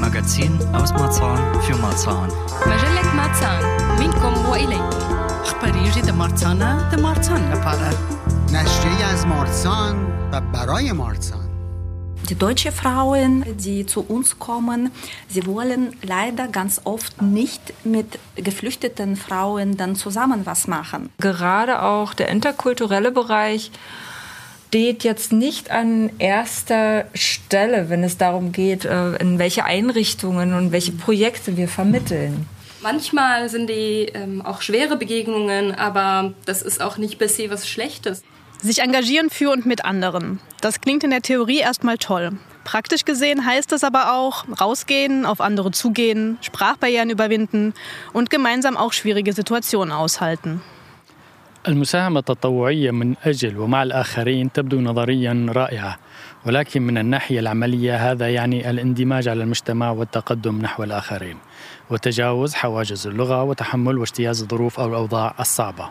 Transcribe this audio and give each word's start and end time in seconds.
Magazin 0.00 0.58
aus 0.74 0.90
Marzahn 0.92 1.60
für 1.62 1.76
Marzahn. 1.76 2.28
مجلة 2.66 3.14
ماتسان 3.16 3.62
منكم 4.00 4.50
وإليك 4.50 4.94
أخباريجي 5.44 6.00
د 6.00 6.10
مارتانا 6.10 6.88
د 6.92 7.00
مارتان 7.00 7.52
لپاره. 7.52 7.90
نشریه 8.52 9.06
از 9.06 9.26
مارسان 9.26 9.96
و 10.32 10.40
برای 10.40 10.92
مارسان 10.92 11.42
Die 12.28 12.38
deutsche 12.38 12.70
Frauen, 12.72 13.44
die 13.66 13.84
zu 13.84 14.00
uns 14.14 14.38
kommen, 14.38 14.90
sie 15.28 15.44
wollen 15.46 15.82
leider 16.02 16.46
ganz 16.48 16.80
oft 16.84 17.20
nicht 17.20 17.62
mit 17.84 18.18
geflüchteten 18.36 19.16
Frauen 19.16 19.76
dann 19.76 19.96
zusammen 19.96 20.40
was 20.46 20.68
machen. 20.68 21.10
gerade 21.18 21.82
auch 21.82 22.14
der 22.14 22.28
interkulturelle 22.28 23.10
Bereich 23.10 23.70
steht 24.67 25.05
jetzt 25.05 25.31
nicht 25.31 25.71
an 25.71 26.09
erster 26.19 27.05
Stelle, 27.13 27.89
wenn 27.89 28.03
es 28.03 28.17
darum 28.17 28.51
geht, 28.51 28.83
äh, 28.83 29.15
in 29.15 29.39
welche 29.39 29.63
Einrichtungen 29.63 30.53
und 30.53 30.73
welche 30.73 30.91
Projekte 30.91 31.55
wir 31.55 31.69
vermitteln. 31.69 32.45
Manchmal 32.81 33.47
sind 33.47 33.69
die 33.69 34.11
ähm, 34.13 34.41
auch 34.41 34.61
schwere 34.61 34.97
Begegnungen, 34.97 35.73
aber 35.73 36.33
das 36.45 36.61
ist 36.61 36.81
auch 36.81 36.97
nicht 36.97 37.17
per 37.17 37.29
se 37.29 37.49
was 37.49 37.67
Schlechtes. 37.67 38.23
Sich 38.61 38.79
engagieren 38.79 39.29
für 39.29 39.51
und 39.51 39.65
mit 39.65 39.85
anderen. 39.85 40.41
Das 40.59 40.81
klingt 40.81 41.03
in 41.03 41.11
der 41.11 41.21
Theorie 41.21 41.59
erstmal 41.59 41.97
toll. 41.97 42.33
Praktisch 42.65 43.05
gesehen 43.05 43.45
heißt 43.45 43.71
es 43.71 43.85
aber 43.85 44.13
auch 44.13 44.45
rausgehen, 44.59 45.25
auf 45.25 45.39
andere 45.39 45.71
zugehen, 45.71 46.37
Sprachbarrieren 46.41 47.09
überwinden 47.09 47.73
und 48.11 48.29
gemeinsam 48.29 48.75
auch 48.75 48.91
schwierige 48.91 49.31
Situationen 49.31 49.93
aushalten. 49.93 50.61
المساهمة 51.67 52.19
التطوعية 52.19 52.91
من 52.91 53.15
أجل 53.23 53.57
ومع 53.57 53.83
الآخرين 53.83 54.51
تبدو 54.51 54.81
نظريا 54.81 55.45
رائعة 55.49 55.97
ولكن 56.45 56.81
من 56.81 56.97
الناحية 56.97 57.39
العملية 57.39 58.11
هذا 58.11 58.29
يعني 58.29 58.69
الاندماج 58.69 59.27
على 59.27 59.43
المجتمع 59.43 59.91
والتقدم 59.91 60.61
نحو 60.61 60.83
الآخرين 60.83 61.37
وتجاوز 61.89 62.53
حواجز 62.53 63.07
اللغة 63.07 63.43
وتحمل 63.43 63.97
واجتياز 63.97 64.41
الظروف 64.41 64.79
أو 64.79 64.87
الأوضاع 64.87 65.35
الصعبة 65.39 65.89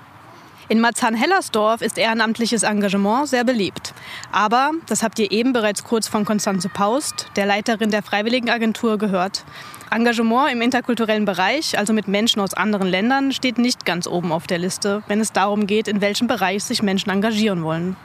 In 0.68 0.80
Marzahn-Hellersdorf 0.80 1.80
ist 1.80 1.96
ehrenamtliches 1.96 2.64
Engagement 2.64 3.28
sehr 3.28 3.44
beliebt. 3.44 3.94
Aber, 4.32 4.72
das 4.88 5.04
habt 5.04 5.20
ihr 5.20 5.30
eben 5.30 5.52
bereits 5.52 5.84
kurz 5.84 6.08
von 6.08 6.24
Konstanze 6.24 6.68
Paust, 6.68 7.28
der 7.36 7.46
Leiterin 7.46 7.92
der 7.92 8.02
Freiwilligenagentur, 8.02 8.98
gehört. 8.98 9.44
Engagement 9.90 10.52
im 10.52 10.62
interkulturellen 10.62 11.24
Bereich, 11.24 11.78
also 11.78 11.92
mit 11.92 12.08
Menschen 12.08 12.40
aus 12.40 12.54
anderen 12.54 12.88
Ländern, 12.88 13.32
steht 13.32 13.58
nicht 13.58 13.84
ganz 13.84 14.06
oben 14.06 14.32
auf 14.32 14.46
der 14.46 14.58
Liste, 14.58 15.02
wenn 15.06 15.20
es 15.20 15.32
darum 15.32 15.66
geht, 15.66 15.88
in 15.88 16.00
welchem 16.00 16.26
Bereich 16.26 16.64
sich 16.64 16.82
Menschen 16.82 17.10
engagieren 17.10 17.62
wollen. 17.62 17.96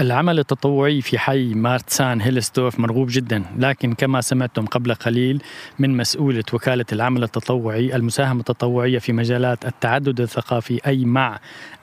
العمل 0.00 0.38
التطوعي 0.38 1.00
في 1.00 1.18
حي 1.18 1.54
مارتسان 1.54 2.20
هيلستوف 2.20 2.80
مرغوب 2.80 3.08
جدا 3.10 3.44
لكن 3.58 3.94
كما 3.94 4.20
سمعتم 4.20 4.66
قبل 4.66 4.94
قليل 4.94 5.42
من 5.78 5.96
مسؤولة 5.96 6.44
وكالة 6.52 6.84
العمل 6.92 7.22
التطوعي 7.22 7.96
المساهمة 7.96 8.40
التطوعية 8.40 8.98
في 8.98 9.12
مجالات 9.12 9.66
التعدد 9.66 10.20
الثقافي 10.20 10.80
أي 10.86 11.04
مع 11.04 11.38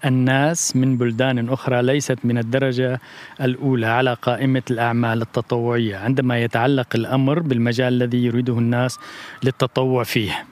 الناس 0.05 0.75
من 0.75 0.97
بلدان 0.97 1.49
أخرى 1.49 1.81
ليست 1.81 2.17
من 2.23 2.37
الدرجة 2.37 3.01
الأولى 3.41 3.87
على 3.87 4.13
قائمة 4.13 4.63
الأعمال 4.71 5.21
التطوعية 5.21 5.97
عندما 5.97 6.43
يتعلق 6.43 6.87
الأمر 6.95 7.39
بالمجال 7.39 7.93
الذي 7.93 8.25
يريده 8.25 8.57
الناس 8.57 8.99
للتطوع 9.43 10.03
فيه 10.03 10.45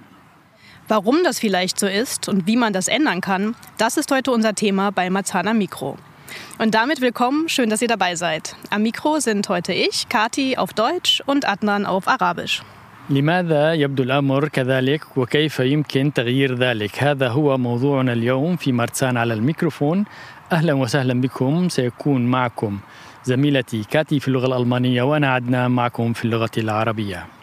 Warum 0.92 1.18
das 1.24 1.38
vielleicht 1.38 1.78
so 1.78 1.86
ist 1.86 2.28
und 2.30 2.48
wie 2.48 2.56
man 2.56 2.74
das 2.74 2.88
ändern 2.88 3.22
kann, 3.22 3.53
das 3.78 3.98
ist 3.98 4.09
heute 4.12 4.31
unser 4.31 4.56
Thema 4.56 4.92
bei 4.92 5.12
Marzahner 5.12 5.53
Mikro. 5.53 5.98
Und 6.58 6.76
damit 6.76 7.02
willkommen, 7.02 7.50
schön, 7.50 7.70
dass 7.70 7.82
ihr 7.82 7.88
dabei 7.88 8.16
seid. 8.16 8.56
Am 8.70 8.82
Mikro 8.84 9.20
sind 9.20 9.50
heute 9.50 9.74
ich, 9.74 10.10
Kati 10.10 10.58
auf 10.58 10.74
Deutsch 10.74 11.22
und 11.26 11.48
Adnan 11.48 11.86
auf 11.86 12.08
Arabisch. 12.08 12.62
لماذا 13.10 13.74
يبدو 13.74 14.04
الأمر 14.04 14.48
كذلك 14.48 15.18
وكيف 15.18 15.60
يمكن 15.60 16.14
تغيير 16.14 16.56
ذلك؟ 16.56 17.04
هذا 17.04 17.28
هو 17.28 17.58
موضوعنا 17.58 18.14
اليوم 18.14 18.56
في 18.56 18.72
مرسان 18.72 19.18
على 19.18 19.34
الميكروفون. 19.34 20.06
أهلا 20.52 20.74
وسهلا 20.74 21.22
بكم، 21.22 21.70
سيكون 21.70 22.26
معكم 22.26 22.80
زميلتي 23.24 23.84
كاتي 23.84 24.20
في 24.20 24.28
اللغة 24.28 24.48
الألمانية 24.48 25.02
وأنا 25.02 25.34
عدنان 25.34 25.72
معكم 25.72 26.14
في 26.14 26.26
اللغة 26.26 26.52
العربية. 26.58 27.39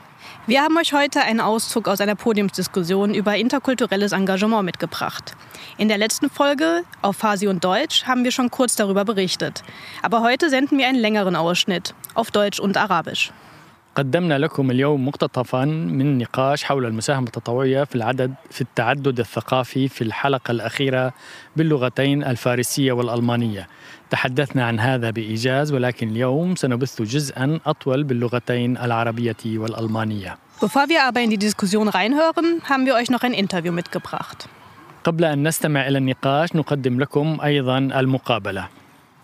Wir 0.48 0.62
haben 0.62 0.78
euch 0.78 0.94
heute 0.94 1.22
einen 1.22 1.40
Auszug 1.40 1.88
aus 1.88 2.02
einer 2.02 2.16
Podiumsdiskussion 2.16 3.14
über 3.14 3.36
interkulturelles 3.36 4.12
Engagement 4.12 4.64
mitgebracht. 4.64 5.36
In 5.78 5.88
der 5.88 5.98
letzten 5.98 6.30
Folge 6.30 6.84
auf 7.02 7.18
Farsi 7.18 7.48
und 7.48 7.64
Deutsch 7.64 8.06
haben 8.06 8.24
wir 8.24 8.32
schon 8.32 8.50
kurz 8.50 8.76
darüber 8.76 9.06
berichtet. 9.06 9.64
Aber 10.02 10.22
heute 10.22 10.50
senden 10.50 10.78
wir 10.78 10.88
einen 10.88 11.00
längeren 11.00 11.36
Ausschnitt 11.36 11.94
auf 12.14 12.32
Deutsch 12.32 12.60
und 12.60 12.78
Arabisch. 12.78 13.32
قدمنا 13.96 14.38
لكم 14.38 14.72
اليوم 14.72 15.08
مقتطفا 15.08 15.66
من 15.66 16.18
نقاش 16.18 16.64
حول 16.64 16.86
المساهمة 16.86 17.28
التطوعية 17.28 17.84
في 17.84 17.96
العدد 17.96 18.34
في 18.50 18.62
التعدد 18.62 19.20
الثقافي 19.20 19.88
في 19.88 20.04
الحلقة 20.04 20.52
الأخيرة 20.52 21.14
باللغتين 21.56 22.24
الفارسية 22.24 22.92
والألمانية. 22.92 23.68
تحدثنا 24.10 24.66
عن 24.66 24.80
هذا 24.80 25.10
بإيجاز 25.10 25.72
ولكن 25.72 26.10
اليوم 26.10 26.56
سنبث 26.56 27.02
جزءا 27.02 27.60
أطول 27.66 28.04
باللغتين 28.04 28.78
العربية 28.78 29.44
والألمانية. 29.46 30.38
Bevor 30.62 30.90
wir 30.90 31.04
aber 31.04 31.22
in 31.22 31.30
die 31.32 31.40
Diskussion 31.40 31.88
reinhören, 31.88 32.62
haben 32.70 32.86
wir 32.86 32.96
euch 32.96 33.10
noch 33.10 33.24
ein 33.24 33.34
Interview 33.34 33.72
mitgebracht. 33.72 34.48
قبل 35.04 35.26
أن 35.26 35.48
نستمع 35.48 35.88
إلى 35.88 35.98
النقاش 35.98 36.56
نقدم 36.56 37.00
لكم 37.00 37.40
أيضا 37.44 37.78
المقابلة. 37.78 38.68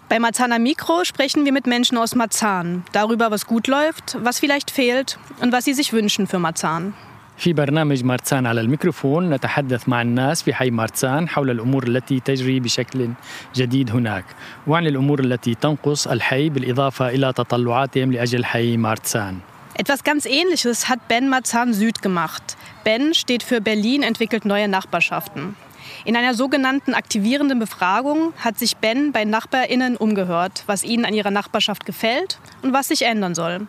Bei 0.09 0.19
Marzahner 0.19 0.57
Mikro 0.57 1.03
sprechen 1.03 1.43
wir 1.43 1.51
mit 1.51 1.67
Menschen 1.67 1.97
aus 1.97 2.15
Marzahn 2.15 2.83
darüber, 2.93 3.29
was 3.29 3.45
gut 3.45 3.67
läuft, 3.67 4.17
was 4.23 4.39
vielleicht 4.39 4.71
fehlt 4.71 5.19
und 5.41 5.51
was 5.51 5.65
sie 5.65 5.73
sich 5.73 5.91
wünschen 5.91 6.27
für 6.27 6.39
Marzahn. 6.39 6.93
في 7.41 7.53
برنامج 7.53 8.03
مارتسان 8.03 8.45
على 8.45 8.61
الميكروفون 8.61 9.29
نتحدث 9.29 9.89
مع 9.89 10.01
الناس 10.01 10.43
في 10.43 10.53
حي 10.53 10.71
مارتسان 10.71 11.29
حول 11.29 11.49
الامور 11.49 11.87
التي 11.87 12.19
تجري 12.19 12.59
بشكل 12.59 13.09
جديد 13.55 13.91
هناك 13.91 14.25
وعن 14.67 14.87
الامور 14.87 15.19
التي 15.19 15.55
تنقص 15.55 16.07
الحي 16.07 16.49
بالاضافه 16.49 17.09
الى 17.09 17.33
تطلعاتهم 17.33 18.11
لاجل 18.11 18.45
حي 18.45 18.77
مارتسان. 18.77 19.39
Etwas 19.79 20.03
ganz 20.03 20.25
Ähnliches 20.25 20.89
hat 20.89 21.07
Ben 21.07 21.29
Marzahn 21.29 21.71
Süd 21.71 22.01
gemacht. 22.01 22.57
Ben 22.83 23.13
steht 23.13 23.43
für 23.43 23.61
Berlin 23.61 24.01
entwickelt 24.01 24.43
neue 24.43 24.67
Nachbarschaften. 24.67 25.55
In 26.03 26.15
einer 26.15 26.33
sogenannten 26.33 26.95
aktivierenden 26.95 27.59
Befragung 27.59 28.33
hat 28.37 28.57
sich 28.57 28.77
Ben 28.77 29.11
bei 29.11 29.23
NachbarInnen 29.23 29.95
umgehört, 29.95 30.63
was 30.65 30.83
ihnen 30.83 31.05
an 31.05 31.13
ihrer 31.13 31.31
Nachbarschaft 31.31 31.85
gefällt 31.85 32.39
und 32.63 32.73
was 32.73 32.87
sich 32.87 33.03
ändern 33.03 33.35
soll. 33.35 33.67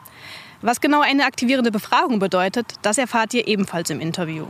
Was 0.63 0.81
genau 0.81 1.01
eine 1.01 1.25
aktivierende 1.25 1.71
Befragung 1.71 2.19
bedeutet, 2.19 2.67
das 2.83 2.99
erfahrt 2.99 3.35
ihr 3.35 3.47
ebenfalls 3.47 3.91
im 3.91 4.01
Interview. 4.01 4.47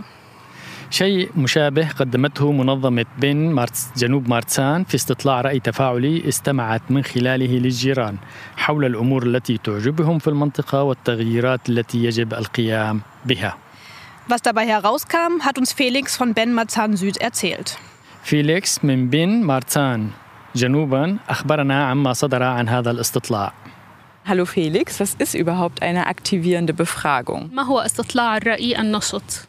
شيء 0.91 1.29
مشابه 1.37 1.89
قدمته 1.89 2.53
منظمة 2.53 3.07
بن 3.19 3.37
مارتس 3.37 3.89
جنوب 3.97 4.29
مارتسان 4.29 4.85
في 4.85 4.95
استطلاع 4.95 5.41
رأي 5.41 5.61
تفاعلي 5.61 6.29
استمعت 6.29 6.83
من 6.91 7.03
خلاله 7.05 7.59
للجيران 7.59 8.17
حول 8.57 8.85
الأمور 8.85 9.23
التي 9.23 9.59
تعجبهم 9.59 10.19
في 10.19 10.29
المنطقة 10.29 10.83
والتغييرات 10.83 11.69
التي 11.69 12.05
يجب 12.05 12.35
القيام 12.35 13.01
بها. 13.27 13.57
Was 14.29 14.43
dabei 14.43 14.67
herauskam, 14.67 15.41
hat 15.41 15.59
uns 15.59 15.73
Felix 15.73 16.17
von 16.17 16.35
Ben 16.35 16.53
Marzahn 16.55 16.97
Süd 16.97 17.17
erzählt. 17.17 17.79
فيليكس 18.25 18.85
من 18.85 19.11
بن 19.11 19.43
مارتسان 19.43 20.11
جنوبا 20.57 21.17
أخبرنا 21.29 21.85
عما 21.85 22.13
صدر 22.13 22.43
عن 22.43 22.69
هذا 22.69 22.91
الاستطلاع. 22.91 23.53
Hallo 24.26 24.46
Felix, 24.46 25.02
was 25.02 25.16
ist 25.16 25.34
überhaupt 25.34 25.82
eine 25.82 26.08
aktivierende 26.08 26.74
Befragung? 26.74 27.50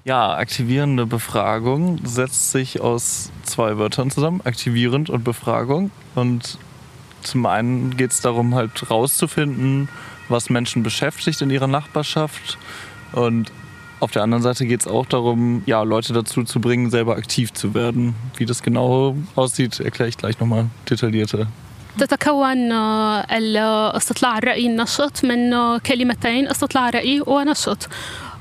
Ja, 0.05 0.35
aktivierende 0.35 1.07
Befragung 1.07 2.01
setzt 2.05 2.51
sich 2.51 2.81
aus 2.81 3.31
zwei 3.45 3.79
Wörtern 3.79 4.11
zusammen, 4.11 4.41
aktivierend 4.43 5.11
und 5.11 5.23
Befragung. 5.23 5.93
Und 6.17 6.59
zum 7.23 7.47
einen 7.47 7.97
geht 7.97 8.11
es 8.11 8.21
darum, 8.21 8.57
halt 8.57 8.91
rauszufinden, 8.91 9.89
was 10.29 10.51
Menschen 10.51 10.83
beschäftigt 10.83 11.41
in 11.41 11.51
ihrer 11.51 11.69
Nachbarschaft. 11.69 12.59
Und 13.13 13.53
auf 14.01 14.11
der 14.11 14.25
anderen 14.25 14.43
Seite 14.43 14.67
geht 14.67 14.81
es 14.81 14.89
auch 14.89 15.07
darum, 15.07 15.63
ja, 15.67 15.85
Leute 15.85 16.13
dazu 16.13 16.43
zu 16.43 16.61
bringen, 16.61 16.91
selber 16.91 17.17
aktiv 17.17 17.53
zu 17.53 17.75
werden. 17.75 18.17
Wie 18.39 18.45
das 18.45 18.61
genau 18.61 19.17
aussieht, 19.37 19.79
erkläre 19.79 20.09
ich 20.09 20.17
gleich 20.17 20.41
nochmal 20.41 20.67
detaillierter. 20.91 21.47
تتكون 21.99 22.73
آه، 22.73 23.97
استطلاع 23.97 24.39
الرأي 24.39 24.67
النشط 24.67 25.25
من 25.25 25.53
آه، 25.53 25.79
كلمتين 25.79 26.49
استطلاع 26.49 26.91
رأي 26.91 27.23
ونشط 27.27 27.89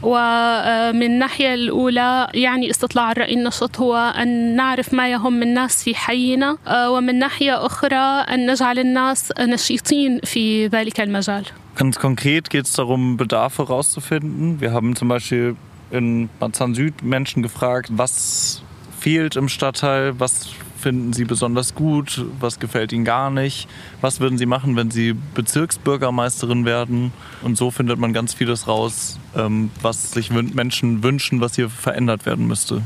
ومن 0.01 1.03
الناحية 1.03 1.53
الأولى 1.53 2.27
يعني 2.33 2.69
استطلاع 2.69 3.11
الرأي 3.11 3.33
النشط 3.33 3.79
هو 3.79 3.95
أن 3.95 4.55
نعرف 4.55 4.93
ما 4.93 5.11
يهم 5.11 5.43
الناس 5.43 5.83
في 5.83 5.95
حينا 5.95 6.57
ومن 6.87 7.19
ناحية 7.19 7.65
أخرى 7.65 7.95
أن 8.33 8.51
نجعل 8.51 8.79
الناس 8.79 9.33
نشيطين 9.39 10.19
في 10.23 10.67
ذلك 10.67 11.01
المجال 11.01 11.45
Ganz 11.75 11.97
konkret 11.97 12.51
geht 12.51 12.65
es 12.65 12.73
darum, 12.73 13.17
Bedarfe 13.17 13.63
herauszufinden. 13.63 14.61
Wir 14.61 14.73
haben 14.73 14.95
zum 14.95 15.07
Beispiel 15.07 15.55
in 15.89 16.29
Marzahn 16.39 16.75
Süd 16.75 17.01
Menschen 17.01 17.41
gefragt, 17.41 17.89
was 17.91 18.61
fehlt 18.99 19.35
im 19.35 19.49
Stadtteil, 19.49 20.19
was 20.19 20.49
finden 20.82 21.12
Sie 21.12 21.24
besonders 21.24 21.74
gut, 21.74 22.24
was 22.40 22.58
gefällt 22.58 22.92
Ihnen 22.92 23.04
gar 23.04 23.30
nicht, 23.30 23.68
was 24.00 24.20
würden 24.20 24.38
Sie 24.38 24.46
machen, 24.46 24.76
wenn 24.76 24.90
Sie 24.90 25.14
Bezirksbürgermeisterin 25.34 26.64
werden. 26.64 27.12
Und 27.42 27.56
so 27.56 27.70
findet 27.70 27.98
man 27.98 28.12
ganz 28.12 28.34
vieles 28.34 28.68
raus, 28.68 29.18
ähm, 29.36 29.70
was 29.82 30.12
sich 30.12 30.30
Menschen 30.30 31.02
wünschen, 31.02 31.40
was 31.40 31.56
hier 31.56 31.68
verändert 31.68 32.26
werden 32.26 32.46
müsste. 32.46 32.82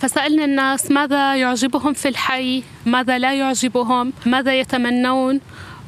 فسألنا 0.00 0.44
الناس 0.44 0.90
ماذا 0.90 1.36
يعجبهم 1.36 1.92
في 1.92 2.08
الحي 2.08 2.62
ماذا 2.86 3.18
لا 3.18 3.34
يعجبهم 3.34 4.12
ماذا 4.26 4.60
يتمنون 4.60 5.40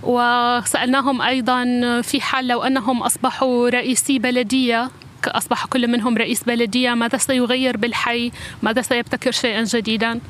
وسألناهم 0.03 1.23
أيضا 1.23 1.65
في 2.03 2.21
حال 2.21 2.49
لو 2.49 2.63
أنهم 2.63 3.03
أصبحوا 3.03 3.69
رئيسي 3.69 4.19
بلدية 4.19 4.91
أصبح 5.29 5.67
كل 5.67 5.89
منهم 5.89 6.17
رئيس 6.17 6.45
بلدية 6.45 6.95
ماذا 6.95 7.19
سيغير 7.19 7.77
بالحي 7.77 8.33
ماذا 8.63 8.83
سيبتكر 8.83 9.31
شيئا 9.31 9.65
جديدا 9.65 10.21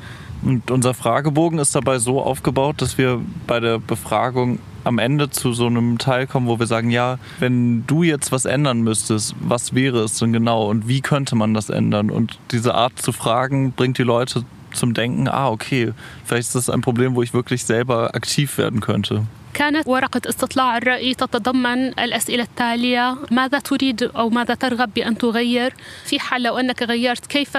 und 0.42 0.70
unser 0.70 0.94
Fragebogen 0.94 1.58
ist 1.58 1.74
dabei 1.74 1.98
so 1.98 2.20
aufgebaut, 2.20 2.82
dass 2.82 2.98
wir 2.98 3.20
bei 3.46 3.60
der 3.60 3.78
Befragung 3.78 4.58
am 4.84 4.98
Ende 4.98 5.30
zu 5.30 5.52
so 5.52 5.66
einem 5.66 5.98
Teil 5.98 6.26
kommen, 6.26 6.48
wo 6.48 6.58
wir 6.58 6.66
sagen, 6.66 6.90
ja, 6.90 7.18
wenn 7.38 7.86
du 7.86 8.02
jetzt 8.02 8.32
was 8.32 8.44
ändern 8.44 8.82
müsstest, 8.82 9.36
was 9.40 9.74
wäre 9.74 10.00
es 10.00 10.18
denn 10.18 10.32
genau 10.32 10.68
und 10.68 10.88
wie 10.88 11.00
könnte 11.00 11.36
man 11.36 11.54
das 11.54 11.70
ändern? 11.70 12.10
Und 12.10 12.38
diese 12.50 12.74
Art 12.74 12.98
zu 13.00 13.12
fragen 13.12 13.72
bringt 13.72 13.98
die 13.98 14.02
Leute 14.02 14.44
zum 14.72 14.94
Denken, 14.94 15.28
ah, 15.28 15.50
okay, 15.50 15.92
vielleicht 16.24 16.48
ist 16.48 16.54
das 16.54 16.70
ein 16.70 16.80
Problem, 16.80 17.14
wo 17.14 17.22
ich 17.22 17.34
wirklich 17.34 17.64
selber 17.64 18.14
aktiv 18.14 18.58
werden 18.58 18.80
könnte. 18.80 19.26
كانت 19.54 19.88
ورقة 19.88 20.20
استطلاع 20.28 20.76
الرأي 20.76 21.14
تتضمن 21.14 21.88
الأسئلة 21.88 22.42
التالية 22.42 23.16
ماذا 23.30 23.58
تريد 23.58 24.02
أو 24.02 24.30
ماذا 24.30 24.54
ترغب 24.54 24.90
بأن 24.94 25.18
تغير؟ 25.18 25.74
في 26.04 26.20
حال 26.20 26.42
لو 26.42 26.58
أنك 26.58 26.82
غيرت 26.82 27.26
كيف 27.26 27.56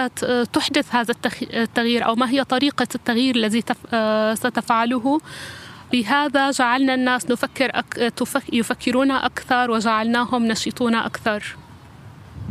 تحدث 0.54 0.96
هذا 0.96 1.14
التغيير؟ 1.54 2.06
أو 2.06 2.16
ما 2.16 2.30
هي 2.30 2.44
طريقة 2.44 2.88
التغيير 2.96 3.36
الذي 3.36 3.64
ستفعله؟ 4.34 5.22
بهذا 5.92 6.52
جعلنا 6.52 6.94
الناس 6.94 7.30
نفكر 7.30 7.70
أك... 7.74 8.14
يفكرون 8.54 9.12
أكثر 9.12 9.72
وجعلناهم 9.72 10.46
نشيطون 10.46 10.96
أكثر. 10.96 11.44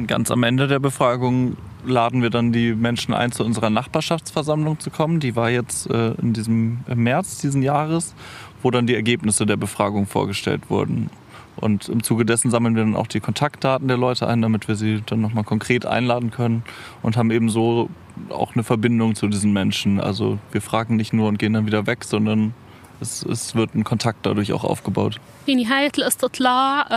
Ganz 0.07 0.31
am 0.31 0.43
Ende 0.43 0.69
der 0.69 0.79
Befragung 0.79 1.57
laden 1.85 2.23
wir 2.23 2.31
dann 2.31 2.53
die 2.53 2.75
Menschen 2.75 3.13
ein, 3.13 3.31
zu 3.33 3.45
unserer 3.45 3.69
Nachbarschaftsversammlung 3.69 4.81
zu 4.81 4.91
kommen. 4.91 5.21
Die 5.21 5.37
war 5.37 5.51
jetzt 5.51 5.91
äh, 5.91 6.13
in 6.23 6.33
diesem 6.33 6.79
im 6.87 7.03
März 7.03 7.39
diesen 7.39 7.63
Jahres. 7.63 8.15
wo 8.64 8.72
dann 8.72 8.88
die 8.88 8.96
Ergebnisse 8.96 9.46
der 9.46 9.58
Befragung 9.58 10.08
vorgestellt 10.08 10.70
wurden. 10.70 11.10
Und 11.56 11.90
im 11.90 12.04
Zuge 12.04 12.24
dessen 12.24 12.52
sammeln 12.52 12.76
wir 12.76 12.84
dann 12.84 12.96
auch 12.96 13.08
die 13.08 13.20
Kontaktdaten 13.20 13.88
der 13.88 13.98
Leute 13.98 14.28
ein, 14.28 14.42
damit 14.42 14.68
wir 14.68 14.76
sie 14.76 15.02
dann 15.06 15.22
nochmal 15.22 15.44
konkret 15.44 15.86
einladen 15.86 16.30
können 16.30 16.64
und 17.02 17.18
haben 17.18 17.32
eben 17.32 17.50
so 17.50 17.90
auch 18.30 18.54
eine 18.54 18.64
Verbindung 18.64 19.16
zu 19.16 19.28
diesen 19.28 19.54
Menschen. 19.54 20.00
Also 20.00 20.38
wir 20.52 20.62
fragen 20.62 20.96
nicht 20.96 21.14
nur 21.14 21.28
und 21.28 21.40
gehen 21.40 21.54
dann 21.54 21.66
wieder 21.66 21.88
weg, 21.88 22.04
sondern 22.04 22.54
es, 23.02 23.24
es 23.24 23.56
wird 23.56 23.76
ein 23.76 23.84
Kontakt 23.84 24.26
dadurch 24.26 24.54
auch 24.54 24.64
aufgebaut. 24.64 25.20
في 25.46 25.56
نهاية 25.56 25.92
الاستطلاع 25.98 26.88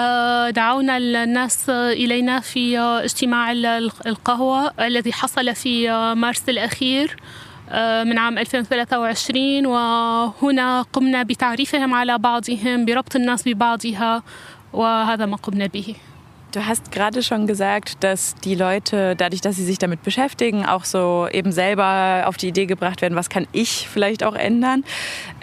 دعونا 0.50 0.96
الناس 0.96 1.70
إلينا 1.70 2.40
في 2.40 2.78
اجتماع 2.78 3.52
القهوة 4.06 4.72
الذي 4.81 5.12
حصل 5.12 5.54
في 5.54 5.90
مارس 6.14 6.48
الأخير 6.48 7.16
من 8.04 8.19
عام 8.19 8.38
2023 8.38 9.66
وهنا 9.66 10.82
قمنا 10.82 11.22
بتعريفهم 11.22 11.94
على 11.94 12.19
بعضهم 12.19 12.84
بربط 12.84 13.16
الناس 13.16 13.48
ببعضها 13.48 14.22
وهذا 14.72 15.26
ما 15.26 15.37
قمنا 15.37 15.66
به 15.66 15.94
Du 16.52 16.66
hast 16.66 16.90
gerade 16.90 17.22
schon 17.22 17.46
gesagt, 17.46 18.02
dass 18.02 18.34
die 18.34 18.56
Leute, 18.56 19.14
dadurch, 19.14 19.40
dass 19.40 19.54
sie 19.54 19.64
sich 19.64 19.78
damit 19.78 20.02
beschäftigen, 20.02 20.66
auch 20.66 20.84
so 20.84 21.28
eben 21.31 21.52
selber 21.52 22.25
auf 22.26 22.37
die 22.37 22.48
Idee 22.48 22.66
gebracht 22.66 23.02
werden, 23.02 23.14
was 23.14 23.28
kann 23.28 23.46
ich 23.52 23.88
vielleicht 23.88 24.25
auch 24.25 24.34
ändern. 24.34 24.82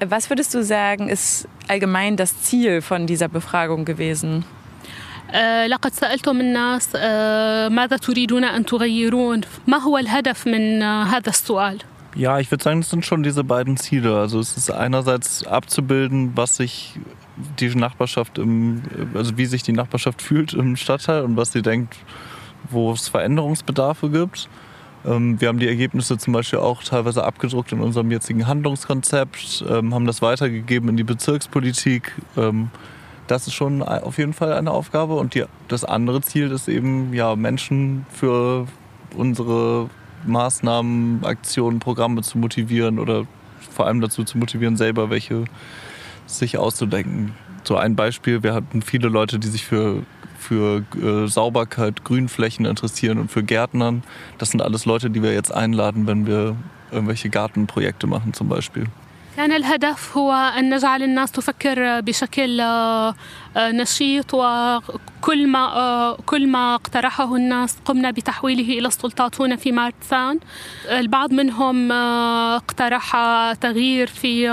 Was 0.05 0.29
würdest 0.29 0.53
du 0.53 0.63
sagen, 0.63 1.07
ist 1.07 1.47
allgemein 1.69 2.17
das 2.17 2.41
Ziel 2.41 2.81
von 2.81 3.07
dieser 3.07 3.29
Befragung 3.29 3.85
gewesen? 3.85 4.43
لقد 5.67 5.93
سألتم 5.93 6.39
الناس 6.41 6.95
ماذا 7.71 7.97
تريدون 7.97 8.43
أن 8.43 8.65
تغيرون 8.65 9.41
ما 9.67 9.77
هو 9.77 9.97
الهدف 9.97 10.47
من 10.47 10.83
هذا 10.83 11.29
السؤال 11.29 11.77
ja, 12.14 12.38
ich 12.38 12.50
würde 12.50 12.62
sagen, 12.62 12.80
das 12.80 12.90
sind 12.90 13.06
schon 13.06 13.22
diese 13.22 13.42
beiden 13.42 13.76
Ziele. 13.78 14.18
Also 14.18 14.38
es 14.38 14.56
ist 14.56 14.70
einerseits 14.70 15.46
abzubilden, 15.46 16.32
was 16.34 16.56
sich 16.56 16.98
die 17.58 17.74
Nachbarschaft 17.74 18.36
im, 18.38 18.82
also 19.14 19.38
wie 19.38 19.46
sich 19.46 19.62
die 19.62 19.72
Nachbarschaft 19.72 20.20
fühlt 20.20 20.52
im 20.52 20.76
Stadtteil 20.76 21.22
und 21.22 21.36
was 21.36 21.52
sie 21.52 21.62
denkt, 21.62 21.96
wo 22.68 22.92
es 22.92 23.08
Veränderungsbedarfe 23.08 24.10
gibt. 24.10 24.50
Ähm, 25.06 25.40
wir 25.40 25.48
haben 25.48 25.58
die 25.58 25.68
Ergebnisse 25.68 26.18
zum 26.18 26.34
Beispiel 26.34 26.58
auch 26.58 26.82
teilweise 26.82 27.24
abgedruckt 27.24 27.72
in 27.72 27.80
unserem 27.80 28.10
jetzigen 28.10 28.46
Handlungskonzept, 28.46 29.64
ähm, 29.68 29.94
haben 29.94 30.06
das 30.06 30.20
weitergegeben 30.20 30.90
in 30.90 30.98
die 30.98 31.04
Bezirkspolitik. 31.04 32.12
Ähm, 32.36 32.70
das 33.26 33.46
ist 33.46 33.54
schon 33.54 33.82
auf 33.82 34.18
jeden 34.18 34.34
Fall 34.34 34.52
eine 34.52 34.70
Aufgabe. 34.70 35.14
Und 35.14 35.34
die, 35.34 35.44
das 35.68 35.84
andere 35.84 36.20
Ziel 36.20 36.50
ist 36.50 36.68
eben, 36.68 37.14
ja, 37.14 37.34
Menschen 37.36 38.04
für 38.10 38.66
unsere 39.16 39.88
Maßnahmen, 40.26 41.24
Aktionen, 41.24 41.78
Programme 41.78 42.22
zu 42.22 42.38
motivieren 42.38 42.98
oder 42.98 43.26
vor 43.70 43.86
allem 43.86 44.00
dazu 44.00 44.24
zu 44.24 44.38
motivieren, 44.38 44.76
selber 44.76 45.10
welche 45.10 45.44
sich 46.26 46.58
auszudenken. 46.58 47.34
So 47.64 47.76
ein 47.76 47.96
Beispiel, 47.96 48.42
wir 48.42 48.54
hatten 48.54 48.82
viele 48.82 49.08
Leute, 49.08 49.38
die 49.38 49.48
sich 49.48 49.64
für, 49.64 50.02
für 50.38 50.84
äh, 51.00 51.28
Sauberkeit, 51.28 52.04
Grünflächen 52.04 52.66
interessieren 52.66 53.18
und 53.18 53.30
für 53.30 53.42
Gärtnern. 53.42 54.02
Das 54.38 54.50
sind 54.50 54.62
alles 54.62 54.84
Leute, 54.84 55.10
die 55.10 55.22
wir 55.22 55.32
jetzt 55.32 55.52
einladen, 55.52 56.06
wenn 56.06 56.26
wir 56.26 56.56
irgendwelche 56.90 57.30
Gartenprojekte 57.30 58.06
machen 58.06 58.32
zum 58.34 58.48
Beispiel. 58.48 58.86
كان 59.36 59.52
الهدف 59.52 60.16
هو 60.16 60.32
أن 60.32 60.74
نجعل 60.74 61.02
الناس 61.02 61.32
تفكر 61.32 62.00
بشكل 62.00 62.62
نشيط 63.56 64.34
وكل 64.34 65.46
ما 65.46 66.16
كل 66.26 66.48
ما 66.48 66.74
اقترحه 66.74 67.36
الناس 67.36 67.76
قمنا 67.84 68.10
بتحويله 68.10 68.78
إلى 68.78 68.88
السلطات 68.88 69.40
هنا 69.40 69.56
في 69.56 69.72
مارتسان 69.72 70.38
البعض 70.88 71.32
منهم 71.32 71.92
اقترح 71.92 73.12
تغيير 73.60 74.06
في 74.06 74.50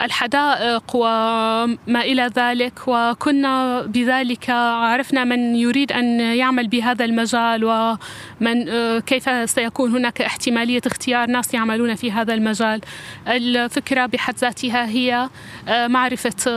الحدائق 0.00 0.82
وما 0.94 2.00
إلى 2.00 2.30
ذلك 2.36 2.72
وكنا 2.86 3.82
بذلك 3.82 4.50
عرفنا 4.50 5.24
من 5.24 5.56
يريد 5.56 5.92
أن 5.92 6.20
يعمل 6.20 6.68
بهذا 6.68 7.04
المجال 7.04 7.64
ومن 7.64 8.64
كيف 9.00 9.50
سيكون 9.50 9.90
هناك 9.90 10.22
احتمالية 10.22 10.80
اختيار 10.86 11.30
ناس 11.30 11.54
يعملون 11.54 11.94
في 11.94 12.12
هذا 12.12 12.34
المجال. 12.34 12.80
الفكرة 13.28 14.06
بحد 14.06 14.34
ذاتها 14.38 14.86
هي 14.88 15.28
معرفة 15.68 16.50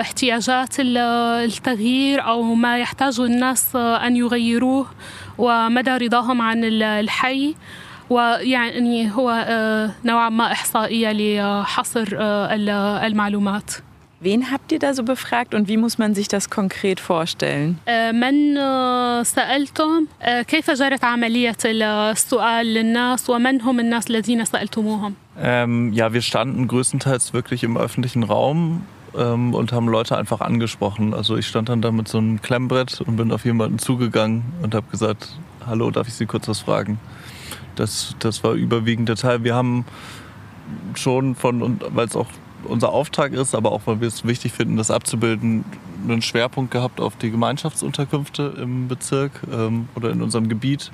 احتياجات 0.00 0.74
التغيير 0.80 2.26
أو 2.26 2.42
ما 2.42 2.78
يحتاجه 2.78 3.24
الناس 3.24 3.76
أن 3.76 4.16
يغيروه 4.16 4.86
ومدى 5.38 5.90
رضاهم 5.90 6.42
عن 6.42 6.64
الحي. 6.64 7.54
ويعني 8.09 9.11
هو 9.11 9.45
نوعا 10.05 10.29
ما 10.29 10.51
إحصائية 10.51 11.11
لحصر 11.11 12.07
المعلومات. 13.05 13.71
Wen 14.21 14.51
habt 14.51 14.73
ihr 14.73 14.79
da 14.79 14.93
so 14.93 15.03
befragt 15.03 15.53
und 15.55 15.69
wie 15.69 15.77
muss 15.77 15.97
man 15.97 16.13
sich 16.13 16.27
das 16.27 16.49
konkret 16.49 16.99
vorstellen? 16.99 17.77
من 18.11 18.55
سألتم 19.23 20.07
كيف 20.47 20.71
جرت 20.71 21.03
عملية 21.03 21.57
السؤال 21.65 22.65
للناس 22.65 23.29
ومن 23.29 23.61
هم 23.61 23.79
الناس 23.79 24.09
الذين 24.09 24.45
سألتموهم؟ 24.45 25.15
Ähm, 25.41 25.93
ja, 25.93 26.11
wir 26.11 26.21
standen 26.21 26.67
größtenteils 26.67 27.33
wirklich 27.33 27.63
im 27.63 27.77
öffentlichen 27.77 28.23
Raum 28.23 28.81
ähm, 29.17 29.53
und 29.53 29.71
haben 29.71 29.87
Leute 29.87 30.17
einfach 30.17 30.41
angesprochen. 30.41 31.13
Also 31.13 31.37
ich 31.37 31.47
stand 31.47 31.69
dann 31.69 31.81
da 31.81 31.91
mit 31.91 32.09
so 32.09 32.17
einem 32.17 32.41
Klemmbrett 32.41 32.99
und 32.99 33.15
bin 33.15 33.31
auf 33.31 33.45
jemanden 33.45 33.79
zugegangen 33.79 34.43
und 34.61 34.75
habe 34.75 34.87
gesagt, 34.91 35.29
hallo, 35.65 35.91
darf 35.91 36.09
ich 36.09 36.15
Sie 36.15 36.25
kurz 36.25 36.49
was 36.49 36.59
fragen? 36.59 36.99
Das, 37.76 38.14
das 38.18 38.44
war 38.44 38.52
überwiegend 38.52 39.08
der 39.08 39.16
Teil. 39.16 39.44
Wir 39.44 39.54
haben 39.54 39.84
schon 40.94 41.34
von, 41.34 41.80
weil 41.90 42.06
es 42.06 42.16
auch 42.16 42.28
unser 42.64 42.90
Auftrag 42.90 43.32
ist, 43.32 43.54
aber 43.54 43.72
auch 43.72 43.82
weil 43.86 44.00
wir 44.00 44.08
es 44.08 44.24
wichtig 44.24 44.52
finden, 44.52 44.76
das 44.76 44.90
abzubilden, 44.90 45.64
einen 46.08 46.22
Schwerpunkt 46.22 46.70
gehabt 46.70 47.00
auf 47.00 47.16
die 47.16 47.30
Gemeinschaftsunterkünfte 47.30 48.54
im 48.60 48.88
Bezirk 48.88 49.32
ähm, 49.52 49.88
oder 49.94 50.10
in 50.10 50.22
unserem 50.22 50.48
Gebiet. 50.48 50.90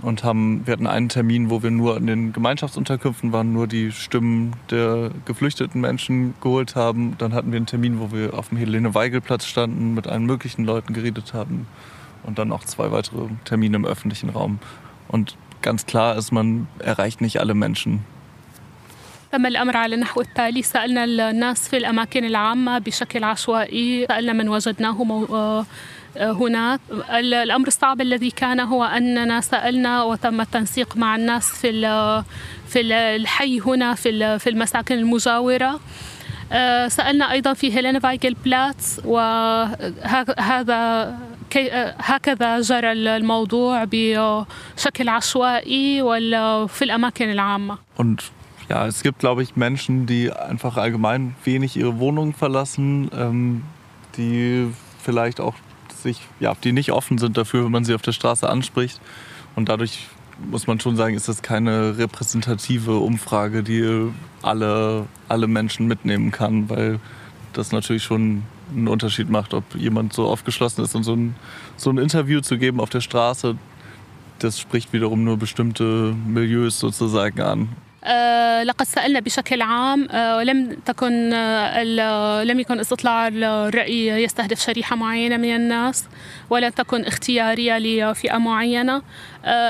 Und 0.00 0.22
haben, 0.22 0.64
wir 0.64 0.74
hatten 0.74 0.86
einen 0.86 1.08
Termin, 1.08 1.50
wo 1.50 1.64
wir 1.64 1.72
nur 1.72 1.96
in 1.96 2.06
den 2.06 2.32
Gemeinschaftsunterkünften 2.32 3.32
waren, 3.32 3.52
nur 3.52 3.66
die 3.66 3.90
Stimmen 3.90 4.52
der 4.70 5.10
geflüchteten 5.24 5.80
Menschen 5.80 6.34
geholt 6.40 6.76
haben. 6.76 7.16
Dann 7.18 7.34
hatten 7.34 7.50
wir 7.50 7.56
einen 7.56 7.66
Termin, 7.66 7.98
wo 7.98 8.12
wir 8.12 8.34
auf 8.38 8.50
dem 8.50 8.58
Helene-Weigel-Platz 8.58 9.46
standen, 9.46 9.94
mit 9.94 10.06
allen 10.06 10.24
möglichen 10.24 10.64
Leuten 10.64 10.92
geredet 10.92 11.34
haben 11.34 11.66
und 12.22 12.38
dann 12.38 12.52
auch 12.52 12.62
zwei 12.62 12.92
weitere 12.92 13.26
Termine 13.44 13.74
im 13.74 13.84
öffentlichen 13.84 14.30
Raum. 14.30 14.60
Und 15.08 15.36
ganz 15.62 15.86
klar 15.86 16.16
ist, 16.16 16.32
man 16.32 16.66
erreicht 16.78 17.20
nicht 17.20 17.38
alle 17.40 17.54
Menschen. 17.54 18.00
تم 19.32 19.46
الأمر 19.46 19.76
على 19.76 19.94
النحو 19.94 20.20
التالي 20.20 20.62
سألنا 20.62 21.04
الناس 21.04 21.68
في 21.68 21.76
الأماكن 21.76 22.24
العامة 22.24 22.78
بشكل 22.78 23.24
عشوائي 23.24 24.06
سألنا 24.06 24.32
من 24.32 24.48
وجدناه 24.48 25.04
مو... 25.04 25.64
هناك 26.16 26.80
الأمر 27.10 27.66
الصعب 27.66 28.00
الذي 28.00 28.30
كان 28.30 28.60
هو 28.60 28.84
أننا 28.84 29.40
سألنا 29.40 30.02
وتم 30.02 30.40
التنسيق 30.40 30.96
مع 30.96 31.16
الناس 31.16 31.50
في 31.50 31.70
في 32.68 32.80
الحي 33.16 33.60
هنا 33.60 33.94
في 33.94 34.38
في 34.38 34.50
المساكن 34.50 34.94
المجاورة 34.98 35.80
سألنا 36.88 37.32
أيضا 37.32 37.52
في 37.52 37.76
هيلين 37.76 37.98
فايجل 37.98 38.34
بلاتس 38.44 39.00
وهذا 39.04 40.68
هكذا 41.99 42.61
جرى 42.61 42.91
الموضوع 42.91 43.83
بشكل 43.83 45.09
عشوائي 45.09 46.01
ولا 46.01 46.67
في 46.67 46.83
الأماكن 46.85 47.31
العامة. 47.31 47.77
Und 47.97 48.31
ja, 48.69 48.87
es 48.87 49.03
gibt, 49.03 49.19
glaube 49.19 49.43
ich, 49.43 49.55
Menschen, 49.55 50.05
die 50.05 50.31
einfach 50.31 50.77
allgemein 50.77 51.35
wenig 51.43 51.75
ihre 51.75 51.99
Wohnung 51.99 52.33
verlassen, 52.33 53.09
ähm, 53.15 53.63
die 54.17 54.69
vielleicht 55.03 55.39
auch 55.39 55.55
sich, 56.01 56.21
ja, 56.39 56.53
die 56.63 56.71
nicht 56.71 56.91
offen 56.91 57.17
sind 57.17 57.37
dafür, 57.37 57.65
wenn 57.65 57.71
man 57.71 57.85
sie 57.85 57.93
auf 57.93 58.01
der 58.01 58.13
Straße 58.13 58.49
anspricht. 58.49 58.99
Und 59.55 59.69
dadurch 59.69 60.07
muss 60.49 60.67
man 60.67 60.79
schon 60.79 60.95
sagen, 60.95 61.15
ist 61.15 61.27
das 61.27 61.41
keine 61.41 61.97
repräsentative 61.97 62.97
Umfrage, 62.97 63.63
die 63.63 64.11
alle, 64.41 65.05
alle 65.29 65.47
Menschen 65.47 65.87
mitnehmen 65.87 66.31
kann, 66.31 66.69
weil 66.69 66.99
das 67.53 67.71
natürlich 67.71 68.03
schon 68.03 68.43
einen 68.75 68.87
Unterschied 68.87 69.29
macht, 69.29 69.53
ob 69.53 69.63
jemand 69.75 70.13
so 70.13 70.27
aufgeschlossen 70.27 70.83
ist 70.83 70.95
und 70.95 71.03
so 71.03 71.15
ein, 71.15 71.35
so 71.77 71.89
ein 71.89 71.97
Interview 71.97 72.41
zu 72.41 72.57
geben 72.57 72.79
auf 72.79 72.89
der 72.89 73.01
Straße, 73.01 73.55
das 74.39 74.59
spricht 74.59 74.93
wiederum 74.93 75.23
nur 75.23 75.37
bestimmte 75.37 76.13
Milieus 76.27 76.79
sozusagen 76.79 77.41
an. 77.41 77.67
لقد 78.63 78.85
سألنا 78.85 79.19
بشكل 79.19 79.61
عام 79.61 80.07
ولم 80.37 80.77
تكن 80.85 81.29
لم 82.43 82.59
يكن 82.59 82.79
استطلاع 82.79 83.27
الرأي 83.27 84.07
يستهدف 84.07 84.59
شريحة 84.65 84.95
معينة 84.95 85.37
من 85.37 85.55
الناس 85.55 86.05
ولم 86.49 86.69
تكن 86.69 87.05
اختيارية 87.05 87.77
لفئة 87.79 88.37
معينة 88.37 89.01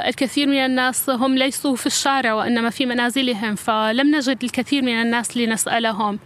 الكثير 0.07 0.47
من 0.47 0.57
الناس 0.57 1.09
هم 1.09 1.37
ليسوا 1.37 1.75
في 1.75 1.85
الشارع 1.85 2.33
وإنما 2.33 2.69
في 2.69 2.85
منازلهم 2.85 3.55
فلم 3.55 4.15
نجد 4.15 4.43
الكثير 4.43 4.81
من 4.81 5.01
الناس 5.01 5.37
لنسألهم 5.37 6.19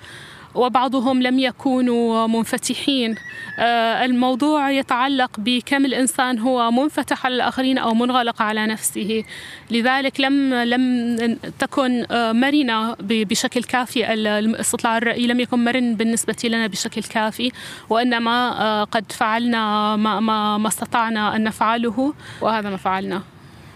وبعضهم 0.55 1.23
لم 1.23 1.39
يكونوا 1.39 2.27
منفتحين. 2.27 3.15
الموضوع 4.05 4.71
يتعلق 4.71 5.31
بكم 5.39 5.85
الإنسان 5.85 6.39
هو 6.39 6.71
منفتح 6.71 7.27
على 7.27 7.35
الآخرين 7.35 7.79
أو 7.79 7.95
منغلق 7.95 8.43
على 8.43 8.67
نفسه. 8.67 9.25
لذلك 9.71 10.21
لم 10.21 10.55
لم 10.55 11.39
تكن 11.59 12.07
مرنة 12.11 12.97
بشكل 13.01 13.63
كافي 13.63 14.13
الاستطلاع 14.13 14.99
الرأي. 14.99 15.27
لم 15.27 15.41
يكن 15.41 15.65
مرن 15.65 15.95
بالنسبة 15.95 16.37
لنا 16.45 16.67
بشكل 16.67 17.03
كافي. 17.03 17.53
وإنما 17.91 18.85
قد 18.85 19.13
فعلنا 19.13 19.97
ما, 19.97 20.21
ما, 20.59 20.69
استطعنا 20.69 21.37
أن 21.37 21.45
نفعله. 21.45 22.15
وهذا 22.41 22.71
ما 22.71 22.77
فعلنا 22.77 23.23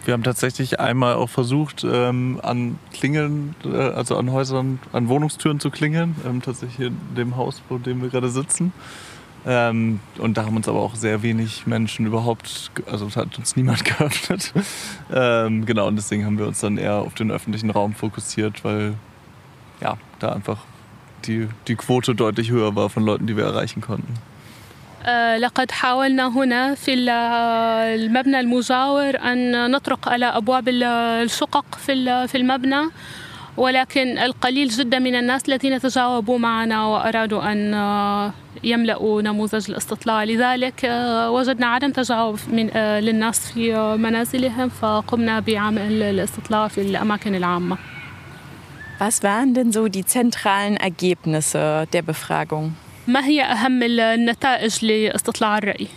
Wir 0.07 0.13
haben 0.13 0.23
tatsächlich 0.23 0.79
einmal 0.79 1.15
auch 1.15 1.27
versucht, 1.27 1.83
ähm, 1.83 2.39
an 2.41 2.79
Klingeln, 2.93 3.55
äh, 3.65 3.75
also 3.75 4.15
an 4.15 4.31
Häusern, 4.31 4.79
an 4.93 5.09
Wohnungstüren 5.09 5.59
zu 5.59 5.69
klingeln, 5.69 6.15
ähm, 6.25 6.41
tatsächlich 6.41 6.87
in 6.87 6.97
dem 7.17 7.35
Haus, 7.35 7.61
vor 7.67 7.77
dem 7.79 8.01
wir 8.01 8.07
gerade 8.07 8.29
sitzen. 8.29 8.71
Ähm, 9.45 9.99
und 10.17 10.37
da 10.37 10.45
haben 10.45 10.55
uns 10.55 10.69
aber 10.69 10.79
auch 10.79 10.95
sehr 10.95 11.23
wenig 11.23 11.67
Menschen 11.67 12.05
überhaupt, 12.05 12.71
also 12.89 13.13
hat 13.17 13.37
uns 13.37 13.57
niemand 13.57 13.83
geöffnet. 13.97 14.53
Ähm, 15.13 15.65
genau, 15.65 15.89
und 15.89 15.97
deswegen 15.97 16.25
haben 16.25 16.37
wir 16.37 16.47
uns 16.47 16.61
dann 16.61 16.77
eher 16.77 16.99
auf 16.99 17.13
den 17.13 17.29
öffentlichen 17.29 17.69
Raum 17.69 17.93
fokussiert, 17.93 18.63
weil 18.63 18.93
ja, 19.81 19.97
da 20.19 20.31
einfach 20.31 20.59
die, 21.25 21.49
die 21.67 21.75
Quote 21.75 22.15
deutlich 22.15 22.49
höher 22.49 22.77
war 22.77 22.89
von 22.89 23.03
Leuten, 23.03 23.27
die 23.27 23.35
wir 23.35 23.43
erreichen 23.43 23.81
konnten. 23.81 24.13
لقد 25.37 25.71
حاولنا 25.71 26.27
هنا 26.27 26.75
في 26.75 26.93
المبنى 26.93 28.39
المجاور 28.39 29.17
أن 29.19 29.71
نطرق 29.71 30.09
على 30.09 30.25
أبواب 30.25 30.69
الشقق 30.69 31.65
في 32.27 32.35
المبنى 32.35 32.81
ولكن 33.57 34.17
القليل 34.17 34.67
جدا 34.67 34.99
من 34.99 35.15
الناس 35.15 35.49
الذين 35.49 35.79
تجاوبوا 35.79 36.37
معنا 36.37 36.85
وأرادوا 36.85 37.51
أن 37.51 38.31
يملأوا 38.63 39.21
نموذج 39.21 39.71
الاستطلاع 39.71 40.23
لذلك 40.23 40.83
وجدنا 41.29 41.67
عدم 41.67 41.91
تجاوب 41.91 42.39
من 42.47 42.67
للناس 42.77 43.51
في 43.51 43.95
منازلهم 43.97 44.69
فقمنا 44.69 45.39
بعمل 45.39 46.03
الاستطلاع 46.03 46.67
في 46.67 46.81
الأماكن 46.81 47.35
العامة. 47.35 47.77
Was 48.99 49.21
waren 49.21 49.53
denn 49.53 49.71
so 49.71 49.87
die 49.89 50.05
zentralen 50.05 50.75
Ergebnisse 50.75 51.85
der 51.93 52.01
Befragung? 52.01 52.75
ما 53.06 53.24
هي 53.24 53.42
أهم 53.42 53.82
النتائج 53.82 54.84
لاستطلاع 54.84 55.58
الرأي؟ 55.58 55.88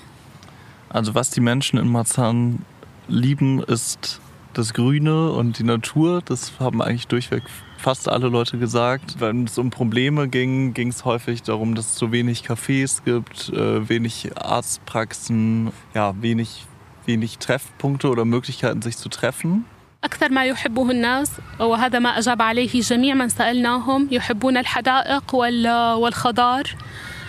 Also 0.89 1.13
was 1.13 1.29
die 1.29 1.41
Menschen 1.41 1.77
in 1.77 1.89
Marzahn 1.89 2.59
lieben, 3.07 3.61
ist 3.61 4.21
das 4.53 4.73
Grüne 4.73 5.31
und 5.31 5.59
die 5.59 5.63
Natur. 5.63 6.21
Das 6.23 6.53
haben 6.59 6.81
eigentlich 6.81 7.07
durchweg 7.07 7.43
fast 7.77 8.09
alle 8.09 8.29
Leute 8.29 8.57
gesagt. 8.57 9.19
Wenn 9.19 9.43
es 9.43 9.57
um 9.57 9.69
Probleme 9.69 10.27
ging, 10.27 10.73
ging 10.73 10.87
es 10.87 11.05
häufig 11.05 11.43
darum, 11.43 11.75
dass 11.75 11.91
es 11.91 11.95
zu 11.95 12.11
wenig 12.11 12.43
Cafés 12.43 13.03
gibt, 13.03 13.49
äh, 13.49 13.87
wenig 13.87 14.31
Arztpraxen, 14.35 15.71
ja, 15.93 16.13
wenig, 16.21 16.65
wenig 17.05 17.37
Treffpunkte 17.37 18.09
oder 18.09 18.25
Möglichkeiten, 18.25 18.81
sich 18.81 18.97
zu 18.97 19.09
treffen. 19.09 19.65
أكثر 20.04 20.28
ما 20.30 20.44
يحبه 20.44 20.90
الناس 20.90 21.30
وهذا 21.60 21.98
ما 21.98 22.18
أجاب 22.18 22.42
عليه 22.42 22.80
جميع 22.80 23.14
من 23.14 23.28
سألناهم 23.28 24.08
يحبون 24.10 24.56
الحدائق 24.56 25.34
والخضار 25.34 26.62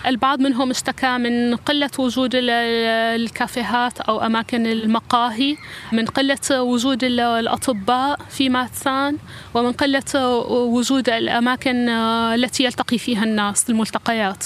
البعض 0.08 0.40
منهم 0.40 0.70
اشتكى 0.70 1.18
من 1.18 1.56
قلة 1.56 1.90
وجود 2.00 2.32
الكافيهات 2.36 4.01
أو 4.01 4.22
أماكن 4.25 4.66
المقاهي 4.66 5.58
من 5.92 6.06
قلة 6.06 6.62
وجود 6.62 7.04
الأطباء 7.04 8.20
في 8.30 8.50
ماتسان 8.50 9.18
ومن 9.54 9.72
قلة 9.72 10.38
وجود 10.50 11.10
الأماكن 11.10 11.90
التي 11.90 12.63
يلتقي 12.63 12.98
فيها 12.98 13.24
الناس 13.24 13.70
الملتقيات 13.70 14.46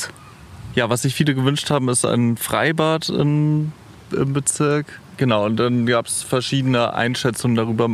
Ja, 0.76 0.90
was 0.90 1.04
sich 1.04 1.16
viele 1.16 1.34
gewünscht 1.34 1.70
haben, 1.70 1.88
ist 1.88 2.06
ein 2.06 2.36
Freibad 2.36 3.08
in, 3.08 3.72
im 4.12 4.34
Bezirk. 4.34 5.00
Genau, 5.18 5.46
und 5.46 5.58
dann 5.58 5.86
gab 5.86 6.08
es 6.08 6.24
verschiedene 6.24 6.94
Einschätzungen 6.94 7.56
darüber. 7.56 7.90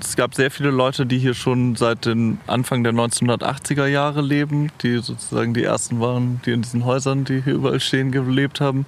Es 0.00 0.16
gab 0.16 0.34
sehr 0.34 0.50
viele 0.50 0.70
Leute, 0.70 1.04
die 1.04 1.18
hier 1.18 1.34
schon 1.34 1.76
seit 1.76 2.06
dem 2.06 2.38
Anfang 2.46 2.82
der 2.82 2.92
1980er 2.92 3.86
Jahre 3.86 4.22
leben, 4.22 4.72
die 4.82 4.98
sozusagen 4.98 5.52
die 5.52 5.64
ersten 5.64 6.00
waren, 6.00 6.40
die 6.46 6.52
in 6.52 6.62
diesen 6.62 6.84
Häusern, 6.84 7.24
die 7.24 7.42
hier 7.42 7.54
überall 7.54 7.78
stehen, 7.78 8.10
gelebt 8.10 8.60
haben. 8.60 8.86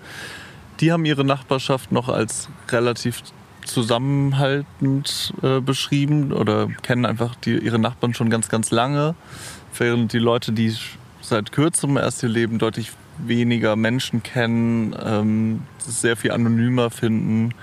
Die 0.80 0.92
haben 0.92 1.04
ihre 1.04 1.24
Nachbarschaft 1.24 1.92
noch 1.92 2.08
als 2.08 2.48
relativ 2.70 3.22
zusammenhaltend 3.64 5.34
äh, 5.42 5.60
beschrieben 5.60 6.32
oder 6.32 6.68
kennen 6.82 7.06
einfach 7.06 7.34
die, 7.36 7.56
ihre 7.58 7.78
Nachbarn 7.78 8.14
schon 8.14 8.30
ganz, 8.30 8.48
ganz 8.48 8.70
lange, 8.70 9.14
während 9.78 10.12
die 10.12 10.18
Leute, 10.18 10.52
die 10.52 10.74
seit 11.20 11.52
kürzerem 11.52 11.96
erst 11.96 12.20
hier 12.20 12.28
leben, 12.28 12.58
deutlich 12.58 12.92
weniger 13.17 13.75
Menschen 13.75 14.23
kennen, 14.23 14.95
ähm, 15.03 15.61
sehr 15.79 16.15
viel 16.15 16.31
anonymer 16.31 16.89
finden. 16.89 17.53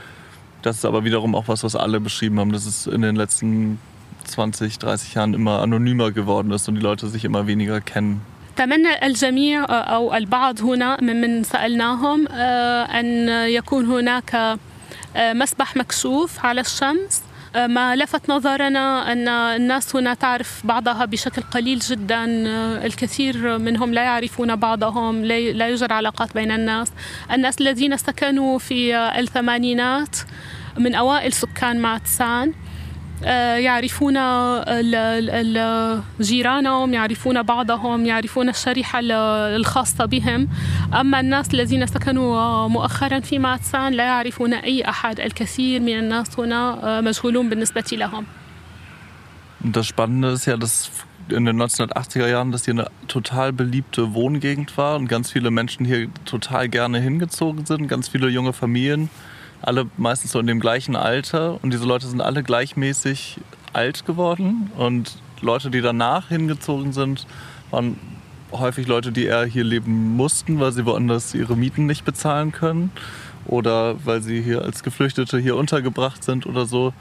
Das 0.62 0.76
ist 0.76 0.84
aber 0.84 1.04
wiederum 1.04 1.34
auch 1.34 1.48
was, 1.48 1.64
was 1.64 1.76
alle 1.76 2.00
beschrieben 2.00 2.38
haben, 2.40 2.52
dass 2.52 2.66
es 2.66 2.86
in 2.86 3.02
den 3.02 3.16
letzten 3.16 3.78
20, 4.24 4.78
30 4.78 5.14
Jahren 5.14 5.34
immer 5.34 5.60
anonymer 5.62 6.10
geworden 6.10 6.50
ist 6.50 6.68
und 6.68 6.74
die 6.74 6.80
Leute 6.80 7.08
sich 7.08 7.24
immer 7.24 7.46
weniger 7.46 7.80
kennen. 7.80 8.20
تمنى 8.56 9.06
الجميع 9.06 9.64
أو 9.68 10.14
البعض 10.14 10.60
هنا 10.62 11.00
ممن 11.02 11.44
سألناهم 11.44 12.28
أن 12.28 13.28
يكون 13.48 13.86
هناك 13.86 14.58
مسبح 15.16 15.76
مكشوف 15.76 16.44
على 16.44 16.60
الشمس 16.60 17.22
ما 17.55 17.95
لفت 17.95 18.29
نظرنا 18.29 19.11
أن 19.11 19.27
الناس 19.27 19.95
هنا 19.95 20.13
تعرف 20.13 20.61
بعضها 20.65 21.05
بشكل 21.05 21.41
قليل 21.41 21.79
جدا. 21.79 22.25
الكثير 22.85 23.57
منهم 23.57 23.93
لا 23.93 24.03
يعرفون 24.03 24.55
بعضهم 24.55 25.25
لا 25.25 25.67
يوجد 25.67 25.91
علاقات 25.91 26.33
بين 26.33 26.51
الناس. 26.51 26.91
الناس 27.31 27.61
الذين 27.61 27.97
سكنوا 27.97 28.59
في 28.59 28.95
الثمانينات 28.95 30.15
من 30.77 30.95
أوائل 30.95 31.33
سكان 31.33 31.79
ماتسان 31.79 32.53
يعرفون 33.23 34.13
جيرانهم 36.21 36.93
يعرفون 36.93 37.43
بعضهم 37.43 38.05
يعرفون 38.05 38.49
الشريحة 38.49 38.99
الخاصة 39.55 40.05
بهم 40.05 40.47
أما 40.93 41.19
الناس 41.19 41.53
الذين 41.53 41.87
سكنوا 41.87 42.67
مؤخرا 42.67 43.19
في 43.19 43.39
ماتسان 43.39 43.93
لا 43.93 44.03
يعرفون 44.03 44.53
أي 44.53 44.89
أحد 44.89 45.19
الكثير 45.19 45.79
من 45.79 45.99
الناس 45.99 46.39
هنا 46.39 47.01
مجهولون 47.01 47.49
بالنسبة 47.49 47.85
لهم 47.91 48.25
das 49.63 49.85
Spannende 49.85 50.29
ist 50.29 50.47
ja, 50.47 50.57
dass 50.57 50.89
in 51.29 51.45
den 51.45 51.61
1980er 51.61 52.27
Jahren 52.27 52.51
das 52.51 52.65
hier 52.65 52.73
eine 52.73 52.87
total 53.07 53.53
beliebte 53.53 54.13
Wohngegend 54.15 54.75
war 54.77 54.95
und 54.95 55.07
ganz 55.07 55.31
viele 55.31 55.51
Menschen 55.51 55.85
hier 55.85 56.07
total 56.25 56.67
gerne 56.67 56.99
hingezogen 56.99 57.65
sind, 57.65 57.87
ganz 57.87 58.07
viele 58.07 58.27
junge 58.29 58.53
Familien 58.53 59.09
alle 59.61 59.87
meistens 59.97 60.31
so 60.31 60.39
in 60.39 60.47
dem 60.47 60.59
gleichen 60.59 60.95
Alter 60.95 61.59
und 61.61 61.71
diese 61.71 61.85
Leute 61.85 62.07
sind 62.07 62.21
alle 62.21 62.43
gleichmäßig 62.43 63.39
alt 63.73 64.05
geworden 64.05 64.71
und 64.77 65.17
Leute, 65.41 65.71
die 65.71 65.81
danach 65.81 66.29
hingezogen 66.29 66.93
sind, 66.93 67.25
waren 67.71 67.97
häufig 68.51 68.87
Leute, 68.87 69.11
die 69.11 69.25
eher 69.25 69.45
hier 69.45 69.63
leben 69.63 70.15
mussten, 70.15 70.59
weil 70.59 70.71
sie 70.71 70.85
woanders 70.85 71.33
ihre 71.33 71.55
Mieten 71.55 71.85
nicht 71.85 72.05
bezahlen 72.05 72.51
können 72.51 72.91
oder 73.45 73.95
weil 74.05 74.21
sie 74.21 74.41
hier 74.41 74.63
als 74.63 74.83
Geflüchtete 74.83 75.37
hier 75.39 75.55
untergebracht 75.55 76.23
sind 76.23 76.45
oder 76.45 76.65
so. 76.65 76.93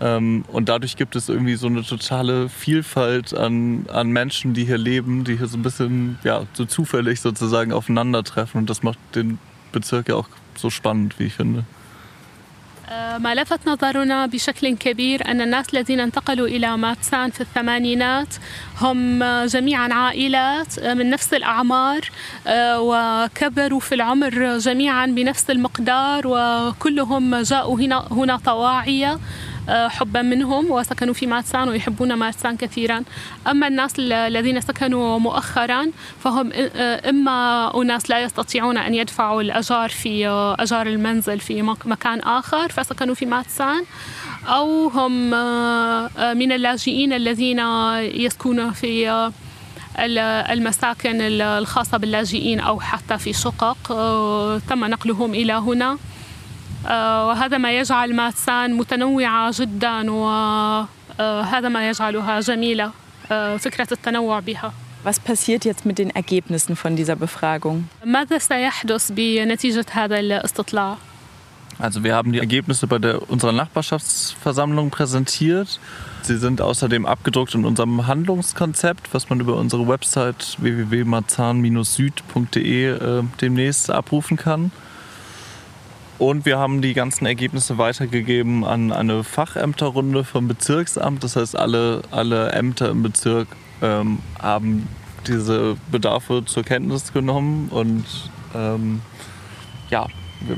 Ähm, 0.00 0.44
und 0.48 0.68
dadurch 0.68 0.96
gibt 0.96 1.16
es 1.16 1.28
irgendwie 1.28 1.56
so 1.56 1.66
eine 1.66 1.82
totale 1.82 2.48
Vielfalt 2.48 3.34
an, 3.34 3.86
an 3.92 4.10
Menschen, 4.10 4.54
die 4.54 4.64
hier 4.64 4.78
leben, 4.78 5.24
die 5.24 5.36
hier 5.36 5.46
so 5.46 5.58
ein 5.58 5.62
bisschen 5.62 6.18
ja, 6.22 6.44
so 6.52 6.64
zufällig 6.64 7.20
sozusagen 7.20 7.72
aufeinandertreffen. 7.72 8.60
Und 8.60 8.70
das 8.70 8.82
macht 8.82 8.98
den 9.14 9.38
Bezirk 9.72 10.08
ja 10.08 10.16
auch 10.16 10.28
so 10.54 10.70
spannend, 10.70 11.18
wie 11.18 11.24
ich 11.24 11.34
finde. 11.34 11.64
ما 12.90 13.34
لفت 13.34 13.68
نظرنا 13.68 14.26
بشكل 14.26 14.76
كبير 14.76 15.30
أن 15.30 15.40
الناس 15.40 15.74
الذين 15.74 16.00
انتقلوا 16.00 16.46
إلى 16.46 16.76
ماتسان 16.76 17.30
في 17.30 17.40
الثمانينات 17.40 18.34
هم 18.80 19.24
جميعا 19.44 19.92
عائلات 19.92 20.80
من 20.80 21.10
نفس 21.10 21.34
الأعمار 21.34 22.00
وكبروا 22.56 23.80
في 23.80 23.94
العمر 23.94 24.58
جميعا 24.58 25.06
بنفس 25.06 25.50
المقدار 25.50 26.22
وكلهم 26.26 27.36
جاءوا 27.36 27.78
هنا 27.80 28.08
هنا 28.10 28.36
طواعية. 28.36 29.18
حبا 29.70 30.22
منهم 30.22 30.70
وسكنوا 30.70 31.14
في 31.14 31.26
ماتسان 31.26 31.68
ويحبون 31.68 32.14
ماتسان 32.14 32.56
كثيرا. 32.56 33.02
أما 33.50 33.66
الناس 33.66 33.92
الذين 33.98 34.60
سكنوا 34.60 35.18
مؤخرا 35.18 35.90
فهم 36.20 36.52
إما 37.08 37.70
أناس 37.82 38.10
لا 38.10 38.22
يستطيعون 38.22 38.78
أن 38.78 38.94
يدفعوا 38.94 39.42
الأجار 39.42 39.88
في 39.88 40.28
أجار 40.58 40.86
المنزل 40.86 41.40
في 41.40 41.62
مكان 41.84 42.20
آخر 42.20 42.68
فسكنوا 42.68 43.14
في 43.14 43.26
ماتسان 43.26 43.84
أو 44.46 44.88
هم 44.88 45.30
من 46.38 46.52
اللاجئين 46.52 47.12
الذين 47.12 47.58
يسكنون 47.98 48.70
في 48.70 49.30
المساكن 50.52 51.20
الخاصة 51.40 51.98
باللاجئين 51.98 52.60
أو 52.60 52.80
حتى 52.80 53.18
في 53.18 53.32
شقق. 53.32 53.76
تم 54.68 54.84
نقلهم 54.84 55.34
إلى 55.34 55.52
هنا. 55.52 55.98
وهذا 56.85 57.57
ما 57.57 57.79
يجعل 57.79 58.15
ماتسان 58.15 58.73
متنوعة 58.73 59.51
جدا 59.59 60.11
وهذا 60.11 61.69
ما 61.69 61.89
يجعلها 61.89 62.39
جميلة 62.39 62.91
فكرة 63.57 63.87
التنوع 63.91 64.39
بها 64.39 64.73
Was 65.05 65.19
passiert 65.19 65.65
jetzt 65.65 65.85
mit 65.85 65.99
den 65.99 66.09
Ergebnissen 66.09 66.75
von 66.75 66.95
dieser 66.95 67.15
Befragung? 67.15 67.83
ماذا 68.05 68.37
سيحدث 68.37 69.11
بنتيجة 69.11 69.85
هذا 69.91 70.19
الاستطلاع؟ 70.19 70.97
Also 71.77 72.05
wir 72.05 72.15
haben 72.15 72.31
die 72.31 72.39
Ergebnisse 72.39 72.87
bei 72.87 72.99
der, 72.99 73.29
unserer 73.29 73.51
Nachbarschaftsversammlung 73.51 74.91
präsentiert. 74.91 75.81
Sie 76.21 76.37
sind 76.37 76.61
außerdem 76.61 77.05
abgedruckt 77.05 77.53
in 77.53 77.65
unserem 77.65 78.07
Handlungskonzept, 78.07 79.13
was 79.13 79.29
man 79.29 79.41
über 79.41 79.57
unsere 79.57 79.85
Website 79.87 80.55
www.marzahn-süd.de 80.59 82.85
äh, 82.85 83.23
demnächst 83.41 83.91
abrufen 83.91 84.37
kann. 84.37 84.71
Und 86.20 86.44
wir 86.44 86.58
haben 86.58 86.82
die 86.82 86.92
ganzen 86.92 87.24
Ergebnisse 87.24 87.78
weitergegeben 87.78 88.62
an 88.62 88.92
eine 88.92 89.24
Fachämterrunde 89.24 90.22
vom 90.22 90.48
Bezirksamt. 90.48 91.24
Das 91.24 91.34
heißt, 91.34 91.56
alle, 91.56 92.02
alle 92.10 92.52
Ämter 92.52 92.90
im 92.90 93.02
Bezirk 93.02 93.48
ähm, 93.80 94.18
haben 94.38 94.86
diese 95.26 95.78
Bedarfe 95.90 96.44
zur 96.44 96.62
Kenntnis 96.62 97.14
genommen 97.14 97.70
und 97.70 98.04
ähm, 98.54 99.00
ja, 99.88 100.08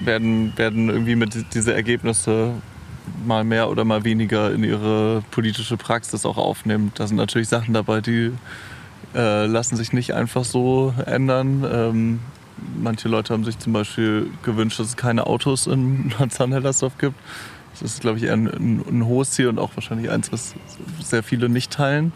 werden, 0.04 0.52
werden 0.58 0.88
irgendwie 0.90 1.14
mit 1.14 1.54
diese 1.54 1.72
Ergebnisse 1.72 2.54
mal 3.24 3.44
mehr 3.44 3.70
oder 3.70 3.84
mal 3.84 4.02
weniger 4.02 4.52
in 4.52 4.64
ihre 4.64 5.22
politische 5.30 5.76
Praxis 5.76 6.26
auch 6.26 6.38
aufnehmen. 6.38 6.90
Da 6.96 7.06
sind 7.06 7.18
natürlich 7.18 7.46
Sachen 7.48 7.72
dabei, 7.72 8.00
die 8.00 8.32
äh, 9.14 9.46
lassen 9.46 9.76
sich 9.76 9.92
nicht 9.92 10.12
einfach 10.12 10.42
so 10.42 10.92
ändern. 11.06 11.64
Ähm, 11.72 12.20
manche 12.80 13.08
Leute 13.08 13.32
haben 13.32 13.44
sich 13.44 13.58
zum 13.58 13.72
Beispiel 13.72 14.30
gewünscht, 14.42 14.78
dass 14.78 14.88
es 14.88 14.96
keine 14.96 15.26
Autos 15.26 15.66
in 15.66 16.12
Marzahn-Hellersdorf 16.18 16.98
gibt. 16.98 17.16
Das 17.72 17.82
ist, 17.82 18.00
glaube 18.00 18.18
ich, 18.18 18.24
eher 18.24 18.34
ein, 18.34 18.46
ein, 18.86 19.06
hohes 19.06 19.30
Ziel 19.32 19.48
und 19.48 19.58
auch 19.58 19.70
wahrscheinlich 19.74 20.10
eins, 20.10 20.30
was 20.30 20.54
sehr 21.02 21.22
viele 21.22 21.48
nicht 21.48 21.72
teilen. 21.72 22.12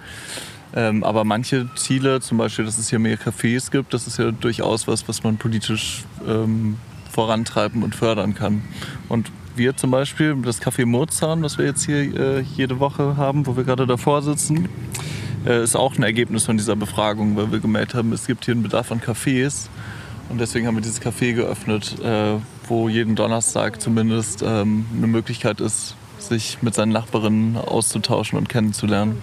Ähm, 0.74 1.02
aber 1.04 1.24
manche 1.24 1.70
Ziele, 1.76 2.20
zum 2.20 2.38
Beispiel, 2.38 2.64
dass 2.64 2.78
es 2.78 2.90
hier 2.90 2.98
mehr 2.98 3.18
Cafés 3.18 3.70
gibt, 3.70 3.94
das 3.94 4.06
ist 4.06 4.18
ja 4.18 4.30
durchaus 4.30 4.87
was, 4.87 5.09
was 5.09 5.22
man 5.22 5.38
politisch 5.38 6.04
ähm, 6.26 6.76
vorantreiben 7.11 7.82
und 7.82 7.94
fördern 7.94 8.35
kann. 8.35 8.62
Und 9.09 9.30
wir 9.56 9.76
zum 9.76 9.90
Beispiel, 9.90 10.37
das 10.42 10.61
Café 10.61 10.85
Murzahn, 10.85 11.42
das 11.42 11.56
wir 11.56 11.64
jetzt 11.64 11.87
hier 11.87 11.96
äh, 11.96 12.40
jede 12.40 12.78
Woche 12.78 13.16
haben, 13.16 13.46
wo 13.46 13.56
wir 13.56 13.64
gerade 13.64 13.87
davor 13.87 14.20
sitzen, 14.20 14.68
äh, 15.46 15.62
ist 15.62 15.76
auch 15.76 15.96
ein 15.96 16.02
Ergebnis 16.02 16.44
von 16.44 16.56
dieser 16.56 16.76
Befragung, 16.76 17.37
weil 17.37 17.52
wir 17.52 17.61
gemerkt 17.61 17.94
haben, 17.94 18.12
es 18.12 18.26
gibt 18.26 18.44
hier 18.44 18.52
einen 18.52 18.62
Bedarf 18.62 18.92
an 18.92 19.00
Cafés. 19.00 19.68
Und 20.29 20.39
deswegen 20.39 20.65
haben 20.65 20.75
wir 20.75 20.81
dieses 20.81 21.01
Café 21.01 21.34
geöffnet, 21.34 21.99
äh, 22.03 22.38
wo 22.67 22.88
jeden 22.88 23.15
Donnerstag 23.15 23.81
zumindest 23.81 24.41
ähm, 24.41 24.86
eine 24.95 25.07
Möglichkeit 25.07 25.60
ist, 25.60 25.95
sich 26.19 26.57
mit 26.62 26.73
seinen 26.73 26.91
Nachbarinnen 26.91 27.57
auszutauschen 27.57 28.38
und 28.38 28.47
kennenzulernen. 28.47 29.21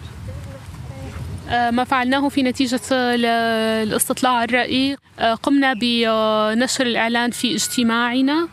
ما 1.73 1.85
فعلناه 1.85 2.29
في 2.29 2.43
نتيجة 2.43 2.81
الاستطلاع 2.91 4.45
الرأي 4.45 4.97
قمنا 5.43 5.75
بنشر 5.75 6.87
الإعلان 6.87 7.31
في 7.31 7.55
اجتماعنا 7.55 8.49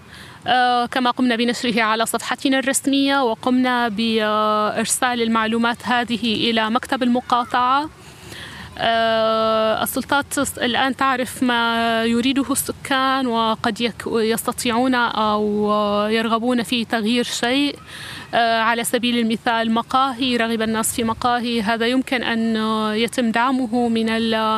كما 0.91 1.11
قمنا 1.11 1.35
بنشره 1.35 1.81
على 1.81 2.05
صفحتنا 2.05 2.59
الرسمية 2.59 3.23
وقمنا 3.23 3.87
بإرسال 3.87 5.21
المعلومات 5.21 5.77
هذه 5.83 6.49
إلى 6.49 6.69
مكتب 6.69 7.03
المقاطعة 7.03 7.89
السلطات 8.78 10.38
الآن 10.58 10.96
تعرف 10.96 11.42
ما 11.42 12.04
يريده 12.04 12.52
السكان 12.52 13.26
وقد 13.26 13.92
يستطيعون 14.06 14.94
أو 14.94 15.72
يرغبون 16.10 16.62
في 16.62 16.84
تغيير 16.84 17.24
شيء. 17.24 17.78
على 18.34 18.84
سبيل 18.84 19.18
المثال 19.18 19.74
مقاهي 19.74 20.36
رغب 20.36 20.62
الناس 20.62 20.94
في 20.94 21.04
مقاهي. 21.04 21.62
هذا 21.62 21.86
يمكن 21.86 22.22
أن 22.22 22.56
يتم 22.94 23.30
دعمه 23.30 23.88
من 23.88 24.06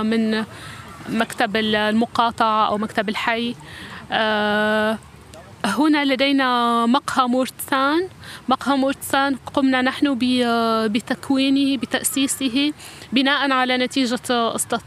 من 0.07 0.45
مكتب 1.09 1.57
المقاطعة 1.57 2.67
أو 2.69 2.79
مكتب 2.79 3.09
الحي. 3.09 3.55
هنا 5.65 6.05
لدينا 6.05 6.87
مقهى 6.87 7.29
مورتسان 7.29 8.09
مقهى 8.49 8.77
مورتسان 8.77 9.37
قمنا 9.55 9.83
نحن 9.83 10.19
بتكوينه 10.89 11.77
بتأسيسه 11.77 12.73
بناء 13.13 13.51
على 13.51 13.77
نتيجة 13.77 14.21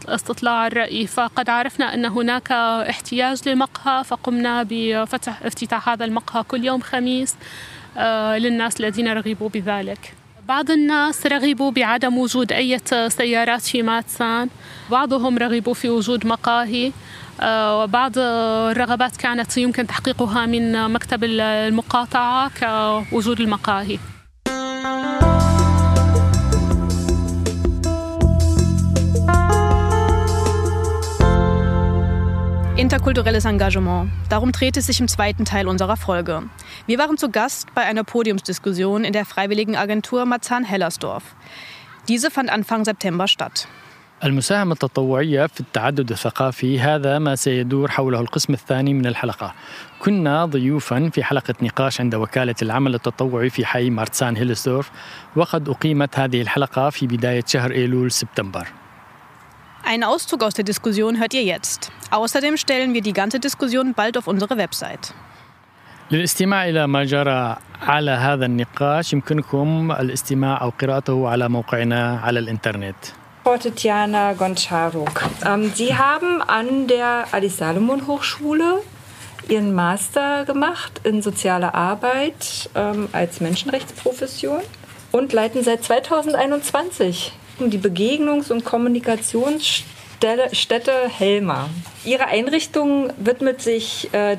استطلاع 0.07 0.67
الرأي. 0.67 1.07
فقد 1.07 1.49
عرفنا 1.49 1.93
أن 1.93 2.05
هناك 2.05 2.51
احتياج 2.89 3.49
لمقهى 3.49 4.03
فقمنا 4.03 4.65
بفتح 4.69 5.41
افتتاح 5.43 5.89
هذا 5.89 6.05
المقهى 6.05 6.43
كل 6.43 6.65
يوم 6.65 6.81
خميس 6.81 7.35
للناس 8.37 8.79
الذين 8.79 9.07
رغبوا 9.07 9.49
بذلك. 9.49 10.13
بعض 10.47 10.71
الناس 10.71 11.27
رغبوا 11.27 11.71
بعدم 11.71 12.17
وجود 12.17 12.51
أي 12.51 12.79
سيارات 13.07 13.61
في 13.61 13.81
ماتسان 13.81 14.49
بعضهم 14.91 15.37
رغبوا 15.37 15.73
في 15.73 15.89
وجود 15.89 16.27
مقاهي. 16.27 16.91
وبعض 17.42 18.12
الرغبات 18.18 19.16
كانت 19.16 19.56
يمكن 19.56 19.86
تحقيقها 19.86 20.46
من 20.46 20.90
مكتب 20.92 21.24
المقاطعة 21.24 22.50
كوجود 23.10 23.40
المقاهي 23.40 23.98
Interkulturelles 32.80 33.44
Engagement. 33.44 34.10
Darum 34.30 34.52
dreht 34.52 34.78
es 34.78 34.86
sich 34.86 35.00
im 35.00 35.06
zweiten 35.06 35.44
Teil 35.44 35.68
unserer 35.68 35.98
Folge. 35.98 36.44
Wir 36.86 36.98
waren 36.98 37.18
zu 37.18 37.28
Gast 37.28 37.74
bei 37.74 37.82
einer 37.82 38.04
Podiumsdiskussion 38.04 39.04
in 39.04 39.12
der 39.12 39.26
Freiwilligen 39.26 39.76
Agentur 39.76 40.24
Marzahn-Hellersdorf. 40.24 41.22
Diese 42.08 42.30
fand 42.30 42.48
Anfang 42.48 42.86
September 42.86 43.28
statt. 43.28 43.68
المساهمة 44.25 44.73
التطوعية 44.73 45.45
في 45.45 45.59
التعدد 45.59 46.11
الثقافي 46.11 46.79
هذا 46.79 47.19
ما 47.19 47.35
سيدور 47.35 47.91
حوله 47.91 48.19
القسم 48.19 48.53
الثاني 48.53 48.93
من 48.93 49.05
الحلقة 49.05 49.53
كنا 49.99 50.45
ضيوفا 50.45 51.09
في 51.09 51.23
حلقة 51.23 51.53
نقاش 51.61 52.01
عند 52.01 52.15
وكالة 52.15 52.55
العمل 52.61 52.95
التطوعي 52.95 53.49
في 53.49 53.65
حي 53.65 53.89
مارتسان 53.89 54.37
هيلسدورف 54.37 54.91
وقد 55.35 55.69
أقيمت 55.69 56.19
هذه 56.19 56.41
الحلقة 56.41 56.89
في 56.89 57.07
بداية 57.07 57.43
شهر 57.47 57.71
إيلول 57.71 58.11
سبتمبر 58.11 58.67
Einen 59.87 60.03
Auszug 60.03 60.41
aus 60.43 60.55
der 60.55 60.65
Diskussion 60.65 61.19
hört 61.19 61.35
ihr 61.35 61.43
jetzt. 61.43 61.91
Außerdem 62.09 62.57
stellen 62.57 62.95
wir 62.95 63.01
die 63.01 63.13
ganze 63.13 63.39
Diskussion 63.39 63.93
bald 63.93 64.17
auf 64.17 64.27
unsere 64.27 64.57
Website. 64.57 65.13
للاستماع 66.11 66.69
إلى 66.69 66.87
ما 66.87 67.03
جرى 67.03 67.57
على 67.81 68.11
هذا 68.11 68.45
النقاش 68.45 69.13
يمكنكم 69.13 69.91
الاستماع 69.91 70.61
أو 70.61 70.69
قراءته 70.69 71.29
على 71.29 71.49
موقعنا 71.49 72.19
على 72.19 72.39
الإنترنت. 72.39 73.24
Frau 73.45 73.57
Tetjana 73.57 74.33
Goncharuk. 74.33 75.23
Ähm, 75.45 75.71
Sie 75.75 75.95
haben 75.95 76.41
an 76.41 76.87
der 76.87 77.27
Alice 77.31 77.57
Salomon 77.57 78.07
Hochschule 78.07 78.81
Ihren 79.47 79.75
Master 79.75 80.45
gemacht 80.45 81.01
in 81.03 81.21
soziale 81.21 81.75
Arbeit 81.75 82.71
ähm, 82.73 83.07
als 83.11 83.41
Menschenrechtsprofession 83.41 84.61
und 85.11 85.31
leiten 85.31 85.63
seit 85.63 85.83
2021 85.83 87.33
die 87.59 87.77
Begegnungs- 87.77 88.51
und 88.51 88.65
Kommunikationsstätte 88.65 91.07
Helma. 91.07 91.69
Ihre 92.03 92.25
Einrichtung 92.25 93.13
widmet 93.17 93.61
sich 93.61 94.11
äh, 94.11 94.37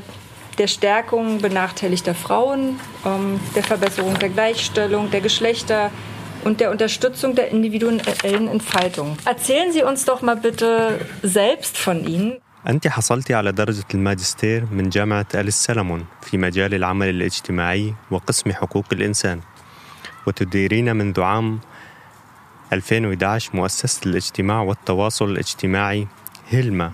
der 0.58 0.66
Stärkung 0.66 1.40
benachteiligter 1.40 2.16
Frauen, 2.16 2.80
ähm, 3.04 3.38
der 3.54 3.62
Verbesserung 3.62 4.18
der 4.18 4.30
Gleichstellung 4.30 5.12
der 5.12 5.20
Geschlechter 5.20 5.92
und 6.46 6.60
der 6.60 6.70
Unterstützung 6.70 7.34
der 7.34 7.46
individuellen 7.56 8.48
Entfaltung. 8.56 9.16
Erzählen 9.24 9.72
Sie 9.72 9.82
uns 9.82 10.04
doch 10.04 10.22
mal 10.22 10.36
bitte 10.36 10.98
selbst 11.22 11.76
von 11.76 11.98
Ihnen. 12.06 12.40
أنت 12.68 12.88
حصلت 12.88 13.32
على 13.32 13.52
درجة 13.52 13.84
الماجستير 13.94 14.64
من 14.72 14.88
جامعة 14.88 15.26
أليس 15.34 15.54
سلمون 15.54 16.06
في 16.22 16.38
مجال 16.38 16.74
العمل 16.74 17.08
الاجتماعي 17.08 17.94
وقسم 18.10 18.52
حقوق 18.52 18.84
الإنسان 18.92 19.40
وتديرين 20.26 20.96
منذ 20.96 21.20
عام 21.20 21.60
2011 22.72 23.50
مؤسسة 23.54 24.00
الاجتماع 24.06 24.62
والتواصل 24.62 25.30
الاجتماعي 25.30 26.06
هيلما 26.48 26.92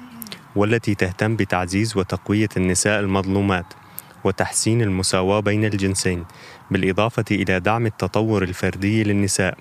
والتي 0.56 0.94
تهتم 0.94 1.36
بتعزيز 1.36 1.96
وتقوية 1.96 2.48
النساء 2.56 3.00
المظلومات 3.00 3.66
وتحسين 4.24 4.82
المساواة 4.82 5.40
بين 5.40 5.64
الجنسين 5.64 6.24
بالإضافة 6.71 7.25
إلى 7.31 7.59
دعم 7.59 7.85
التطور 7.85 8.43
الفردي 8.43 9.03
للنساء 9.03 9.57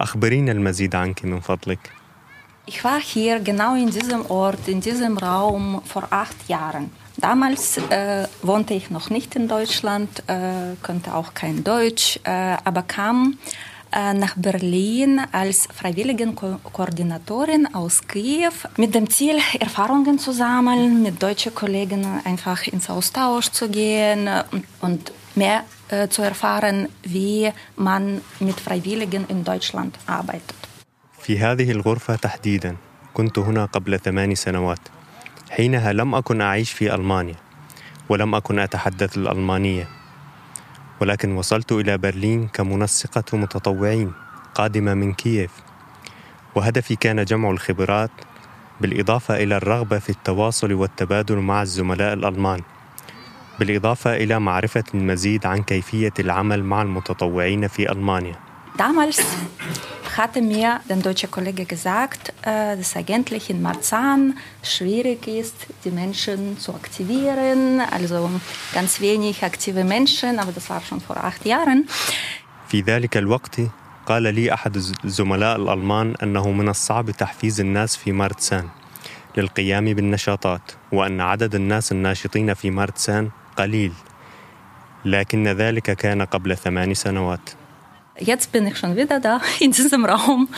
أخبرينا 0.00 0.52
المزيد 0.52 0.94
عنك 0.94 1.24
من 1.24 1.40
فضلك 1.40 1.92
Ich 2.66 2.82
war 2.82 2.98
hier 2.98 3.40
genau 3.40 3.74
in 3.74 3.90
diesem 3.90 4.24
Ort, 4.30 4.68
in 4.68 4.80
diesem 4.80 5.18
Raum 5.18 5.82
vor 5.84 6.04
acht 6.10 6.48
Jahren. 6.48 6.90
Damals 7.18 7.76
äh, 7.76 8.26
wohnte 8.42 8.72
ich 8.72 8.90
noch 8.90 9.10
nicht 9.10 9.36
in 9.36 9.48
Deutschland, 9.48 10.22
äh, 10.26 10.74
konnte 10.82 11.14
auch 11.14 11.34
kein 11.34 11.62
Deutsch, 11.62 12.18
äh, 12.24 12.56
aber 12.64 12.82
kam 12.82 13.38
äh, 13.92 14.14
nach 14.14 14.34
Berlin 14.36 15.20
als 15.30 15.68
Freiwilligenkoordinatorin 15.72 17.72
aus 17.74 18.08
Kiew 18.08 18.52
mit 18.76 18.94
dem 18.94 19.08
Ziel, 19.08 19.36
Erfahrungen 19.60 20.18
zu 20.18 20.32
sammeln, 20.32 21.02
mit 21.02 21.22
deutschen 21.22 21.54
Kollegen 21.54 22.04
einfach 22.24 22.66
ins 22.66 22.90
Austausch 22.90 23.50
zu 23.50 23.68
gehen 23.68 24.28
und, 24.50 24.64
und 24.80 25.12
mehr 25.36 25.60
äh, 25.60 25.64
zu 26.09 26.21
erfahren, 26.21 26.87
wie 27.03 27.51
man 27.77 28.21
mit 28.39 28.59
Freiwilligen 28.59 29.25
in 29.27 29.43
Deutschland 29.43 29.97
arbeitet. 30.07 30.55
في 31.19 31.39
هذه 31.39 31.71
الغرفة 31.71 32.15
تحديدا 32.15 32.75
كنت 33.13 33.39
هنا 33.39 33.65
قبل 33.65 33.99
ثمان 33.99 34.35
سنوات. 34.35 34.79
حينها 35.49 35.93
لم 35.93 36.15
أكن 36.15 36.41
أعيش 36.41 36.71
في 36.71 36.95
ألمانيا 36.95 37.35
ولم 38.09 38.35
أكن 38.35 38.59
أتحدث 38.59 39.17
الألمانية. 39.17 39.87
ولكن 41.01 41.31
وصلت 41.31 41.71
إلى 41.71 41.97
برلين 41.97 42.47
كمنسقة 42.47 43.37
متطوعين 43.37 44.13
قادمة 44.55 44.93
من 44.93 45.13
كييف. 45.13 45.51
وهدفي 46.55 46.95
كان 46.95 47.25
جمع 47.25 47.51
الخبرات 47.51 48.11
بالإضافة 48.81 49.43
إلى 49.43 49.57
الرغبة 49.57 49.99
في 49.99 50.09
التواصل 50.09 50.73
والتبادل 50.73 51.35
مع 51.35 51.61
الزملاء 51.61 52.13
الألمان. 52.13 52.61
بالإضافة 53.59 54.15
إلى 54.15 54.39
معرفة 54.39 54.83
المزيد 54.93 55.45
عن 55.45 55.63
كيفية 55.63 56.13
العمل 56.19 56.63
مع 56.63 56.81
المتطوعين 56.81 57.67
في 57.67 57.91
ألمانيا 57.91 58.35
Damals 58.77 59.19
hatte 60.17 60.41
mir 60.41 60.79
der 60.89 60.97
deutsche 60.97 61.27
Kollege 61.27 61.65
gesagt, 61.65 62.33
äh, 62.43 62.77
dass 62.77 62.95
eigentlich 62.95 63.49
in 63.49 63.61
Marzahn 63.61 64.37
schwierig 64.63 65.27
ist, 65.27 65.55
die 65.83 65.91
Menschen 65.91 66.57
zu 66.57 66.73
aktivieren. 66.73 67.81
Also 67.81 68.29
ganz 68.73 69.01
wenig 69.01 69.43
aktive 69.43 69.83
Menschen, 69.83 70.39
aber 70.39 70.51
das 70.53 70.69
war 70.69 70.81
schon 70.81 71.01
vor 71.01 71.17
acht 71.17 71.45
Jahren. 71.45 71.85
في 72.67 72.81
ذلك 72.81 73.17
الوقت 73.17 73.61
قال 74.05 74.23
لي 74.23 74.53
أحد 74.53 74.75
الزملاء 75.05 75.55
الألمان 75.55 76.15
أنه 76.23 76.51
من 76.51 76.69
الصعب 76.69 77.11
تحفيز 77.11 77.59
الناس 77.59 77.97
في 77.97 78.11
مارتسان 78.11 78.69
للقيام 79.37 79.85
بالنشاطات 79.93 80.71
وأن 80.91 81.21
عدد 81.21 81.55
الناس 81.55 81.91
الناشطين 81.91 82.53
في 82.53 82.71
مارتسان 82.71 83.29
قليل 83.59 83.91
لكن 85.05 85.47
ذلك 85.47 85.91
كان 85.91 86.21
قبل 86.21 86.57
ثمان 86.57 86.93
سنوات 86.93 87.49
Jetzt 88.21 88.51
bin 88.51 88.67
ich 88.67 88.77
schon 88.77 88.97
wieder 88.97 89.21
da 89.21 89.39
in 89.61 89.71
diesem 89.71 90.03
Raum 90.03 90.49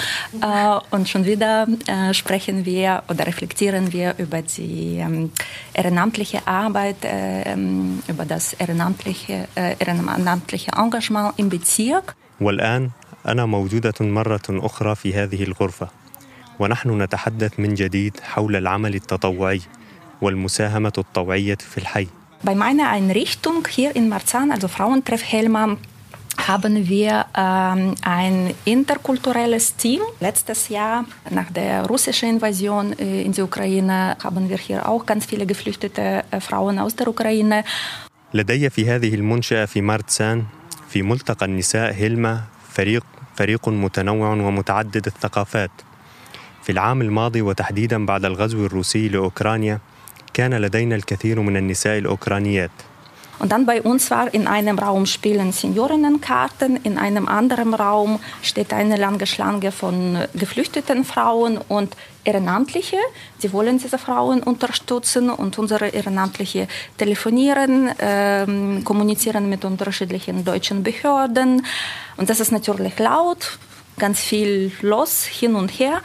äh, 0.42 0.80
und 0.90 1.08
schon 1.08 1.26
wieder 1.26 1.68
äh, 1.86 2.12
sprechen 2.12 2.66
wir 2.66 3.04
oder 3.08 3.28
reflektieren 3.28 3.94
wir 3.94 4.16
über 4.18 4.42
die 4.42 4.98
ähm, 4.98 5.30
ehrenamtliche 5.76 6.40
Arbeit, 6.48 7.06
äh, 7.06 7.54
über 8.08 8.26
das 8.26 8.54
ehrenamtliche, 8.54 9.48
ehrenamtliche 9.56 10.72
Engagement 10.76 11.34
im 11.38 11.50
Bezirk. 11.50 12.16
والآن 12.42 12.90
أنا 13.28 13.46
موجودة 13.46 13.94
مرة 14.02 14.48
أخرى 14.50 14.96
في 14.96 15.14
هذه 15.14 15.44
الغرفة 15.44 15.88
ونحن 16.60 17.02
نتحدث 17.02 17.60
من 17.60 17.74
جديد 17.74 18.20
حول 18.24 18.56
العمل 18.56 18.96
التطوعي 18.96 19.62
والمساهمة 20.22 20.94
الطوعية 20.98 21.56
في 21.56 21.78
الحي. 21.78 22.08
Bei 22.44 22.56
meiner 22.56 22.90
Einrichtung 22.90 23.68
hier 23.70 23.96
in 23.96 24.10
Marzahn, 24.10 24.50
also 24.52 24.68
Frauentreff 24.68 25.24
Helma, 25.24 25.78
haben 26.48 26.90
wir 26.90 27.26
ähm, 27.38 27.94
ein 28.02 28.56
interkulturelles 28.66 29.76
Team. 29.76 30.02
Letztes 30.20 30.70
Jahr, 30.70 31.06
nach 31.30 31.52
der 31.52 31.86
russischen 31.86 32.30
Invasion 32.30 32.94
äh, 32.98 33.22
in 33.22 33.32
die 33.32 33.44
Ukraine, 33.44 34.18
haben 34.24 34.50
wir 34.50 34.58
hier 34.58 34.90
auch 34.90 35.06
ganz 35.06 35.28
viele 35.28 35.46
geflüchtete 35.46 36.24
äh, 36.32 36.40
Frauen 36.40 36.80
aus 36.80 36.96
der 36.96 37.08
Ukraine. 37.08 37.64
لدي 38.34 38.70
في 38.70 38.90
هذه 38.90 39.16
المنشأة 39.16 39.66
في 39.66 39.82
مارتسان 39.82 40.44
في 40.90 41.02
ملتقى 41.02 41.46
النساء 41.46 41.94
هيلما 41.94 42.42
فريق 42.70 43.04
فريق 43.36 43.70
متنوع 43.70 44.30
ومتعدد 44.30 45.06
الثقافات. 45.08 45.72
في 46.64 46.72
العام 46.72 47.02
الماضي 47.02 47.42
وتحديدا 47.42 48.06
بعد 48.06 48.26
الغزو 48.26 48.66
الروسي 48.66 49.10
لأوكرانيا 49.10 49.80
كان 50.35 50.55
لدينا 50.55 50.97
الكثير 50.97 51.41
من 51.41 51.57
النساء 51.57 51.99
الأوكرانيات 51.99 52.71
Und 53.39 53.53
dann 53.53 53.67
bei 53.67 53.83
uns 53.83 54.11
war 54.11 54.33
in 54.33 54.47
einem 54.47 54.79
Raum 54.79 55.05
spielen 55.05 55.53
Seniorinnenkarten, 55.53 56.77
in 56.85 56.97
einem 56.97 57.29
anderen 57.29 57.75
Raum 57.75 58.19
steht 58.43 58.73
eine 58.73 58.97
lange 58.97 59.27
Schlange 59.27 59.73
von 59.73 60.19
geflüchteten 60.35 61.05
Frauen 61.05 61.59
und 61.59 61.95
Ehrenamtliche. 62.25 62.97
Sie 63.39 63.53
wollen 63.53 63.79
diese 63.79 63.99
Frauen 63.99 64.43
unterstützen 64.43 65.29
und 65.29 65.59
unsere 65.59 65.89
Ehrenamtliche 65.89 66.67
telefonieren, 66.97 67.91
ähm, 67.99 68.83
kommunizieren 68.85 69.51
mit 69.51 69.65
unterschiedlichen 69.65 70.45
deutschen 70.45 70.83
Behörden. 70.83 71.65
Und 72.17 72.31
das 72.31 72.41
ist 72.41 72.53
natürlich 72.53 72.99
laut, 72.99 73.59
ganz 73.99 74.21
viel 74.21 74.73
los 74.81 75.25
hin 75.25 75.57
und 75.57 75.69
her. 75.69 76.01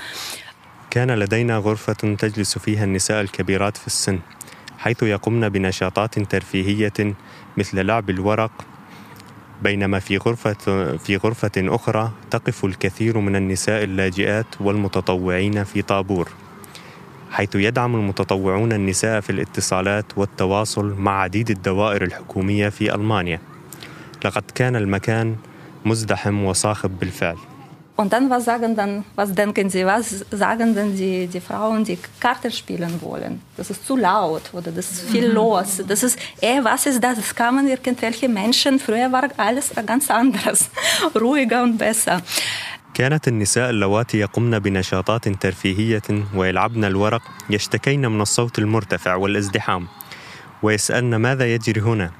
كان 0.96 1.10
لدينا 1.10 1.56
غرفة 1.56 1.92
تجلس 1.92 2.58
فيها 2.58 2.84
النساء 2.84 3.20
الكبيرات 3.20 3.76
في 3.76 3.86
السن 3.86 4.18
حيث 4.78 5.02
يقمن 5.02 5.48
بنشاطات 5.48 6.18
ترفيهية 6.18 7.14
مثل 7.56 7.86
لعب 7.86 8.10
الورق. 8.10 8.50
بينما 9.62 9.98
في 9.98 10.16
غرفة 10.16 10.52
في 10.96 11.16
غرفة 11.16 11.50
أخرى 11.56 12.12
تقف 12.30 12.64
الكثير 12.64 13.18
من 13.18 13.36
النساء 13.36 13.84
اللاجئات 13.84 14.46
والمتطوعين 14.60 15.64
في 15.64 15.82
طابور 15.82 16.28
حيث 17.30 17.54
يدعم 17.54 17.94
المتطوعون 17.94 18.72
النساء 18.72 19.20
في 19.20 19.30
الاتصالات 19.30 20.18
والتواصل 20.18 20.94
مع 20.98 21.20
عديد 21.20 21.50
الدوائر 21.50 22.02
الحكومية 22.02 22.68
في 22.68 22.94
ألمانيا. 22.94 23.40
لقد 24.24 24.44
كان 24.54 24.76
المكان 24.76 25.36
مزدحم 25.84 26.44
وصاخب 26.44 26.98
بالفعل. 26.98 27.36
Und 28.01 28.13
dann, 28.13 28.29
was 28.29 28.45
sagen 28.45 28.75
dann, 28.75 29.05
was 29.15 29.31
denken 29.33 29.69
Sie, 29.69 29.85
was 29.85 30.25
sagen 30.31 30.73
denn 30.73 30.95
die, 30.95 31.27
die 31.27 31.39
Frauen, 31.39 31.83
die 31.83 31.99
Karten 32.19 32.51
spielen 32.51 32.99
wollen? 33.01 33.41
Das 33.57 33.69
ist 33.69 33.85
zu 33.85 33.95
laut 33.95 34.45
oder 34.53 34.71
das 34.71 34.91
ist 34.91 35.01
viel 35.11 35.27
los. 35.27 35.83
Das 35.87 36.01
ist, 36.01 36.17
eh, 36.41 36.63
was 36.63 36.85
ist 36.87 37.03
das? 37.03 37.17
Das 37.17 37.35
kamen 37.35 37.67
irgendwelche 37.67 38.27
Menschen. 38.27 38.79
Früher 38.79 39.11
war 39.11 39.25
alles 39.37 39.71
ganz 39.85 40.09
anderes, 40.09 40.69
ruhiger 41.15 41.61
und 41.63 41.77
besser. 41.77 42.21
كانت 42.93 43.27
النساء 43.27 43.69
اللواتي 43.69 44.17
يقمن 44.17 44.59
بنشاطات 44.59 45.27
ترفيهية 45.27 46.01
ويلعبن 46.35 46.85
الورق 46.85 47.21
يشتكين 47.49 48.11
من 48.11 48.21
الصوت 48.21 48.59
المرتفع 48.59 49.15
والازدحام 49.15 49.87
ويسألن 50.63 51.15
ماذا 51.15 51.53
يجري 51.53 51.81
هنا؟ 51.81 52.11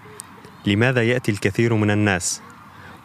لماذا 0.66 1.04
يأتي 1.04 1.32
الكثير 1.32 1.74
من 1.76 1.92
الناس؟ 1.92 2.42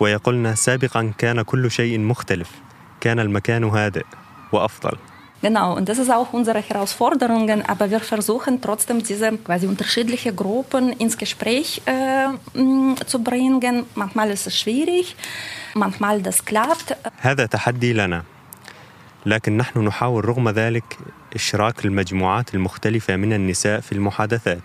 ويقولن 0.02 0.56
سابقا 0.56 1.14
كان 1.18 1.42
كل 1.42 1.72
شيء 1.72 2.00
مختلف 2.00 2.50
كان 3.02 3.20
المكان 3.20 3.64
هادئ 3.64 4.06
وأفضل 4.52 4.98
Genau, 5.44 5.74
und 5.78 5.90
das 5.90 5.98
ist 5.98 6.12
auch 6.12 6.34
unsere 6.34 6.62
Herausforderung, 6.62 7.50
aber 7.74 7.90
wir 7.90 8.00
versuchen 8.00 8.62
trotzdem 8.62 9.02
diese 9.02 9.28
quasi 9.40 9.66
unterschiedliche 9.66 10.32
Gruppen 10.36 10.94
ins 11.04 11.18
Gespräch 11.18 11.82
äh, 11.88 12.28
zu 13.08 13.24
bringen. 13.24 13.86
Manchmal 13.96 14.30
ist 14.30 14.46
es 14.46 14.56
schwierig, 14.60 15.16
manchmal 15.74 16.22
das 16.22 16.46
klappt. 16.46 16.96
هذا 17.22 17.46
تحدي 17.46 17.94
لنا 17.94 18.24
لكن 19.26 19.58
نحن 19.58 19.80
نحاول 19.80 20.26
رغم 20.26 20.50
ذلك 20.50 20.98
إشراك 21.36 21.86
المجموعات 21.86 22.54
المختلفة 22.56 23.16
من 23.16 23.34
النساء 23.34 23.80
في 23.80 23.92
المحادثات 23.92 24.64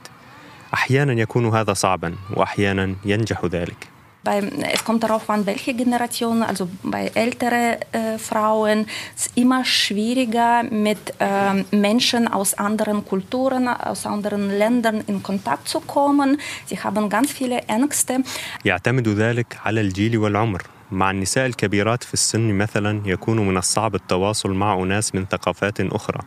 أحيانا 0.74 1.12
يكون 1.12 1.48
هذا 1.48 1.72
صعبا 1.72 2.14
وأحيانا 2.34 2.94
ينجح 3.04 3.44
ذلك 3.44 3.95
es 4.26 4.84
kommt 4.84 5.02
darauf 5.02 5.28
an, 5.30 5.46
welche 5.46 5.74
Generation, 5.74 6.42
also 6.42 6.68
bei 6.82 7.10
älteren 7.14 7.76
äh, 7.92 8.18
Frauen 8.18 8.86
ist 9.16 9.26
es 9.26 9.30
immer 9.34 9.64
schwieriger, 9.64 10.62
mit 10.64 11.14
äh, 11.18 11.64
Menschen 11.74 12.28
aus 12.28 12.54
anderen 12.54 13.04
Kulturen, 13.04 13.68
aus 13.68 14.06
anderen 14.06 14.50
Ländern 14.50 15.02
in 15.06 15.22
Kontakt 15.22 15.68
zu 15.68 15.80
kommen. 15.80 16.38
Sie 16.66 16.78
haben 16.78 17.08
ganz 17.08 17.32
viele 17.32 17.60
Ängste. 17.68 18.22
مع 20.90 21.10
النساء 21.10 21.46
الكبيرات 21.46 22.04
في 22.04 22.14
السن 22.14 22.58
مثلا 22.58 23.02
يكون 23.06 23.48
من 23.48 23.56
الصعب 23.56 23.94
التواصل 23.94 24.52
مع 24.52 24.74
أناس 24.74 25.14
من 25.14 25.26
ثقافات 25.26 25.80
أخرى 25.80 26.20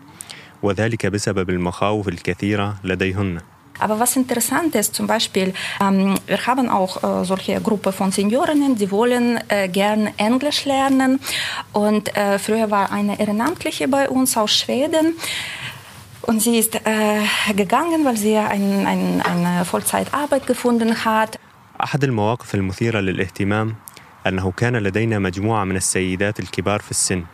وذلك 0.61 1.05
بسبب 1.05 1.49
المخاوف 1.49 2.07
الكثيرة 2.07 2.75
لديهن 2.83 3.39
Aber 3.80 3.98
was 3.98 4.16
interessant 4.16 4.74
ist, 4.76 4.94
zum 4.94 5.06
Beispiel, 5.06 5.52
ähm, 5.80 6.14
wir 6.26 6.46
haben 6.46 6.68
auch 6.68 6.92
äh, 7.02 7.24
solche 7.24 7.60
Gruppe 7.60 7.90
von 7.92 8.12
Seniorinnen, 8.12 8.76
die 8.76 8.90
wollen 8.90 9.40
äh, 9.48 9.68
gern 9.68 10.10
Englisch 10.16 10.64
lernen. 10.64 11.20
Und 11.72 12.16
äh, 12.16 12.38
früher 12.38 12.70
war 12.70 12.92
eine 12.92 13.18
Ehrenamtliche 13.18 13.88
bei 13.88 14.08
uns 14.08 14.36
aus 14.36 14.52
Schweden. 14.56 15.16
Und 16.22 16.40
sie 16.40 16.58
ist 16.58 16.74
äh, 16.76 17.52
gegangen, 17.54 18.04
weil 18.04 18.16
sie 18.16 18.36
ein, 18.36 18.86
ein, 18.86 19.22
eine 19.22 19.64
Vollzeitarbeit 19.64 20.46
gefunden 20.46 21.04
hat. 21.04 21.38
أحد 21.82 22.04
المواقف 22.04 22.54
المثيرة 22.54 23.00
للاهتمام 23.00 23.74
أنه 24.26 24.52
كان 24.56 24.76
لدينا 24.76 25.18
مجموعة 25.18 25.64
من 25.64 25.76
السيدات 25.76 26.40
الكبار 26.40 26.80
في 26.80 26.90
السن 26.90 27.24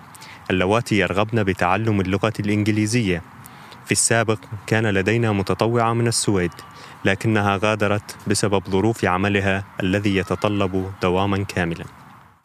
اللواتي 0.51 0.99
يرغبن 0.99 1.43
بتعلم 1.43 2.01
اللغة 2.01 2.33
الإنجليزية 2.41 3.23
في 3.86 3.92
السابق 3.92 4.40
كان 4.68 4.88
لدينا 4.88 5.32
متطوعة 5.32 5.94
من 5.94 6.08
السويد 6.08 6.52
لكنها 7.06 7.60
غادرت 7.64 8.16
بسبب 8.28 8.64
ظروف 8.70 9.06
عملها 9.06 9.64
الذي 9.84 10.16
يتطلب 10.16 10.92
دواما 11.02 11.44
كاملا 11.44 11.86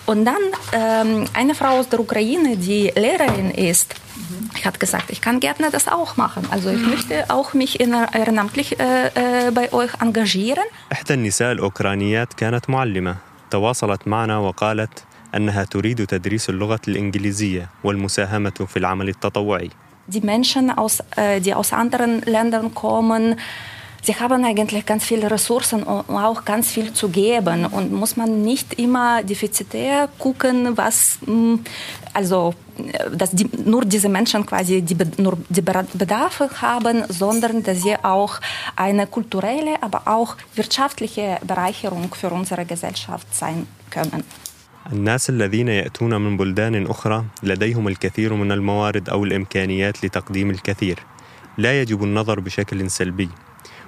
Und 0.06 0.24
dann 0.24 0.44
ähm, 0.72 1.26
eine 1.34 1.54
Frau 1.54 1.78
aus 1.78 1.88
der 1.90 2.00
Ukraine, 2.00 2.56
die 2.56 2.90
Lehrerin 2.96 3.50
ist, 3.50 3.94
hat 4.64 4.80
gesagt, 4.80 5.10
ich 5.10 5.20
kann 5.20 5.40
gerne 5.40 5.70
das 5.70 5.88
auch 5.88 6.16
machen. 6.16 6.42
Also 6.50 6.70
ich 6.70 6.84
möchte 6.86 7.16
auch 7.28 7.52
mich 7.54 7.80
ehrenamtlich 7.80 8.80
äh, 8.80 9.46
äh, 9.48 9.50
bei 9.50 9.72
euch 9.72 9.92
engagieren. 10.00 10.64
إحدى 10.92 11.14
النساء 11.14 11.52
الأوكرانيات 11.52 12.34
كانت 12.34 12.70
معلمة 12.70 13.16
تواصلت 13.50 14.08
معنا 14.08 14.38
وقالت 14.38 15.04
أنها 15.34 15.64
تريد 15.64 16.06
تدريس 16.06 16.50
اللغة 16.50 16.80
الإنجليزية 16.88 17.68
والمساهمة 17.84 18.66
في 18.68 18.76
العمل 18.78 19.08
التطوعي. 19.08 19.70
Die 20.12 20.20
Menschen, 20.20 20.70
aus, 20.70 21.00
äh, 21.16 21.40
die 21.40 21.54
aus 21.54 21.72
anderen 21.72 22.22
Ländern 22.22 22.74
kommen, 22.74 23.36
sie 24.02 24.14
haben 24.16 24.44
eigentlich 24.44 24.84
ganz 24.86 25.04
viele 25.04 25.30
Ressourcen 25.30 25.82
und 25.82 26.16
auch 26.16 26.44
ganz 26.44 26.70
viel 26.70 26.92
zu 26.92 27.08
geben. 27.08 27.66
Und 27.66 27.92
muss 27.92 28.16
man 28.16 28.42
nicht 28.42 28.74
immer 28.78 29.22
defizitär 29.22 30.08
gucken, 30.18 30.76
was, 30.76 31.18
also, 32.12 32.54
dass 33.12 33.30
die, 33.30 33.48
nur 33.64 33.84
diese 33.84 34.08
Menschen 34.08 34.44
quasi 34.46 34.82
die, 34.82 34.96
nur 35.22 35.36
die 35.48 35.62
Bedarfe 35.62 36.48
haben, 36.60 37.04
sondern 37.08 37.62
dass 37.62 37.82
sie 37.82 37.96
auch 38.02 38.40
eine 38.76 39.06
kulturelle, 39.06 39.82
aber 39.82 40.02
auch 40.06 40.36
wirtschaftliche 40.54 41.38
Bereicherung 41.46 42.12
für 42.14 42.30
unsere 42.30 42.64
Gesellschaft 42.64 43.32
sein 43.34 43.66
können. 43.90 44.24
الناس 44.92 45.30
الذين 45.30 45.68
يأتون 45.68 46.20
من 46.20 46.36
بلدان 46.36 46.86
أخرى 46.86 47.24
لديهم 47.42 47.88
الكثير 47.88 48.34
من 48.34 48.52
الموارد 48.52 49.08
أو 49.08 49.24
الإمكانيات 49.24 50.04
لتقديم 50.04 50.50
الكثير. 50.50 50.98
لا 51.58 51.80
يجب 51.80 52.04
النظر 52.04 52.40
بشكل 52.40 52.90
سلبي 52.90 53.28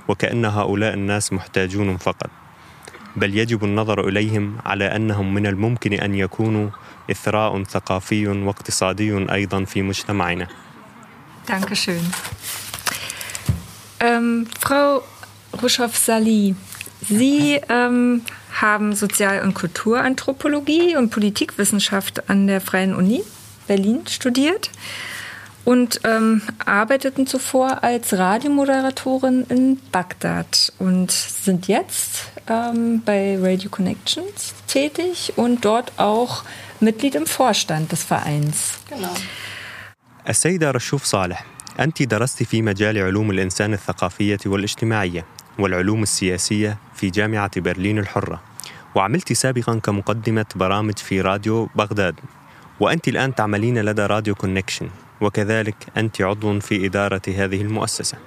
وكأن 0.09 0.45
هؤلاء 0.45 0.95
الناس 0.95 1.33
محتاجون 1.33 1.97
فقط. 1.97 2.31
بل 3.17 3.39
يجب 3.39 3.65
النظر 3.65 4.09
إليهم 4.09 4.57
على 4.65 4.85
أنهم 4.85 5.35
من 5.35 5.47
الممكن 5.47 5.93
أن 5.93 6.15
يكونوا 6.15 6.71
إثراء 7.11 7.63
ثقافي 7.63 8.29
واقتصادي 8.29 9.33
أيضا 9.33 9.65
في 9.65 9.83
مجتمعنا. 9.83 10.49
Dankeschön. 11.47 12.01
Ähm, 13.99 14.47
Frau 14.61 15.03
Ruschow-Sali, 15.61 16.55
Sie 17.09 17.61
ähm, 17.69 18.23
haben 18.62 18.96
Sozial- 18.96 19.42
und 19.42 19.54
Kulturanthropologie 19.54 20.96
und 20.96 21.10
Politikwissenschaft 21.10 22.30
an 22.30 22.48
der 22.48 22.62
Freien 22.62 22.96
Uni 22.96 23.24
Berlin 23.68 24.08
studiert 24.08 24.72
und 25.66 26.00
ähm, 26.06 26.42
arbeiteten 26.66 27.28
zuvor 27.28 27.84
als 27.84 28.14
Radiomoderatorin 28.14 29.46
in 29.50 29.80
Bagdad 29.92 30.72
und 30.80 31.12
sind 31.12 31.68
jetzt 31.68 32.32
ähm, 32.48 33.02
bei 33.04 33.38
Radio 33.38 33.70
Connections 33.70 34.54
tätig 34.68 35.34
und 35.36 35.66
dort 35.66 35.92
auch 35.98 36.44
Mitglied 36.80 37.16
im 37.16 37.26
Vorstand 37.26 37.92
des 37.92 38.04
Vereins. 38.04 38.80
Genau. 38.90 39.14
السيدة 40.30 40.72
رشوف 40.72 41.04
صالح 41.04 41.46
أنت 41.80 42.04
درست 42.04 42.44
في 42.44 42.62
مجال 42.62 42.98
علوم 42.98 43.32
الإنسان 43.32 43.74
الثقافية 43.74 44.40
والاجتماعية 44.46 45.26
والعلوم 45.60 46.04
السياسية 46.04 46.78
في 46.96 47.10
جامعة 47.10 47.60
برلين 47.60 48.00
الحرة 48.00 48.42
وعملت 48.96 49.34
سابقا 49.34 49.80
كمقدمة 49.80 50.46
برامج 50.56 50.98
في 50.98 51.22
راديو 51.22 51.70
بغداد 51.76 52.16
وأنت 52.80 53.08
الآن 53.08 53.36
تعملين 53.36 53.78
لدى 53.78 54.02
راديو 54.06 54.36
كونكشن 54.36 54.90
وكذلك 55.22 55.76
أنت 55.98 56.22
عضو 56.22 56.60
في 56.60 56.86
إدارة 56.86 57.22
هذه 57.28 57.62
المؤسسة 57.62 58.18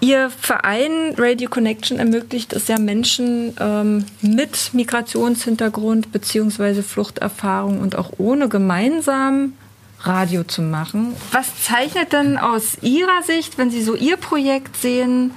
Ihr 0.00 0.28
Verein 0.28 1.14
Radio 1.16 1.48
Connection 1.48 1.98
ermöglicht 1.98 2.52
es 2.52 2.68
ja 2.68 2.78
Menschen 2.78 3.56
ähm, 3.58 4.04
mit 4.20 4.74
Migrationshintergrund 4.74 6.12
bzw. 6.12 6.82
Fluchterfahrung 6.82 7.80
und 7.80 7.96
auch 7.96 8.12
ohne 8.18 8.50
gemeinsam 8.50 9.54
Radio 10.00 10.44
zu 10.44 10.60
machen. 10.60 11.16
Was 11.32 11.62
zeichnet 11.64 12.12
denn 12.12 12.36
aus 12.36 12.76
Ihrer 12.82 13.22
Sicht, 13.22 13.56
wenn 13.56 13.70
Sie 13.70 13.82
so 13.82 13.94
Ihr 13.94 14.18
Projekt 14.18 14.76
sehen, 14.76 15.30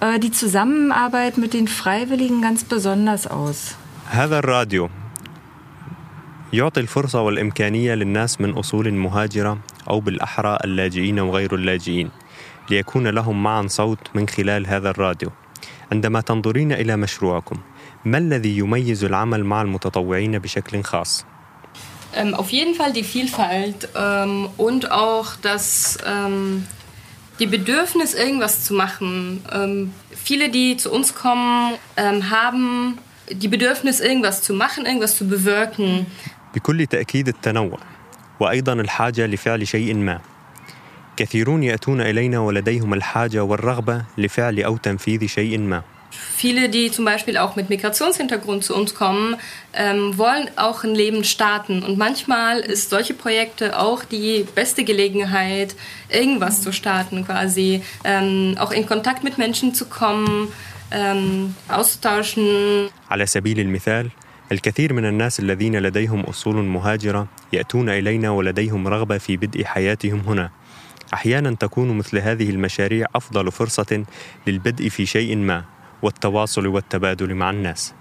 äh, 0.00 0.18
die 0.18 0.30
Zusammenarbeit 0.30 1.38
mit 1.38 1.54
den 1.54 1.68
Freiwilligen 1.68 2.42
ganz 2.42 2.64
besonders 2.64 3.26
aus? 3.26 3.76
هذا 4.10 4.38
الراديو 4.38 4.90
يعطي 6.52 6.80
الفرصة 6.80 7.20
والإمكانية 7.20 7.94
للناس 7.94 8.40
من 8.40 8.50
أصول 8.50 8.94
مهاجرة 8.94 9.58
أو 9.88 10.00
بالأحرى 10.00 10.58
اللاجئين 10.64 11.20
وغير 11.20 11.54
اللاجئين 11.54 12.10
ليكون 12.70 13.06
لهم 13.08 13.42
معا 13.42 13.66
صوت 13.66 13.98
من 14.14 14.28
خلال 14.28 14.66
هذا 14.66 14.90
الراديو 14.90 15.30
عندما 15.92 16.20
تنظرين 16.20 16.72
إلى 16.72 16.96
مشروعكم 16.96 17.56
ما 18.04 18.18
الذي 18.18 18.58
يميز 18.58 19.04
العمل 19.04 19.44
مع 19.44 19.62
المتطوعين 19.62 20.38
بشكل 20.38 20.82
خاص؟ 20.82 21.24
Ähm, 22.16 22.34
auf 22.34 22.50
jeden 22.50 22.74
Fall 22.76 22.92
die 22.92 23.02
Vielfalt 23.02 23.88
ähm, 23.96 24.48
und 24.56 24.92
auch 24.92 25.34
das 25.42 25.98
ähm, 26.06 26.64
die 27.38 27.46
Bedürfnis, 27.46 28.14
irgendwas 28.14 28.64
zu 28.64 28.74
machen. 28.74 29.44
Ähm, 29.52 29.92
viele, 30.14 30.50
die 30.50 30.76
zu 30.76 30.92
uns 30.92 31.14
kommen, 31.14 31.74
ähm, 31.96 32.30
haben 32.30 32.98
die 33.30 33.48
Bedürfnis, 33.48 34.00
irgendwas 34.00 34.42
zu 34.42 34.54
machen, 34.54 34.86
irgendwas 34.86 35.16
zu 35.16 35.28
bewirken. 35.28 36.06
بكل 36.54 36.86
تأكيد 36.86 37.28
التنوع 37.28 37.78
وأيضا 38.40 38.72
الحاجة 38.72 39.26
لفعل 39.26 39.68
شيء 39.68 39.94
ما 39.94 40.20
كثيرون 41.16 41.62
يأتون 41.62 42.00
إلينا 42.00 42.38
ولديهم 42.38 42.94
الحاجة 42.94 43.44
والرغبة 43.44 44.04
لفعل 44.18 44.62
أو 44.62 44.76
تنفيذ 44.76 45.26
شيء 45.26 45.58
ما 45.58 45.82
Viele, 46.36 46.68
die 46.68 46.90
zum 46.90 47.04
Beispiel 47.04 47.38
auch 47.38 47.56
mit 47.56 47.70
Migrationshintergrund 47.70 48.64
zu 48.64 48.74
uns 48.74 48.94
kommen, 48.94 49.36
ähm, 49.72 50.18
wollen 50.18 50.50
auch 50.56 50.84
ein 50.84 50.94
Leben 50.94 51.24
starten. 51.24 51.82
Und 51.82 51.96
manchmal 51.96 52.60
ist 52.60 52.90
solche 52.90 53.14
Projekte 53.14 53.78
auch 53.78 54.04
die 54.04 54.44
beste 54.54 54.84
Gelegenheit, 54.84 55.74
irgendwas 56.08 56.60
zu 56.60 56.72
starten, 56.72 57.24
quasi 57.24 57.82
ähm, 58.04 58.56
auch 58.58 58.72
in 58.72 58.86
Kontakt 58.86 59.24
mit 59.24 59.38
Menschen 59.38 59.74
zu 59.74 59.86
kommen, 59.86 60.48
ähm, 60.90 61.54
auszutauschen. 61.68 62.90
على 63.10 63.26
سبيل 63.26 63.60
المثال 63.60 64.10
الكثير 64.52 64.92
من 64.92 65.04
الناس 65.04 65.40
الذين 65.40 65.76
لديهم 65.76 66.20
أصول 66.20 66.56
مهاجرة 66.56 67.26
يأتون 67.52 67.88
إلينا 67.88 68.30
ولديهم 68.30 68.88
رغبة 68.88 69.18
في 69.18 69.36
بدء 69.36 69.64
حياتهم 69.64 70.20
هنا 70.20 70.50
أحيانا 71.14 71.54
تكون 71.54 71.98
مثل 71.98 72.18
هذه 72.18 72.50
المشاريع 72.50 73.06
أفضل 73.14 73.52
فرصة 73.52 74.04
للبدء 74.46 74.88
في 74.88 75.06
شيء 75.06 75.36
ما 75.36 75.64
والتواصل 76.02 76.66
والتبادل 76.66 77.34
مع 77.34 77.50
الناس 77.50 77.92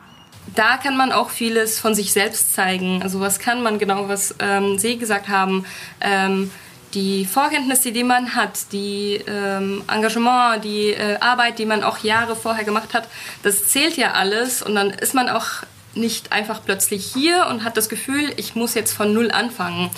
Da 0.55 0.75
kann 0.75 0.97
man 0.97 1.13
auch 1.13 1.29
vieles 1.29 1.79
von 1.79 1.95
sich 1.95 2.12
selbst 2.12 2.53
zeigen. 2.53 3.01
Also 3.01 3.21
was 3.21 3.39
kann 3.39 3.63
man 3.63 3.79
genau, 3.79 4.09
was 4.09 4.36
ähm, 4.39 4.77
Sie 4.77 4.97
gesagt 4.97 5.29
haben, 5.29 5.65
ähm, 6.01 6.51
die 6.93 7.25
Vorkenntnisse, 7.25 7.91
die 7.91 8.03
man 8.03 8.36
hat, 8.36 8.71
die 8.73 9.21
ähm, 9.25 9.83
Engagement, 9.88 10.63
die 10.63 10.91
äh, 10.91 11.17
Arbeit, 11.19 11.59
die 11.59 11.65
man 11.65 11.81
auch 11.83 11.99
Jahre 11.99 12.36
vorher 12.36 12.65
gemacht 12.65 12.93
hat, 12.93 13.07
das 13.41 13.67
zählt 13.67 13.95
ja 13.97 14.12
alles 14.12 14.62
und 14.62 14.75
dann 14.75 14.89
ist 14.89 15.13
man 15.15 15.29
auch 15.29 15.47
nicht 15.95 16.31
einfach 16.31 16.59
plötzlich 16.65 17.05
hier 17.05 17.47
und 17.49 17.63
hat 17.63 17.77
das 17.77 17.88
Gefühl, 17.89 18.33
ich 18.38 18.55
muss 18.55 18.73
jetzt 18.73 18.93
von 18.93 19.13
null 19.13 19.31
anfangen. 19.31 19.89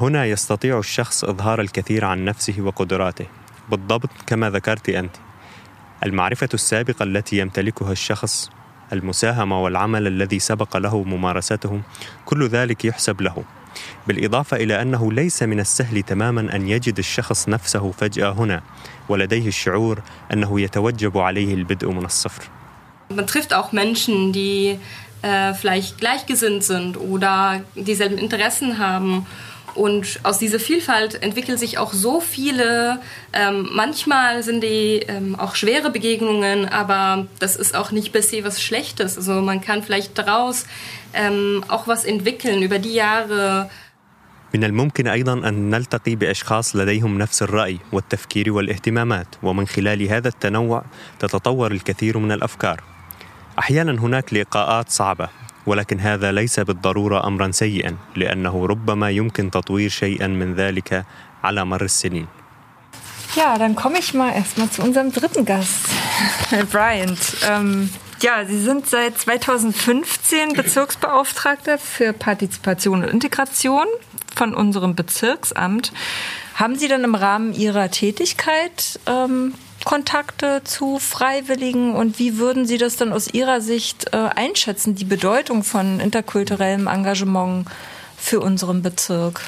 هنا 0.00 0.24
يستطيع 0.24 0.78
الشخص 0.78 1.24
إظهار 1.24 1.60
الكثير 1.60 2.04
عن 2.04 2.24
نفسه 2.24 2.54
وقدراته 2.58 3.26
بالضبط 3.70 4.10
كما 4.26 4.50
ذكرت 4.50 4.88
أنت 4.88 5.16
المعرفة 6.05 6.49
السابقة 6.53 7.03
التي 7.03 7.37
يمتلكها 7.37 7.91
الشخص 7.91 8.49
المساهمة 8.93 9.63
والعمل 9.63 10.07
الذي 10.07 10.39
سبق 10.39 10.77
له 10.77 11.03
ممارسته 11.03 11.81
كل 12.25 12.47
ذلك 12.47 12.85
يحسب 12.85 13.21
له 13.21 13.43
بالإضافة 14.07 14.57
إلى 14.57 14.81
أنه 14.81 15.11
ليس 15.11 15.43
من 15.43 15.59
السهل 15.59 16.03
تماما 16.03 16.55
أن 16.55 16.67
يجد 16.67 16.97
الشخص 16.97 17.49
نفسه 17.49 17.91
فجأة 17.91 18.31
هنا 18.31 18.61
ولديه 19.09 19.47
الشعور 19.47 20.01
أنه 20.33 20.61
يتوجب 20.61 21.17
عليه 21.17 21.53
البدء 21.53 21.91
من 21.91 22.05
الصفر 22.05 22.43
Man 23.11 23.25
trifft 23.25 23.55
auch 23.55 23.71
Menschen, 23.71 24.33
die 24.33 24.77
äh, 25.23 25.53
vielleicht 25.55 25.97
gleichgesinnt 25.97 26.63
sind 26.63 26.95
oder 26.95 27.61
dieselben 27.75 28.19
Interessen 28.19 28.77
haben. 28.77 29.25
Und 29.78 30.20
aus 30.22 30.38
dieser 30.38 30.60
Vielfalt 30.60 31.20
entwickeln 31.22 31.58
sich 31.58 31.78
auch 31.78 31.92
so 31.92 32.20
viele. 32.20 33.00
Ähm, 33.32 33.68
manchmal 33.72 34.42
sind 34.44 34.62
die 34.62 35.00
ähm, 35.08 35.34
auch 35.34 35.56
schwere 35.56 35.90
Begegnungen, 35.90 36.68
aber 36.68 37.26
das 37.40 37.56
ist 37.56 37.74
auch 37.74 37.90
nicht 37.90 38.12
per 38.12 38.22
se 38.22 38.44
was 38.44 38.62
Schlechtes. 38.62 39.16
Also 39.16 39.32
man 39.40 39.60
kann 39.60 39.82
vielleicht 39.82 40.16
daraus 40.16 40.66
ähm, 41.12 41.64
auch 41.68 41.88
was 41.88 42.04
entwickeln 42.04 42.62
über 42.62 42.78
die 42.78 42.94
Jahre. 42.94 43.68
من 44.54 44.64
الممكن 44.64 45.06
ايضا 45.06 45.32
ان 45.32 45.70
نلتقي 45.70 46.14
باشخاص 46.16 46.76
لديهم 46.76 47.18
نفس 47.18 47.42
الراي 47.42 47.78
والتفكير 47.92 48.52
والاهتمامات 48.52 49.26
ومن 49.42 49.66
خلال 49.66 50.02
هذا 50.02 50.28
التنوع 50.28 50.84
تتطور 51.18 51.72
الكثير 51.72 52.18
من 52.18 52.32
الافكار 52.32 52.80
احيانا 53.58 53.92
هناك 53.92 54.34
لقاءات 54.34 54.90
صعبه 54.90 55.28
ولكن 55.66 56.00
هذا 56.00 56.32
ليس 56.32 56.60
بالضروره 56.60 57.26
امرا 57.26 57.50
سيئا 57.50 57.96
لانه 58.16 58.66
ربما 58.66 59.10
يمكن 59.10 59.50
تطوير 59.50 59.90
شيئا 59.90 60.26
من 60.26 60.54
ذلك 60.54 61.04
على 61.44 61.64
مر 61.64 61.84
السنين 61.84 62.26
Ja, 63.36 63.58
dann 63.58 63.74
komme 63.74 63.98
ich 63.98 64.14
mal 64.14 64.32
erstmal 64.32 64.70
zu 64.70 64.80
unserem 64.82 65.10
dritten 65.10 65.44
Gast, 65.44 65.88
Herr 66.50 66.64
Bryant. 66.64 67.18
Ähm, 67.48 67.90
ja, 68.22 68.44
Sie 68.44 68.60
sind 68.60 68.86
seit 68.86 69.18
2015 69.18 70.52
Bezirksbeauftragter 70.52 71.78
für 71.78 72.12
Partizipation 72.12 73.02
und 73.02 73.10
Integration 73.10 73.86
von 74.36 74.54
unserem 74.54 74.94
Bezirksamt. 74.94 75.92
Haben 76.54 76.76
Sie 76.76 76.86
denn 76.86 77.02
im 77.02 77.16
Rahmen 77.16 77.52
Ihrer 77.52 77.90
Tätigkeit 77.90 79.00
ähm, 79.06 79.54
Kontakte 79.88 80.62
zu 80.64 80.98
Freiwilligen 80.98 81.94
und 81.94 82.18
wie 82.18 82.38
würden 82.38 82.66
Sie 82.66 82.78
das 82.78 82.96
dann 82.96 83.12
aus 83.12 83.28
Ihrer 83.28 83.60
Sicht 83.60 84.12
äh, 84.12 84.16
einschätzen, 84.16 84.94
die 84.94 85.04
Bedeutung 85.04 85.62
von 85.62 86.00
interkulturellem 86.00 86.86
Engagement 86.86 87.66
für 88.16 88.40
unseren 88.40 88.82
Bezirk? 88.82 89.40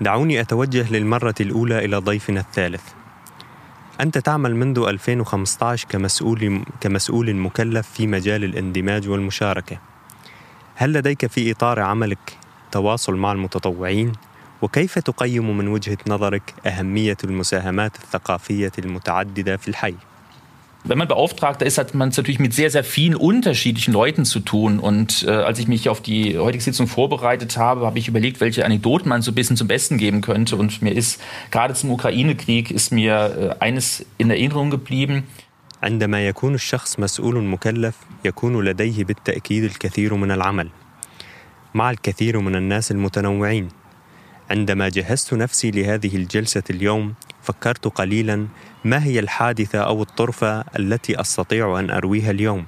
دعوني 0.00 0.40
أتوجه 0.40 0.92
للمرة 0.92 1.34
الأولى 1.40 1.84
إلى 1.84 1.96
ضيفنا 1.96 2.40
الثالث 2.40 2.82
أنت 4.00 4.18
تعمل 4.18 4.56
منذ 4.56 4.78
2015 4.78 5.88
كمسؤول 5.88 6.64
كمسؤول 6.80 7.34
مكلف 7.36 7.88
في 7.94 8.06
مجال 8.06 8.44
الاندماج 8.44 9.08
والمشاركة 9.08 9.78
هل 10.74 10.92
لديك 10.92 11.26
في 11.26 11.50
إطار 11.52 11.80
عملك 11.80 12.38
تواصل 12.72 13.14
مع 13.14 13.32
المتطوعين 13.32 14.12
وكيف 14.62 14.98
تقيم 14.98 15.58
من 15.58 15.68
وجهة 15.68 15.98
نظرك 16.06 16.54
أهمية 16.66 17.16
المساهمات 17.24 17.96
الثقافية 17.96 18.72
المتعددة 18.78 19.56
في 19.56 19.68
الحي؟ 19.68 19.94
Wenn 20.84 20.96
man 20.96 21.08
Beauftragter 21.08 21.66
ist, 21.66 21.76
hat 21.76 21.94
man 21.94 22.10
es 22.10 22.16
natürlich 22.16 22.38
mit 22.38 22.54
sehr, 22.54 22.70
sehr 22.70 22.84
vielen 22.84 23.16
unterschiedlichen 23.16 23.92
Leuten 23.92 24.24
zu 24.24 24.40
tun. 24.40 24.78
Und 24.78 25.24
äh, 25.24 25.30
als 25.30 25.58
ich 25.58 25.66
mich 25.66 25.88
auf 25.88 26.00
die 26.00 26.38
heutige 26.38 26.62
Sitzung 26.62 26.86
vorbereitet 26.86 27.58
habe, 27.58 27.84
habe 27.84 27.98
ich 27.98 28.08
überlegt, 28.08 28.40
welche 28.40 28.64
Anekdoten 28.64 29.08
man 29.08 29.20
so 29.20 29.32
ein 29.32 29.34
bisschen 29.34 29.56
zum 29.56 29.68
Besten 29.68 29.98
geben 29.98 30.20
könnte. 30.20 30.56
Und 30.56 30.80
mir 30.80 30.92
ist 30.92 31.20
gerade 31.50 31.74
zum 31.74 31.90
Ukraine-Krieg 31.90 32.70
ist 32.70 32.92
mir 32.92 33.56
äh, 33.60 33.64
eines 33.64 34.06
in 34.18 34.30
Erinnerung 34.30 34.70
geblieben. 34.70 35.24
عندما 35.82 36.26
يكون 36.28 36.54
الشخص 36.54 36.98
مسؤول 36.98 37.44
مكلف 37.44 37.94
يكون 38.24 38.64
لديه 38.64 39.04
بالتأكيد 39.04 39.64
الكثير 39.64 40.14
من 40.14 40.30
العمل 40.30 40.68
مع 41.74 41.90
الكثير 41.90 42.40
من 42.40 42.56
الناس 42.56 42.90
المتنوعين 42.90 43.68
عندما 44.53 44.89
جهزت 44.89 45.33
نفسي 45.33 45.71
لهذه 45.71 46.15
الجلسة 46.15 46.63
اليوم 46.69 47.13
فكرت 47.41 47.87
قليلا 47.87 48.47
ما 48.83 49.03
هي 49.03 49.19
الحادثة 49.19 49.79
أو 49.79 50.01
الطرفة 50.01 50.63
التي 50.79 51.21
أستطيع 51.21 51.79
أن 51.79 51.89
أرويها 51.89 52.31
اليوم. 52.31 52.65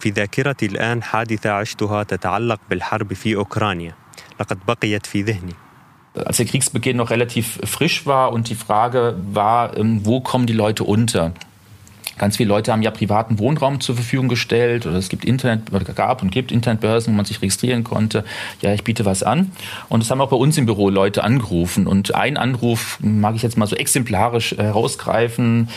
في 0.00 0.10
ذاكرتي 0.10 0.66
الآن 0.66 1.02
حادثة 1.02 1.50
عشتها 1.50 2.02
تتعلق 2.02 2.60
بالحرب 2.70 3.12
في 3.12 3.36
أوكرانيا. 3.36 3.94
لقد 4.40 4.58
بقيت 4.68 5.06
في 5.06 5.22
ذهني. 5.22 5.54
Als 6.14 6.36
der 6.36 6.46
Kriegsbeginn 6.46 6.96
noch 6.96 7.10
relativ 7.10 7.60
frisch 7.64 8.06
war 8.06 8.32
und 8.32 8.48
die 8.50 8.54
Frage 8.66 9.16
war, 9.32 9.72
wo 10.08 10.20
kommen 10.20 10.46
die 10.46 10.58
Leute 10.64 10.84
unter? 10.84 11.32
Ganz 12.17 12.37
viele 12.37 12.49
Leute 12.49 12.71
haben 12.71 12.81
ja 12.81 12.89
privaten 12.89 13.37
Wohnraum 13.37 13.79
zur 13.79 13.93
Verfügung 13.93 14.27
gestellt 14.27 14.87
oder 14.87 14.95
es 14.95 15.09
gibt 15.09 15.23
Internet, 15.23 15.71
oder 15.71 15.85
gab 15.93 16.23
und 16.23 16.31
gibt 16.31 16.51
Internetbörsen, 16.51 17.13
wo 17.13 17.17
man 17.17 17.25
sich 17.25 17.41
registrieren 17.41 17.83
konnte. 17.83 18.23
Ja, 18.61 18.73
ich 18.73 18.83
biete 18.83 19.05
was 19.05 19.21
an. 19.21 19.51
Und 19.87 20.01
es 20.01 20.09
haben 20.09 20.19
auch 20.21 20.29
bei 20.29 20.35
uns 20.37 20.57
im 20.57 20.65
Büro 20.65 20.89
Leute 20.89 21.23
angerufen. 21.23 21.85
Und 21.85 22.15
ein 22.15 22.37
Anruf 22.37 22.97
mag 23.01 23.35
ich 23.35 23.43
jetzt 23.43 23.57
mal 23.57 23.67
so 23.67 23.75
exemplarisch 23.75 24.55
herausgreifen. 24.57 25.67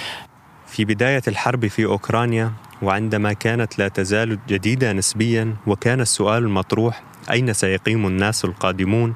في 0.71 0.85
بداية 0.85 1.23
الحرب 1.29 1.67
في 1.67 1.85
أوكرانيا 1.85 2.53
وعندما 2.83 3.33
كانت 3.33 3.79
لا 3.79 3.89
تزال 3.89 4.39
جديدة 4.49 4.93
نسبيا 4.93 5.57
وكان 5.67 6.01
السؤال 6.01 6.43
المطروح 6.43 7.03
أين 7.31 7.53
سيقيم 7.53 8.07
الناس 8.07 8.45
القادمون 8.45 9.15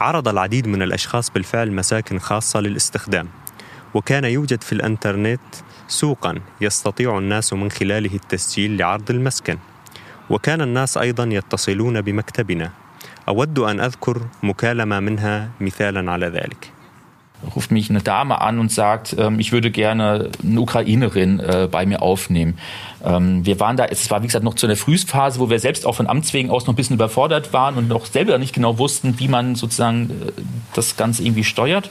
عرض 0.00 0.28
العديد 0.28 0.66
من 0.66 0.82
الأشخاص 0.82 1.30
بالفعل 1.30 1.72
مساكن 1.72 2.18
خاصة 2.18 2.60
للاستخدام 2.60 3.28
وكان 3.94 4.24
يوجد 4.24 4.62
في 4.62 4.72
الانترنت 4.72 5.40
سوقا 5.87 6.39
يستطيع 6.61 7.17
الناس 7.17 7.53
من 7.53 7.71
خلاله 7.71 8.15
التسجيل 8.15 8.77
لعرض 8.77 9.11
المسكن. 9.11 9.57
وكان 10.29 10.61
الناس 10.61 10.97
أيضا 10.97 11.23
يتصلون 11.23 12.01
بمكتبنا. 12.01 12.71
أود 13.29 13.59
أن 13.59 13.79
أذكر 13.79 14.21
مكالمة 14.43 14.99
منها 14.99 15.49
مثالا 15.61 16.11
على 16.11 16.27
ذلك. 16.27 16.71
Ruft 17.55 17.71
mich 17.71 17.89
eine 17.89 18.01
Dame 18.01 18.41
an 18.41 18.59
und 18.59 18.71
sagt, 18.71 19.15
ähm, 19.17 19.39
ich 19.39 19.51
würde 19.51 19.71
gerne 19.71 20.29
eine 20.43 20.61
Ukrainerin 20.61 21.39
äh, 21.39 21.67
bei 21.69 21.85
mir 21.85 22.01
aufnehmen. 22.01 22.57
Ähm, 23.03 23.45
wir 23.45 23.59
waren 23.59 23.77
da, 23.77 23.85
es 23.85 24.09
war 24.09 24.23
wie 24.23 24.27
gesagt 24.27 24.45
noch 24.45 24.55
zu 24.55 24.65
einer 24.65 24.75
Frühphase, 24.75 25.39
wo 25.39 25.49
wir 25.49 25.59
selbst 25.59 25.85
auch 25.85 25.95
von 25.95 26.07
Amts 26.07 26.33
wegen 26.33 26.49
aus 26.49 26.65
noch 26.65 26.73
ein 26.73 26.75
bisschen 26.75 26.95
überfordert 26.95 27.53
waren 27.53 27.75
und 27.75 27.87
noch 27.87 28.05
selber 28.05 28.37
nicht 28.37 28.53
genau 28.53 28.77
wussten, 28.77 29.19
wie 29.19 29.27
man 29.27 29.55
sozusagen 29.55 30.09
äh, 30.09 30.41
das 30.73 30.95
Ganze 30.95 31.23
irgendwie 31.23 31.43
steuert. 31.43 31.89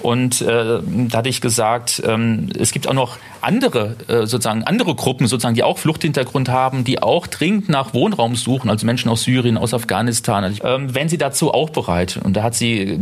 Und 0.00 0.40
äh, 0.42 0.80
da 1.08 1.18
hatte 1.18 1.28
ich 1.28 1.40
gesagt, 1.40 2.02
ähm, 2.06 2.50
es 2.58 2.72
gibt 2.72 2.88
auch 2.88 2.94
noch 2.94 3.18
andere 3.41 3.95
äh, 4.07 4.25
sozusagen 4.25 4.63
andere 4.63 4.95
Gruppen 4.95 5.27
sozusagen, 5.27 5.55
die 5.55 5.63
auch 5.63 5.77
Fluchthintergrund 5.77 6.49
haben, 6.49 6.83
die 6.83 7.01
auch 7.01 7.27
dringend 7.27 7.69
nach 7.69 7.93
Wohnraum 7.93 8.35
suchen, 8.35 8.69
also 8.69 8.85
Menschen 8.85 9.09
aus 9.09 9.23
Syrien, 9.23 9.57
aus 9.57 9.73
Afghanistan. 9.73 10.43
Also, 10.43 10.63
ähm, 10.63 10.93
wären 10.95 11.09
sie 11.09 11.17
dazu 11.17 11.53
auch 11.53 11.69
bereit? 11.69 12.19
Und 12.23 12.35
da 12.35 12.43
hat 12.43 12.55
sie 12.55 12.99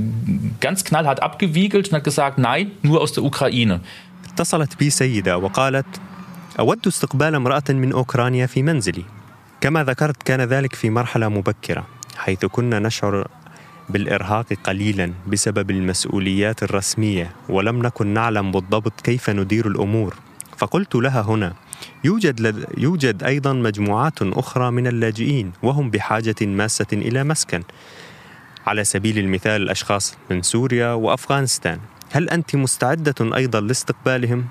ganz 0.60 0.84
knallhart 0.84 1.22
abgewiegelt 1.22 1.90
und 1.90 1.96
hat 1.96 2.04
gesagt, 2.04 2.38
nein, 2.38 2.72
nur 2.82 3.02
aus 3.02 3.14
der 3.14 3.24
Ukraine. 3.24 3.80
اتصلت 4.34 4.80
بي 4.80 4.90
سيدة 4.90 5.38
وقالت 5.38 5.86
أود 6.60 6.88
استقبال 6.88 7.36
امرأة 7.36 7.64
من 7.70 7.92
أوكرانيا 7.92 8.46
في 8.46 8.64
منزلي 8.64 9.04
كما 9.62 9.84
ذكرت 9.84 10.24
كان 10.24 10.42
ذلك 10.42 10.76
في 10.76 10.90
مرحلة 10.90 11.30
مبكرة 11.30 11.86
حيث 12.18 12.46
كنا 12.46 12.80
نشعر 12.80 13.28
بالإرهاق 13.90 14.54
قليلا 14.64 15.14
بسبب 15.28 15.72
المسؤوليات 15.72 16.64
الرسمية 16.64 17.32
ولم 17.50 17.82
نكن 17.82 18.08
نعلم 18.08 18.52
بالضبط 18.52 19.02
كيف 19.02 19.30
ندير 19.30 19.68
الأمور 19.68 20.16
فقلت 20.59 20.95
لها 20.95 21.21
هنا 21.21 21.55
يوجد 22.05 22.41
لد... 22.41 22.67
يوجد 22.79 23.23
أيضا 23.23 23.53
مجموعات 23.53 24.23
أخرى 24.23 24.71
من 24.71 24.87
اللاجئين 24.87 25.53
وهم 25.63 25.91
بحاجة 25.91 26.35
ماسة 26.41 26.87
إلى 26.93 27.25
مسكن. 27.25 27.63
على 28.67 28.85
سبيل 28.85 29.19
المثال 29.19 29.63
الأشخاص 29.63 30.17
من 30.31 30.43
سوريا 30.43 30.93
وأفغانستان. 30.93 31.79
هل 32.11 32.29
أنت 32.31 32.57
مستعدة 32.57 33.37
أيضا 33.37 33.61
لاستقبالهم؟ 33.61 34.47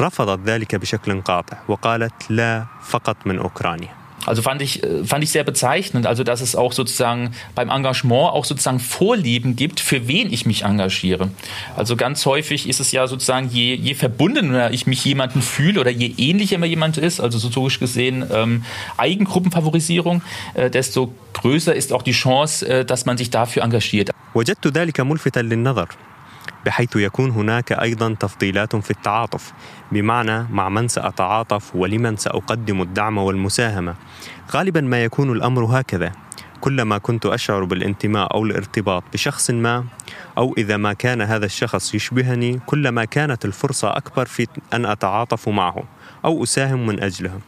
رفضت 0.00 0.48
ذلك 0.48 0.74
بشكل 0.76 1.20
قاطع 1.20 1.56
وقالت 1.68 2.30
لا 2.30 2.66
فقط 2.82 3.16
من 3.26 3.38
أوكرانيا. 3.38 4.05
Also 4.25 4.41
fand 4.41 4.61
ich, 4.61 4.81
fand 5.03 5.23
ich 5.23 5.31
sehr 5.31 5.43
bezeichnend, 5.43 6.05
also 6.05 6.23
dass 6.23 6.41
es 6.41 6.55
auch 6.55 6.73
sozusagen 6.73 7.31
beim 7.55 7.69
Engagement 7.69 8.33
auch 8.33 8.45
sozusagen 8.45 8.79
Vorlieben 8.79 9.55
gibt, 9.55 9.79
für 9.79 10.07
wen 10.07 10.31
ich 10.31 10.45
mich 10.45 10.63
engagiere. 10.63 11.31
Also 11.75 11.95
ganz 11.95 12.25
häufig 12.25 12.69
ist 12.69 12.79
es 12.79 12.91
ja 12.91 13.07
sozusagen, 13.07 13.49
je, 13.49 13.73
je 13.73 13.95
verbundener 13.95 14.71
ich 14.71 14.85
mich 14.85 15.03
jemanden 15.05 15.41
fühle 15.41 15.81
oder 15.81 15.89
je 15.89 16.13
ähnlicher 16.17 16.59
mir 16.59 16.67
jemand 16.67 16.97
ist, 16.97 17.19
also 17.19 17.39
soziologisch 17.39 17.79
gesehen 17.79 18.23
ähm, 18.31 18.63
Eigengruppenfavorisierung, 18.97 20.21
äh, 20.53 20.69
desto 20.69 21.13
größer 21.33 21.73
ist 21.73 21.91
auch 21.91 22.03
die 22.03 22.11
Chance, 22.11 22.67
äh, 22.67 22.85
dass 22.85 23.05
man 23.05 23.17
sich 23.17 23.31
dafür 23.31 23.63
engagiert. 23.63 24.11
وجدت 24.33 24.67
ذلك 24.67 24.99
ملفتا 25.01 25.41
للنظر 25.41 25.89
بحيث 26.66 26.96
يكون 26.96 27.30
هناك 27.30 27.72
أيضا 27.72 28.14
تفضيلات 28.20 28.76
في 28.76 28.90
التعاطف 28.90 29.52
بمعنى 29.92 30.46
مع 30.50 30.68
من 30.68 30.88
سأتعاطف 30.88 31.76
ولمن 31.76 32.16
سأقدم 32.16 32.82
الدعم 32.82 33.18
والمساهمة. 33.18 33.94
غالبا 34.52 34.80
ما 34.80 35.04
يكون 35.04 35.32
الأمر 35.32 35.64
هكذا. 35.64 36.12
كلما 36.60 36.98
كنت 36.98 37.26
أشعر 37.26 37.64
بالانتماء 37.64 38.34
أو 38.34 38.44
الارتباط 38.44 39.02
بشخص 39.12 39.50
ما 39.50 39.84
أو 40.38 40.54
إذا 40.58 40.76
ما 40.76 40.92
كان 40.92 41.22
هذا 41.22 41.46
الشخص 41.46 41.94
يشبهني 41.94 42.60
كلما 42.66 43.04
كانت 43.04 43.44
الفرصة 43.44 43.96
أكبر 43.96 44.24
في 44.26 44.46
أن 44.72 44.86
أتعاطف 44.86 45.48
معه 45.48 45.84
أو 46.24 46.42
أساهم 46.42 46.86
من 46.86 47.02
أجله. 47.02 47.40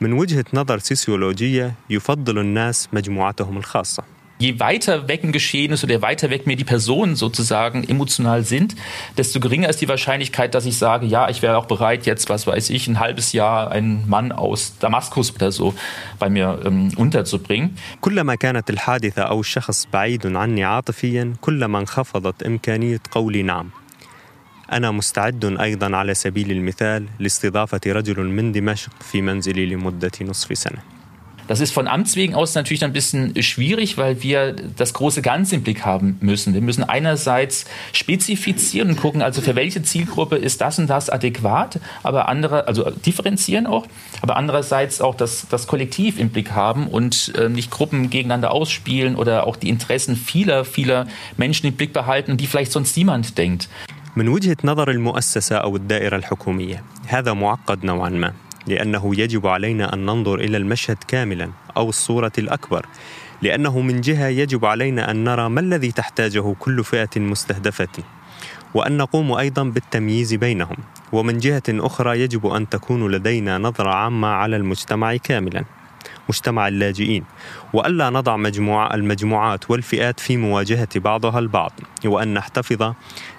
من 0.00 0.12
وجهة 0.12 0.44
نظر 0.54 0.78
سيسيولوجية 0.78 1.74
يفضل 1.90 2.38
الناس 2.38 2.88
مجموعتهم 2.92 3.56
الخاصة. 3.56 4.17
je 4.43 4.59
weiter 4.59 5.07
weg 5.07 5.23
ein 5.23 5.31
Geschehen 5.31 5.71
ist 5.71 5.83
oder 5.83 5.93
je 5.93 6.01
weiter 6.01 6.29
weg 6.29 6.45
mir 6.45 6.55
die 6.55 6.63
Personen 6.63 7.15
sozusagen 7.15 7.87
emotional 7.87 8.43
sind, 8.43 8.75
desto 9.17 9.39
geringer 9.39 9.69
ist 9.69 9.79
die 9.81 9.87
Wahrscheinlichkeit, 9.87 10.53
dass 10.53 10.65
ich 10.65 10.77
sage, 10.77 11.05
ja, 11.05 11.29
ich 11.29 11.41
wäre 11.41 11.57
auch 11.57 11.65
bereit, 11.65 12.05
jetzt, 12.05 12.29
was 12.29 12.45
weiß 12.45 12.69
ich, 12.69 12.87
ein 12.87 12.99
halbes 12.99 13.31
Jahr 13.31 13.71
einen 13.71 14.09
Mann 14.09 14.31
aus 14.31 14.77
Damaskus 14.79 15.33
oder 15.35 15.51
so 15.51 15.73
bei 16.19 16.29
mir 16.29 16.59
ähm, 16.65 16.91
unterzubringen. 16.97 17.75
كلما 18.01 18.35
كانت 18.35 18.69
الحادثة 18.69 19.21
أو 19.21 19.39
الشخص 19.39 19.87
بعيد 19.93 20.35
عني 20.35 20.63
عاطفيا 20.63 21.33
كلما 21.41 21.79
انخفضت 21.79 22.43
إمكانية 22.43 22.99
قولي 23.11 23.43
نعم 23.43 23.69
أنا 24.71 24.91
مستعد 24.91 25.45
أيضا 25.45 25.95
على 25.95 26.13
سبيل 26.13 26.51
المثال 26.51 27.07
لاستضافة 27.19 27.81
رجل 27.87 28.25
من 28.25 28.51
دمشق 28.51 28.91
في 29.03 29.21
منزلي 29.21 29.65
لمدة 29.65 30.11
نصف 30.21 30.57
سنة 30.57 30.96
Das 31.47 31.59
ist 31.59 31.73
von 31.73 31.87
Amts 31.87 32.15
wegen 32.15 32.35
aus 32.35 32.55
natürlich 32.55 32.83
ein 32.83 32.93
bisschen 32.93 33.41
schwierig, 33.43 33.97
weil 33.97 34.23
wir 34.23 34.55
das 34.77 34.93
große 34.93 35.21
Ganze 35.21 35.55
im 35.55 35.63
Blick 35.63 35.85
haben 35.85 36.17
müssen. 36.21 36.53
Wir 36.53 36.61
müssen 36.61 36.83
einerseits 36.83 37.65
spezifizieren 37.91 38.89
und 38.89 38.95
gucken, 38.95 39.21
also 39.21 39.41
für 39.41 39.55
welche 39.55 39.83
Zielgruppe 39.83 40.37
ist 40.37 40.61
das 40.61 40.79
und 40.79 40.89
das 40.89 41.09
adäquat, 41.09 41.79
aber 42.01 42.29
andere, 42.29 42.67
also 42.67 42.89
differenzieren 42.89 43.67
auch, 43.67 43.85
aber 44.21 44.37
andererseits 44.37 45.01
auch 45.01 45.15
das, 45.15 45.47
das 45.49 45.67
Kollektiv 45.67 46.17
im 46.17 46.29
Blick 46.29 46.51
haben 46.51 46.87
und 46.87 47.33
äh, 47.37 47.49
nicht 47.49 47.71
Gruppen 47.71 48.09
gegeneinander 48.09 48.51
ausspielen 48.51 49.15
oder 49.15 49.45
auch 49.45 49.57
die 49.57 49.69
Interessen 49.69 50.15
vieler, 50.15 50.63
vieler 50.63 51.07
Menschen 51.35 51.67
im 51.67 51.73
Blick 51.73 51.91
behalten, 51.91 52.37
die 52.37 52.47
vielleicht 52.47 52.71
sonst 52.71 52.95
niemand 52.95 53.37
denkt. 53.37 53.67
من 54.15 54.27
وجهة 54.27 54.57
نظر 54.63 54.91
المؤسسة 54.91 55.55
أو 55.55 55.75
الدائرة 55.75 56.15
الحكومية 56.15 56.83
هذا 57.07 57.33
معقد 57.33 57.85
نوعا 57.85 58.09
ما 58.09 58.33
لأنه 58.68 59.20
يجب 59.20 59.46
علينا 59.46 59.94
أن 59.94 60.06
ننظر 60.06 60.40
إلى 60.40 60.56
المشهد 60.56 60.96
كاملا 61.08 61.50
أو 61.76 61.88
الصورة 61.88 62.32
الأكبر. 62.38 62.86
لأنه 63.42 63.80
من 63.80 64.00
جهة 64.00 64.26
يجب 64.26 64.64
علينا 64.64 65.10
أن 65.10 65.24
نرى 65.24 65.48
ما 65.48 65.60
الذي 65.60 65.92
تحتاجه 65.92 66.54
كل 66.58 66.84
فئة 66.84 67.20
مستهدفة. 67.20 68.04
وأن 68.74 68.96
نقوم 68.96 69.32
أيضا 69.32 69.62
بالتمييز 69.62 70.34
بينهم. 70.34 70.76
ومن 71.12 71.38
جهة 71.38 71.62
أخرى 71.68 72.20
يجب 72.20 72.46
أن 72.46 72.68
تكون 72.68 73.10
لدينا 73.10 73.58
نظرة 73.58 73.90
عامة 73.90 74.28
على 74.28 74.56
المجتمع 74.56 75.16
كاملا. 75.16 75.64
مجتمع 76.28 76.68
اللاجئين. 76.68 77.24
وألا 77.72 78.10
نضع 78.10 78.36
مجموعة 78.36 78.94
المجموعات 78.94 79.70
والفئات 79.70 80.20
في 80.20 80.36
مواجهة 80.36 80.88
بعضها 80.96 81.38
البعض. 81.38 81.72
وأن 82.04 82.34
نحتفظ 82.34 82.92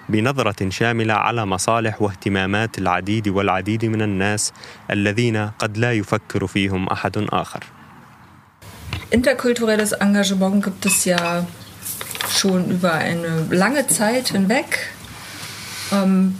بنظره 0.09 0.69
شامله 0.69 1.13
على 1.13 1.45
مصالح 1.45 2.01
واهتمامات 2.01 2.77
العديد 2.77 3.27
والعديد 3.27 3.85
من 3.85 4.01
الناس 4.01 4.53
الذين 4.91 5.49
قد 5.59 5.77
لا 5.77 5.93
يفكر 5.93 6.47
فيهم 6.47 6.87
احد 6.87 7.17
اخر 7.17 7.63
Interkulturelles 9.11 9.93
Engagement 9.93 10.63
gibt 10.63 10.85
es 10.85 11.05
ja 11.05 11.45
schon 12.29 12.69
über 12.69 12.93
eine 12.93 13.45
lange 13.49 13.87
Zeit 13.87 14.29
hinweg. 14.29 14.89
Ähm, 15.91 16.35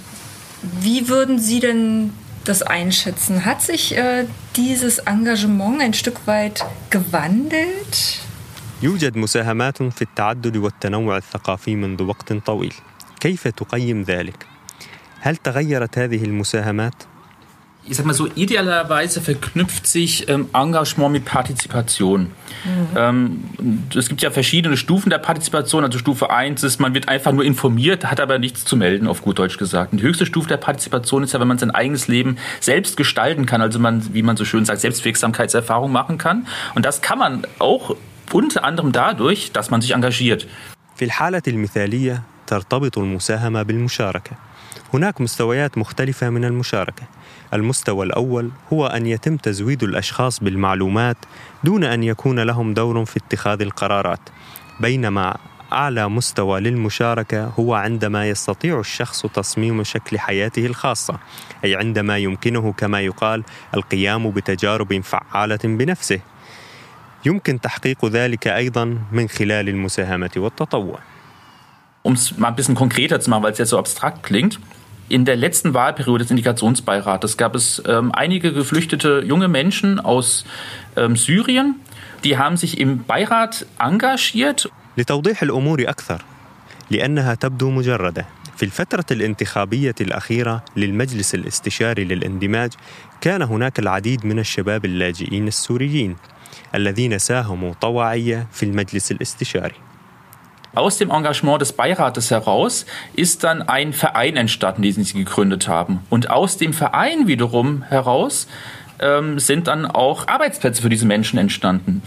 wie 0.81 1.07
würden 1.07 1.39
Sie 1.39 1.59
denn 1.59 2.11
das 2.43 2.63
einschätzen? 2.63 3.45
Hat 3.45 3.61
sich 3.61 3.95
äh, 3.95 4.25
dieses 4.55 4.99
Engagement 4.99 5.81
ein 5.81 5.93
Stück 5.93 6.25
weit 6.25 6.65
gewandelt? 6.89 8.19
يوجد 8.83 9.17
مساهمات 9.17 9.83
في 9.83 10.01
التعدد 10.01 10.57
والتنوع 10.57 11.17
الثقافي 11.17 11.75
منذ 11.75 12.03
وقت 12.03 12.33
طويل 12.33 12.73
كيف 13.19 13.47
تقيم 13.47 14.01
ذلك 14.01 14.45
هل 15.19 15.37
تغيرت 15.37 15.97
هذه 15.97 16.23
المساهمات 16.23 16.93
ich 17.87 17.97
sag 17.97 18.05
mal 18.05 18.13
so, 18.13 18.27
idealerweise 18.33 19.21
verknüpft 19.21 19.85
sich 19.85 20.27
ähm, 20.27 20.49
Engagement 20.53 21.11
mit 21.11 21.25
Partizipation. 21.25 22.31
Mhm. 22.63 22.87
Ähm, 22.95 23.43
es 23.95 24.09
gibt 24.09 24.21
ja 24.23 24.31
verschiedene 24.31 24.75
Stufen 24.75 25.11
der 25.11 25.19
Partizipation. 25.19 25.83
Also 25.83 25.99
Stufe 25.99 26.31
1 26.31 26.63
ist, 26.63 26.79
man 26.79 26.95
wird 26.95 27.07
einfach 27.09 27.31
nur 27.31 27.45
informiert, 27.45 28.05
hat 28.09 28.19
aber 28.19 28.39
nichts 28.39 28.65
zu 28.65 28.75
melden, 28.75 29.07
auf 29.07 29.21
gut 29.21 29.37
Deutsch 29.37 29.57
gesagt. 29.57 29.91
Und 29.91 30.01
die 30.01 30.03
höchste 30.03 30.25
Stufe 30.25 30.47
der 30.47 30.57
Partizipation 30.57 31.21
ist 31.21 31.33
ja, 31.33 31.39
wenn 31.39 31.47
man 31.47 31.59
sein 31.59 31.71
eigenes 31.71 32.07
Leben 32.07 32.37
selbst 32.59 32.97
gestalten 32.97 33.45
kann, 33.45 33.61
also 33.61 33.77
man, 33.77 34.13
wie 34.15 34.23
man 34.23 34.35
so 34.35 34.45
schön 34.45 34.65
sagt, 34.65 34.81
Selbstwirksamkeitserfahrung 34.81 35.91
machen 35.91 36.17
kann. 36.17 36.47
Und 36.73 36.85
das 36.85 37.01
kann 37.03 37.19
man 37.19 37.45
auch 37.59 37.95
unter 38.31 38.63
anderem 38.63 38.93
dadurch, 38.93 39.51
dass 39.51 39.69
man 39.69 39.81
sich 39.81 39.93
engagiert. 39.93 40.47
في 40.95 41.05
الحالة 41.05 41.41
المثالية 41.47 42.23
ترتبط 42.50 42.98
المساهمة 42.98 43.62
بالمشاركة. 43.62 44.30
هناك 44.94 45.20
مستويات 45.20 45.78
مختلفة 45.78 46.30
من 46.30 46.44
المشاركة. 46.44 47.02
المستوى 47.54 48.06
الأول 48.06 48.50
هو 48.72 48.86
أن 48.86 49.06
يتم 49.06 49.36
تزويد 49.36 49.82
الأشخاص 49.82 50.40
بالمعلومات 50.40 51.16
دون 51.64 51.84
أن 51.84 52.02
يكون 52.02 52.40
لهم 52.40 52.74
دور 52.74 53.04
في 53.04 53.16
اتخاذ 53.16 53.62
القرارات. 53.62 54.20
بينما 54.80 55.36
أعلى 55.72 56.08
مستوى 56.08 56.60
للمشاركة 56.60 57.44
هو 57.58 57.74
عندما 57.74 58.28
يستطيع 58.28 58.80
الشخص 58.80 59.26
تصميم 59.26 59.84
شكل 59.84 60.18
حياته 60.18 60.66
الخاصة، 60.66 61.18
أي 61.64 61.76
عندما 61.76 62.18
يمكنه 62.18 62.72
كما 62.72 63.00
يقال 63.00 63.44
القيام 63.74 64.30
بتجارب 64.30 65.00
فعالة 65.00 65.60
بنفسه. 65.64 66.20
يمكن 67.26 67.60
تحقيق 67.60 68.06
ذلك 68.06 68.48
أيضا 68.48 68.98
من 69.12 69.28
خلال 69.28 69.68
المساهمة 69.68 70.30
والتطوع. 70.36 70.98
Um 72.03 72.13
es 72.13 72.37
mal 72.37 72.49
ein 72.49 72.55
bisschen 72.55 72.75
konkreter 72.75 73.19
zu 73.19 73.29
machen, 73.29 73.43
weil 73.43 73.51
es 73.51 73.57
jetzt 73.57 73.69
so 73.69 73.79
abstrakt 73.79 74.23
klingt, 74.23 74.59
in 75.07 75.25
der 75.25 75.35
letzten 75.35 75.73
Wahlperiode 75.73 76.23
des 76.23 76.31
Integrationsbeirates 76.31 77.37
gab 77.37 77.55
es 77.55 77.81
ähm, 77.87 78.11
einige 78.11 78.53
geflüchtete 78.53 79.23
junge 79.25 79.47
Menschen 79.47 79.99
aus 79.99 80.45
ähm, 80.95 81.15
Syrien, 81.15 81.75
die 82.23 82.37
haben 82.37 82.57
sich 82.57 82.79
im 82.79 83.03
Beirat 83.03 83.65
engagiert. 83.79 84.69
لتوضيح 84.97 85.43
الأمور 85.43 85.81
أكثر 85.81 86.21
لأنها 86.89 87.35
تبدو 87.35 87.69
مجردة 87.69 88.25
في 88.57 88.63
الفترة 88.63 89.05
الانتخابية 89.11 89.95
الأخيرة 90.01 90.63
للمجلس 90.75 91.35
الاستشاري 91.35 92.03
للاندماج 92.03 92.73
كان 93.21 93.41
هناك 93.41 93.79
العديد 93.79 94.25
من 94.25 94.39
الشباب 94.39 94.85
اللاجئين 94.85 95.47
السوريين 95.47 96.15
الذين 96.75 97.17
ساهموا 97.17 97.73
طوعية 97.81 98.47
في 98.51 98.63
المجلس 98.63 99.11
الاستشاري 99.11 99.75
Aus 100.75 100.97
dem 100.97 101.09
Engagement 101.09 101.61
des 101.61 101.71
Beirates 101.71 102.31
heraus 102.31 102.85
ist 103.13 103.45
dann 103.45 103.61
ein 103.61 103.93
Verein 103.93 104.35
entstanden, 104.35 104.81
den 104.81 105.03
sie 105.03 105.13
gegründet 105.13 105.69
haben. 105.69 105.99
Und 106.09 106.29
aus 106.29 106.57
dem 106.57 106.73
Verein 106.73 107.27
wiederum 107.27 107.83
heraus 107.83 108.47
ähm, 108.99 109.39
sind 109.39 109.67
dann 109.67 109.85
auch 109.85 110.27
Arbeitsplätze 110.27 110.81
für 110.81 110.89
diese 110.89 111.05
Menschen 111.05 111.39
entstanden. 111.39 112.01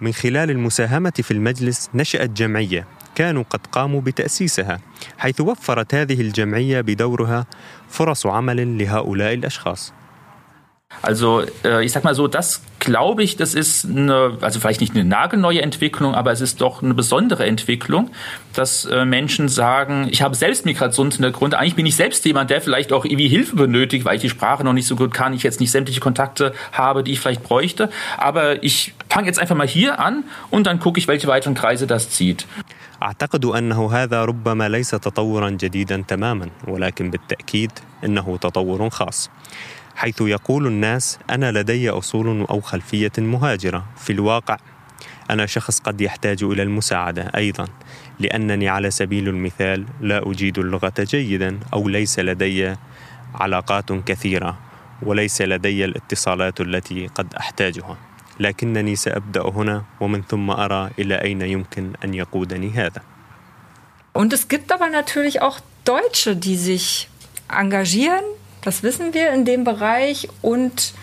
من 0.00 0.12
خلال 0.12 0.50
المساهمة 0.50 1.12
في 1.22 1.30
المجلس 1.30 1.90
نشأت 1.94 2.30
جمعية 2.30 2.86
كانوا 3.14 3.44
قد 3.50 3.66
قاموا 3.66 4.00
بتأسيسها 4.00 4.80
حيث 5.18 5.40
وفرت 5.40 5.94
هذه 5.94 6.20
الجمعية 6.20 6.80
بدورها 6.80 7.46
فرص 7.88 8.26
عمل 8.26 8.78
لهؤلاء 8.78 9.34
الأشخاص 9.34 9.92
Also 11.00 11.42
äh, 11.64 11.84
ich 11.84 11.92
sag 11.92 12.04
mal 12.04 12.14
so, 12.14 12.28
das 12.28 12.62
glaube 12.78 13.22
ich, 13.22 13.36
das 13.36 13.54
ist 13.54 13.86
eine, 13.86 14.36
also 14.40 14.60
vielleicht 14.60 14.80
nicht 14.80 14.94
eine 14.94 15.04
nagelneue 15.04 15.62
Entwicklung, 15.62 16.14
aber 16.14 16.32
es 16.32 16.40
ist 16.40 16.60
doch 16.60 16.82
eine 16.82 16.94
besondere 16.94 17.46
Entwicklung, 17.46 18.10
dass 18.52 18.84
äh, 18.84 19.04
Menschen 19.04 19.48
sagen, 19.48 20.08
ich 20.10 20.22
habe 20.22 20.34
selbst 20.34 20.64
Migrationshintergrund, 20.66 21.54
eigentlich 21.54 21.76
bin 21.76 21.86
ich 21.86 21.96
selbst 21.96 22.24
jemand, 22.24 22.50
der 22.50 22.60
vielleicht 22.60 22.92
auch 22.92 23.04
irgendwie 23.04 23.28
Hilfe 23.28 23.56
benötigt, 23.56 24.04
weil 24.04 24.16
ich 24.16 24.22
die 24.22 24.28
Sprache 24.28 24.64
noch 24.64 24.74
nicht 24.74 24.86
so 24.86 24.96
gut 24.96 25.14
kann, 25.14 25.32
ich 25.32 25.42
jetzt 25.42 25.60
nicht 25.60 25.70
sämtliche 25.70 26.00
Kontakte 26.00 26.52
habe, 26.72 27.02
die 27.02 27.12
ich 27.12 27.20
vielleicht 27.20 27.42
bräuchte, 27.42 27.88
aber 28.18 28.62
ich 28.62 28.94
fange 29.08 29.26
jetzt 29.26 29.38
einfach 29.38 29.56
mal 29.56 29.66
hier 29.66 29.98
an 29.98 30.24
und 30.50 30.66
dann 30.66 30.78
gucke 30.78 30.98
ich, 30.98 31.08
welche 31.08 31.26
weiteren 31.26 31.54
Kreise 31.54 31.86
das 31.86 32.10
zieht. 32.10 32.46
أعتقد 33.02 33.44
أنه 33.44 33.92
هذا 33.92 34.24
ربما 34.24 34.68
ليس 34.68 34.90
تطورا 34.90 35.50
جديدا 35.50 36.04
تماما 36.08 36.48
ولكن 36.68 37.10
بالتأكيد 37.10 37.70
إنه 38.04 38.36
تطور 38.36 38.90
خاص 38.90 39.30
حيث 39.97 40.21
يقول 40.21 40.67
الناس 40.67 41.19
أنا 41.29 41.51
لدي 41.51 41.89
أصول 41.89 42.45
أو 42.49 42.61
خلفية 42.61 43.11
مهاجرة 43.17 43.85
في 43.97 44.13
الواقع. 44.13 44.57
أنا 45.29 45.45
شخص 45.45 45.79
قد 45.79 46.01
يحتاج 46.01 46.43
إلى 46.43 46.63
المساعدة 46.63 47.31
أيضا 47.35 47.65
لأنني 48.19 48.69
على 48.69 48.91
سبيل 48.91 49.27
المثال 49.27 49.85
لا 50.01 50.31
أجيد 50.31 50.59
اللغة 50.59 50.93
جيدا 50.99 51.59
أو 51.73 51.89
ليس 51.89 52.19
لدي 52.19 52.75
علاقات 53.35 53.91
كثيرة 53.91 54.57
وليس 55.01 55.41
لدي 55.41 55.85
الاتصالات 55.85 56.61
التي 56.61 57.07
قد 57.07 57.33
أحتاجها. 57.33 57.97
لكنني 58.39 58.95
سأبدأ 58.95 59.41
هنا 59.41 59.83
ومن 59.99 60.21
ثم 60.21 60.51
أرى 60.51 60.89
إلى 60.99 61.21
أين 61.21 61.41
يمكن 61.41 61.93
أن 62.03 62.13
يقودني 62.13 62.69
هذا. 62.69 63.01
Und 64.13 64.33
es 64.33 64.47
gibt 64.47 64.71
aber 64.71 64.89
natürlich 64.89 65.41
auch 65.41 65.59
Deutsche, 65.85 66.35
die 66.35 66.55
sich 66.55 67.09
engagieren 67.49 68.23
Das 68.67 68.83
wissen 68.83 69.13
wir 69.13 69.31
in 69.31 69.45
dem 69.45 69.63
Bereich 69.63 70.27
und 70.41 70.93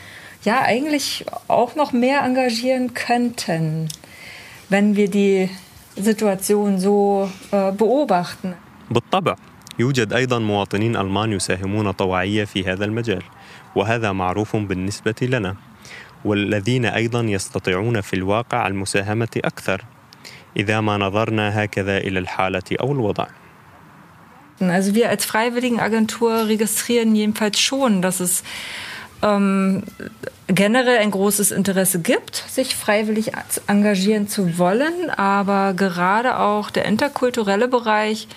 ja, 0.45 0.61
eigentlich 0.61 1.25
auch 1.49 1.77
noch 1.77 1.93
mehr 1.93 2.19
engagieren 2.23 2.93
könnten. 2.93 3.89
wenn 4.69 4.97
wir 4.97 5.09
die 5.09 5.49
Situation 5.97 6.79
so 6.79 7.31
äh, 7.53 7.73
beobachten. 7.73 8.55
بالطبع 8.91 9.37
يوجد 9.79 10.12
أيضا 10.12 10.39
مواطنين 10.39 10.97
ألمان 10.97 11.33
يساهمون 11.33 11.91
طوعية 11.91 12.45
في 12.45 12.65
هذا 12.65 12.85
المجال 12.85 13.23
وهذا 13.75 14.12
معروف 14.12 14.57
بالنسبة 14.57 15.15
لنا 15.23 15.57
والذين 16.25 16.87
أيضا 16.87 17.21
يستطيعون 17.21 18.01
في 18.01 18.15
الواقع 18.17 18.67
المساهمة 18.67 19.41
أكثر 19.45 19.85
إذا 20.57 20.81
ما 20.81 20.97
نظرنا 20.97 21.65
هكذا 21.65 21.97
إلى 21.99 22.19
الحالة 22.19 22.77
أو 22.81 22.93
الوضع 22.93 23.27
Also 24.61 24.94
wir 24.94 25.09
als 25.09 25.24
Freiwilligenagentur 25.24 26.46
registrieren 26.46 27.14
jedenfalls 27.14 27.59
schon, 27.59 28.02
dass 28.02 28.20
es 28.20 28.44
ähm, 29.22 29.82
generell 30.46 30.98
ein 30.98 31.11
großes 31.11 31.50
Interesse 31.50 32.00
gibt, 32.00 32.36
sich 32.36 32.76
freiwillig 32.76 33.32
engagieren 33.66 34.28
zu 34.28 34.59
wollen, 34.59 35.11
aber 35.11 35.74
gerade 35.74 36.38
auch 36.38 36.70
der 36.70 36.84
interkulturelle 36.84 37.68
Bereich 37.68 38.28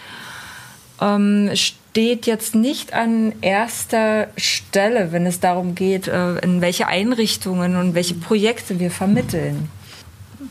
ähm, 1.02 1.52
steht 1.54 2.26
jetzt 2.26 2.56
nicht 2.56 2.94
an 2.94 3.34
erster 3.42 4.28
Stelle, 4.38 5.12
wenn 5.12 5.26
es 5.26 5.40
darum 5.40 5.76
geht, 5.76 6.08
äh, 6.08 6.38
in 6.40 6.62
welche 6.62 6.88
Einrichtungen 6.88 7.76
und 7.76 7.94
welche 7.94 8.14
Projekte 8.14 8.80
wir 8.80 8.92
vermitteln. 8.92 9.70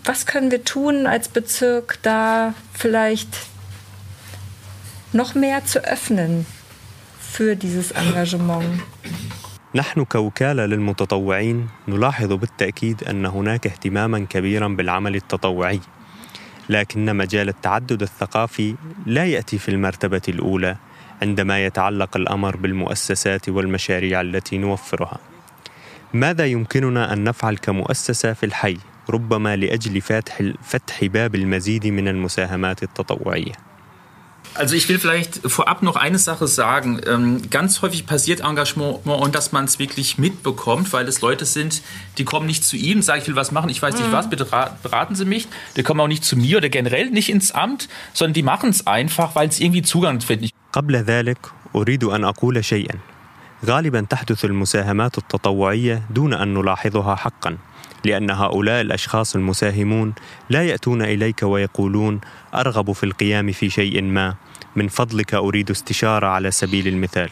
Was 0.05 0.27
können 0.27 0.51
wir 0.51 0.65
tun 0.65 1.07
als 1.07 1.29
Bezirk, 1.29 1.99
da 2.03 2.55
vielleicht 2.73 3.29
noch 5.13 5.35
mehr 5.35 5.65
zu 5.65 5.79
öffnen 5.85 6.47
für 7.21 7.57
dieses 7.57 7.93
Engagement? 7.93 8.65
نحن 9.75 10.05
كوكالة 10.05 10.67
للمتطوعين 10.67 11.69
نلاحظ 11.89 12.33
بالتأكيد 12.33 13.05
أن 13.05 13.27
هناك 13.27 13.67
اهتماما 13.67 14.27
كبيرا 14.31 14.69
بالعمل 14.69 15.17
التطوعي 15.17 15.81
لكن 16.69 17.17
مجال 17.17 17.49
التعدد 17.49 18.03
الثقافي 18.03 18.75
لا 19.07 19.25
يأتي 19.25 19.59
في 19.59 19.69
المرتبة 19.69 20.23
الأولى 20.29 20.77
عندما 21.23 21.67
يتعلق 21.67 22.17
الأمر 22.17 22.57
بالمؤسسات 22.57 23.49
والمشاريع 23.49 24.21
التي 24.21 24.59
نوفرها 24.59 25.19
ماذا 26.15 26.47
يمكننا 26.47 27.13
أن 27.13 27.25
نفعل 27.25 27.57
كمؤسسة 27.57 28.33
في 28.33 28.47
الحي 28.47 28.77
ربما 29.11 29.57
لأجل 29.57 30.01
فتح, 30.01 31.05
باب 31.05 31.35
المزيد 31.35 31.87
من 31.87 32.09
المساهمات 32.09 32.83
التطوعية 32.83 33.66
Also 34.56 34.76
ich 34.76 34.90
will 34.90 35.00
vielleicht 35.00 35.50
vorab 35.50 35.82
noch 35.82 35.96
eine 35.96 36.20
Sache 36.20 36.46
sagen. 36.46 37.00
Ähm, 37.08 37.50
ganz 37.50 37.82
häufig 37.82 38.06
passiert 38.06 38.42
Engagement 38.42 39.06
und 39.06 39.34
dass 39.34 39.54
man 39.54 39.66
es 39.66 39.80
wirklich 39.80 40.18
mitbekommt, 40.18 40.92
weil 40.92 41.08
es 41.08 41.22
Leute 41.22 41.46
sind, 41.46 41.82
die 42.18 42.26
kommen 42.26 42.48
nicht 42.48 42.66
zu 42.66 42.76
Ihnen, 42.76 43.02
sagen, 43.02 43.22
ich 43.22 43.28
will 43.30 43.38
was 43.38 43.52
machen, 43.52 43.70
ich 43.70 43.82
weiß 43.82 43.96
nicht 43.96 44.10
mhm. 44.10 44.12
was, 44.12 44.30
bitte 44.30 44.46
beraten 44.84 45.16
Sie 45.16 45.26
mich. 45.26 45.48
Die 45.78 45.84
kommen 45.84 46.02
auch 46.02 46.08
nicht 46.08 46.26
zu 46.26 46.36
mir 46.36 46.58
oder 46.58 46.68
generell 46.68 47.10
nicht 47.12 47.30
ins 47.30 47.52
Amt, 47.52 47.88
sondern 48.14 48.34
die 48.34 48.44
machen 48.44 48.70
es 48.70 48.86
einfach, 48.88 49.36
weil 49.36 49.52
sie 49.52 49.64
irgendwie 49.64 49.84
Zugang 49.84 50.20
finden. 50.22 50.50
قبل 50.74 50.96
ذلك 50.96 51.38
أريد 51.76 52.04
أن 52.04 52.24
أقول 52.24 52.66
شيئا 52.66 52.96
غالبا 53.66 54.02
تحدث 54.10 54.46
المساهمات 54.46 55.18
التطوعية 55.18 56.02
دون 56.10 56.34
أن 56.34 56.54
نلاحظها 56.54 57.16
حقا 57.16 57.58
لأن 58.07 58.31
هؤلاء 58.31 58.81
الأشخاص 58.81 59.37
المساهمون 59.37 60.15
لا 60.51 60.63
يأتون 60.63 61.03
إليك 61.03 61.43
ويقولون 61.43 62.21
أرغب 62.55 62.93
في 62.93 63.05
القيام 63.05 63.53
في 63.53 63.71
شيء 63.71 64.03
ما 64.03 64.35
من 64.77 64.89
فضلك 64.89 65.35
أريد 65.35 65.71
استشارة 65.71 66.27
على 66.27 66.51
سبيل 66.51 66.89
المثال 66.89 67.31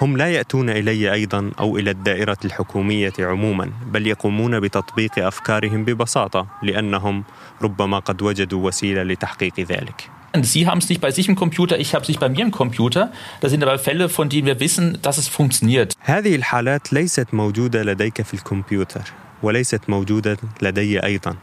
هم 0.00 0.16
لا 0.16 0.28
يأتون 0.28 0.70
إلي 0.70 1.12
أيضا 1.12 1.50
أو 1.58 1.76
إلى 1.78 1.90
الدائرة 1.90 2.36
الحكومية 2.44 3.12
عموما 3.18 3.70
بل 3.92 4.06
يقومون 4.06 4.60
بتطبيق 4.60 5.26
أفكارهم 5.26 5.84
ببساطة 5.84 6.46
لأنهم 6.62 7.24
ربما 7.62 7.98
قد 7.98 8.22
وجدوا 8.22 8.66
وسيلة 8.66 9.02
لتحقيق 9.02 9.60
ذلك 9.60 10.10
Sie 10.40 10.66
haben 10.66 10.78
es 10.78 10.88
nicht 10.88 11.02
bei 11.02 11.10
sich 11.10 11.28
im 11.28 11.36
Computer, 11.36 11.78
ich 11.78 11.94
habe 11.94 12.04
es 12.04 12.08
nicht 12.08 12.18
bei 12.18 12.30
mir 12.30 12.40
im 12.40 12.50
Computer. 12.50 13.12
Das 13.42 13.50
sind 13.50 13.62
aber 13.62 13.78
Fälle, 13.78 14.08
von 14.08 14.30
denen 14.30 14.46
wir 14.46 14.60
wissen, 14.60 14.98
dass 15.02 15.18
es 15.18 15.28
funktioniert. 15.28 15.94
هذه 16.00 16.36
الحالات 16.36 16.92
ليست 16.92 17.34
موجودة 17.34 17.82
لديك 17.82 18.22
في 18.22 18.34
الكمبيوتر 18.34 19.02
وليست 19.42 19.80
موجودة 19.88 20.36
لدي 20.62 21.04
أيضا 21.04 21.36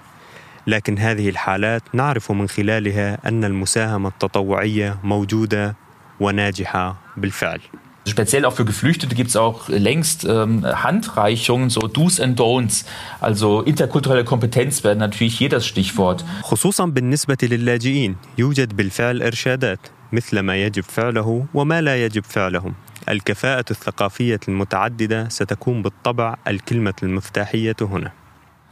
لكن 0.67 0.97
هذه 0.97 1.29
الحالات 1.29 1.83
نعرف 1.93 2.31
من 2.31 2.47
خلالها 2.47 3.17
أن 3.25 3.43
المساهمة 3.43 4.09
التطوعية 4.09 4.97
موجودة 5.03 5.75
وناجحة 6.19 6.95
بالفعل 7.17 7.59
Speziell 8.07 8.45
auch 8.45 8.53
für 8.53 8.65
Geflüchtete 8.65 9.13
gibt 9.13 9.29
es 9.29 9.35
auch 9.35 9.69
längst 9.69 10.25
ähm, 10.25 10.65
Handreichungen, 10.65 11.69
so 11.69 11.81
Do's 11.81 12.19
and 12.19 12.39
Don'ts. 12.39 12.85
Also 13.19 13.61
interkulturelle 13.61 14.23
Kompetenz 14.23 14.83
wäre 14.83 14.95
natürlich 14.95 15.37
hier 15.37 15.49
das 15.49 15.67
Stichwort. 15.67 16.23
خصوصا 16.41 16.85
بالنسبة 16.85 17.37
للاجئين 17.43 18.15
يوجد 18.37 18.75
بالفعل 18.75 19.21
إرشادات 19.21 19.79
مثل 20.11 20.39
ما 20.39 20.55
يجب 20.55 20.83
فعله 20.83 21.45
وما 21.53 21.81
لا 21.81 22.05
يجب 22.05 22.23
فعله. 22.23 22.73
الكفاءة 23.08 23.64
الثقافية 23.70 24.40
المتعددة 24.48 25.28
ستكون 25.28 25.82
بالطبع 25.82 26.36
الكلمة 26.48 26.94
المفتاحية 27.02 27.76
هنا. 27.80 28.12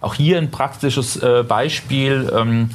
Auch 0.00 0.14
hier 0.14 0.38
ein 0.38 0.50
praktisches 0.50 1.16
äh, 1.16 1.44
Beispiel. 1.44 2.28
Ähm, 2.34 2.70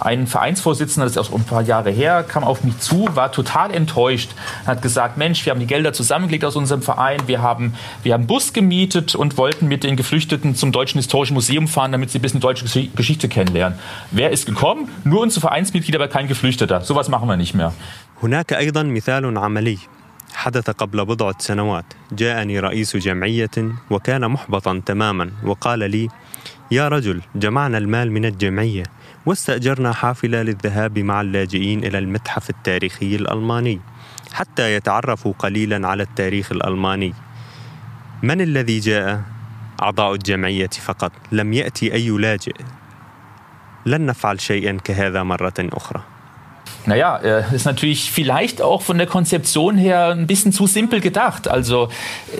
ein 0.00 0.26
Vereinsvorsitzender, 0.26 1.06
das 1.06 1.12
ist 1.12 1.18
auch 1.18 1.32
ein 1.32 1.44
paar 1.44 1.62
Jahre 1.62 1.90
her, 1.90 2.24
kam 2.24 2.42
auf 2.42 2.64
mich 2.64 2.78
zu, 2.80 3.08
war 3.14 3.30
total 3.30 3.72
enttäuscht, 3.72 4.30
hat 4.66 4.82
gesagt, 4.82 5.16
Mensch, 5.16 5.44
wir 5.44 5.52
haben 5.52 5.60
die 5.60 5.66
Gelder 5.66 5.92
zusammengelegt 5.92 6.44
aus 6.44 6.56
unserem 6.56 6.82
Verein, 6.82 7.20
wir 7.26 7.40
haben, 7.40 7.74
wir 8.02 8.14
haben 8.14 8.26
Bus 8.26 8.52
gemietet 8.52 9.14
und 9.14 9.36
wollten 9.38 9.68
mit 9.68 9.84
den 9.84 9.94
Geflüchteten 9.94 10.56
zum 10.56 10.72
Deutschen 10.72 10.98
Historischen 10.98 11.34
Museum 11.34 11.68
fahren, 11.68 11.92
damit 11.92 12.10
sie 12.10 12.18
ein 12.18 12.22
bisschen 12.22 12.40
deutsche 12.40 12.64
Geschichte 12.96 13.28
kennenlernen. 13.28 13.78
Wer 14.10 14.30
ist 14.30 14.46
gekommen? 14.46 14.88
Nur 15.04 15.20
unsere 15.20 15.40
Vereinsmitglieder, 15.42 16.00
aber 16.00 16.08
kein 16.08 16.26
Geflüchteter. 16.26 16.80
Sowas 16.80 17.08
machen 17.08 17.28
wir 17.28 17.36
nicht 17.36 17.54
mehr. 17.54 17.72
هناك 18.22 18.52
أيضا 18.52 18.82
مثال 18.82 19.38
عملي 19.38 19.78
حدث 20.33 20.69
قبل 20.69 21.05
بضعة 21.05 21.35
سنوات. 21.39 21.85
جاءني 22.11 22.59
رئيس 22.59 22.97
جمعية 22.97 23.75
وكان 23.89 24.31
محبطا 24.31 24.81
تماما 24.85 25.31
وقال 25.43 25.91
لي 25.91 26.07
يا 26.71 26.87
رجل 26.87 27.21
جمعنا 27.35 27.77
المال 27.77 28.11
من 28.11 28.25
الجمعية 28.25 28.83
واستأجرنا 29.25 29.93
حافلة 29.93 30.41
للذهاب 30.41 30.99
مع 30.99 31.21
اللاجئين 31.21 31.85
إلى 31.85 31.97
المتحف 31.97 32.49
التاريخي 32.49 33.15
الألماني 33.15 33.79
حتى 34.33 34.75
يتعرفوا 34.75 35.33
قليلا 35.39 35.87
على 35.87 36.03
التاريخ 36.03 36.51
الألماني. 36.51 37.13
من 38.23 38.41
الذي 38.41 38.79
جاء؟ 38.79 39.21
أعضاء 39.81 40.13
الجمعية 40.13 40.67
فقط. 40.67 41.11
لم 41.31 41.53
يأتي 41.53 41.93
أي 41.93 42.09
لاجئ. 42.09 42.55
لن 43.85 44.05
نفعل 44.05 44.41
شيئا 44.41 44.77
كهذا 44.83 45.23
مرة 45.23 45.53
أخرى. 45.59 46.16
Naja, 46.86 47.16
äh, 47.18 47.54
ist 47.54 47.64
natürlich 47.64 48.10
vielleicht 48.10 48.60
auch 48.60 48.82
von 48.82 48.98
der 48.98 49.06
Konzeption 49.06 49.76
her 49.76 50.08
ein 50.08 50.26
bisschen 50.26 50.52
zu 50.52 50.66
simpel 50.66 51.00
gedacht. 51.00 51.46
Also 51.46 51.88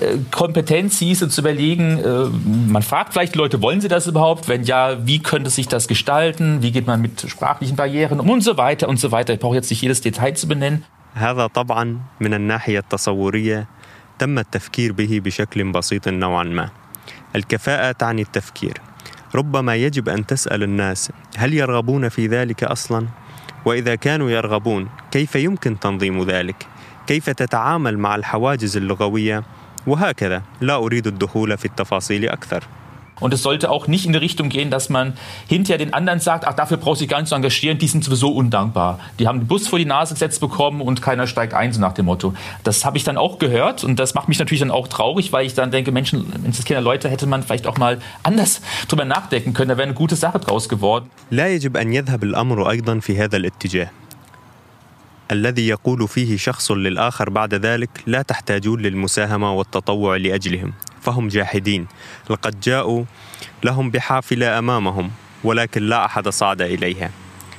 äh, 0.01 0.17
Kompetenz 0.31 0.99
hieße 0.99 1.29
zu 1.29 1.41
überlegen, 1.41 1.97
äh, 1.99 2.25
man 2.69 2.81
fragt 2.81 3.13
vielleicht 3.13 3.35
die 3.35 3.37
Leute, 3.37 3.61
wollen 3.61 3.79
sie 3.79 3.87
das 3.87 4.05
überhaupt? 4.07 4.49
Wenn 4.49 4.63
ja, 4.63 5.05
wie 5.07 5.19
könnte 5.19 5.49
sich 5.49 5.69
das 5.69 5.87
gestalten? 5.87 6.61
Wie 6.61 6.71
geht 6.71 6.87
man 6.87 7.01
mit 7.01 7.25
sprachlichen 7.27 7.77
Barrieren 7.77 8.19
um 8.19 8.29
und 8.29 8.41
so 8.41 8.57
weiter 8.57 8.89
und 8.89 8.99
so 8.99 9.11
weiter. 9.11 9.33
Ich 9.33 9.39
brauche 9.39 9.55
jetzt 9.55 9.69
nicht 9.69 9.81
jedes 9.81 10.01
Detail 10.01 10.33
zu 10.33 10.47
benennen. 10.47 10.83
هذا 11.15 11.47
طبعا 11.47 11.99
من 12.19 12.33
الناحية 12.33 12.79
التصورية 12.79 13.67
تم 14.19 14.39
التفكير 14.39 14.91
به 14.93 15.21
بشكل 15.23 15.71
بسيط 15.71 16.07
نوعا 16.07 16.43
ما. 16.43 16.69
الكفاءة 17.35 17.91
تعني 17.91 18.21
التفكير. 18.21 18.73
ربما 19.35 19.75
يجب 19.75 20.09
أن 20.09 20.25
تسأل 20.25 20.63
الناس 20.63 21.11
هل 21.37 21.53
يرغبون 21.53 22.09
في 22.09 22.27
ذلك 22.27 22.63
أصلاً؟ 22.63 23.07
وإذا 23.68 23.94
كانوا 23.94 24.30
يرغبون 24.30 24.88
كيف 25.10 25.36
يمكن 25.36 25.80
تنظيم 25.80 26.22
ذلك؟ 26.22 26.66
كيف 27.06 27.30
تتعامل 27.30 27.98
مع 27.98 28.14
الحواجز 28.14 28.76
اللغوية؟ 28.76 29.42
وهكذا 29.86 30.42
لا 30.60 30.76
أريد 30.76 31.06
الدخول 31.06 31.58
في 31.58 31.64
التفاصيل 31.64 32.28
أكثر. 32.28 32.64
Und 33.19 33.33
es 33.33 33.41
sollte 33.41 33.69
auch 33.69 33.87
nicht 33.87 34.05
in 34.05 34.11
die 34.11 34.19
Richtung 34.19 34.49
gehen, 34.49 34.69
dass 34.69 34.89
man 34.89 35.13
hinterher 35.47 35.77
den 35.77 35.93
anderen 35.93 36.19
sagt, 36.19 36.45
ach, 36.45 36.53
dafür 36.53 36.75
brauchst 36.77 36.99
du 36.99 37.05
dich 37.05 37.09
gar 37.09 37.19
nicht 37.19 37.29
zu 37.29 37.35
engagieren, 37.35 37.77
die 37.77 37.87
sind 37.87 38.03
sowieso 38.03 38.31
undankbar. 38.31 38.99
Die 39.17 39.27
haben 39.27 39.39
den 39.39 39.47
Bus 39.47 39.67
vor 39.67 39.79
die 39.79 39.85
Nase 39.85 40.13
gesetzt 40.15 40.41
bekommen 40.41 40.81
und 40.81 41.01
keiner 41.01 41.25
steigt 41.25 41.53
ein, 41.53 41.71
so 41.71 41.79
nach 41.79 41.93
dem 41.93 42.05
Motto. 42.05 42.33
Das 42.63 42.83
habe 42.83 42.97
ich 42.97 43.05
dann 43.05 43.17
auch 43.17 43.39
gehört 43.39 43.83
und 43.85 43.97
das 43.97 44.13
macht 44.13 44.27
mich 44.27 44.39
natürlich 44.39 44.59
dann 44.59 44.71
auch 44.71 44.89
traurig, 44.89 45.31
weil 45.31 45.45
ich 45.45 45.53
dann 45.53 45.71
denke, 45.71 45.91
Menschen, 45.91 46.25
wenn 46.41 46.51
es 46.51 46.65
Kinder 46.65 46.81
Leute, 46.81 47.07
hätte 47.09 47.25
man 47.25 47.43
vielleicht 47.43 47.65
auch 47.65 47.77
mal 47.77 47.99
anders 48.23 48.61
drüber 48.89 49.05
nachdenken 49.05 49.53
können. 49.53 49.69
Da 49.69 49.77
wäre 49.77 49.87
eine 49.87 49.93
gute 49.93 50.17
Sache 50.17 50.39
draus 50.39 50.67
geworden. 50.67 51.05
لا 51.31 51.47
يجب 51.47 51.77
أن 51.77 51.93
يذهب 51.93 52.23
الأمر 52.23 52.69
أيضا 52.69 52.99
في 52.99 53.17
هذا 53.17 53.37
الاتجاه. 53.37 53.89
الذي 55.31 55.67
يقول 55.67 56.07
فيه 56.07 56.37
شخص 56.37 56.71
للآخر 56.71 57.29
بعد 57.29 57.53
ذلك 57.53 57.89
لا 58.05 58.21
تحتاجون 58.21 58.81
للمساهمة 58.81 59.53
والتطوع 59.53 60.15
لأجلهم 60.17 60.73
فهم 61.02 61.28
جاحدين. 61.28 61.86
لقد 62.30 62.60
جاءوا 62.60 63.04
لهم 63.64 63.90
بحافلة 63.90 64.58
أمامهم 64.58 65.10
ولكن 65.44 65.82
لا 65.82 66.04
أحد 66.04 66.28
صعد 66.28 66.62
إليها. 66.62 67.10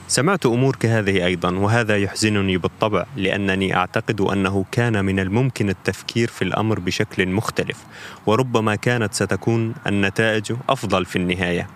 سمعت 0.09 0.45
أمور 0.45 0.75
كهذه 0.75 1.25
أيضا 1.25 1.51
وهذا 1.51 1.97
يحزنني 1.97 2.57
بالطبع 2.57 3.05
لأنني 3.15 3.75
أعتقد 3.75 4.21
أنه 4.21 4.65
كان 4.71 5.05
من 5.05 5.19
الممكن 5.19 5.69
التفكير 5.69 6.27
في 6.27 6.41
الأمر 6.41 6.79
بشكل 6.79 7.27
مختلف 7.27 7.77
وربما 8.25 8.75
كانت 8.75 9.13
ستكون 9.13 9.73
النتائج 9.87 10.53
أفضل 10.69 11.05
في 11.05 11.15
النهاية. 11.15 11.67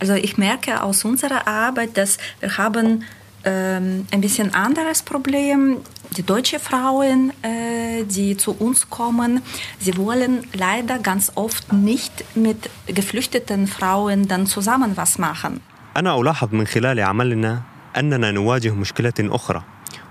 Also 0.00 0.16
ich 0.16 0.36
merke 0.38 0.82
aus 0.82 1.04
unserer 1.04 1.46
Arbeit, 1.46 1.96
dass 1.96 2.18
wir 2.40 2.58
haben 2.58 3.04
ein 3.44 4.20
bisschen 4.20 4.54
anderes 4.54 5.02
Problem. 5.02 5.78
Die 6.16 6.22
deutschen 6.22 6.60
Frauen, 6.60 7.32
äh, 7.42 8.04
die 8.04 8.36
zu 8.36 8.52
uns 8.52 8.88
kommen, 8.88 9.42
sie 9.80 9.96
wollen 9.96 10.46
leider 10.52 10.98
ganz 10.98 11.32
oft 11.34 11.72
nicht 11.72 12.24
mit 12.36 12.70
geflüchteten 12.86 13.66
Frauen 13.66 14.28
dann 14.28 14.46
zusammen 14.46 14.96
was 14.96 15.18
machen. 15.18 15.60
أنا 15.96 16.20
ألاحظ 16.20 16.48
من 16.54 16.66
خلال 16.66 17.00
عملنا 17.00 17.62
أننا 17.96 18.30
نواجه 18.30 18.74
مشكلة 18.74 19.14
أخرى 19.20 19.62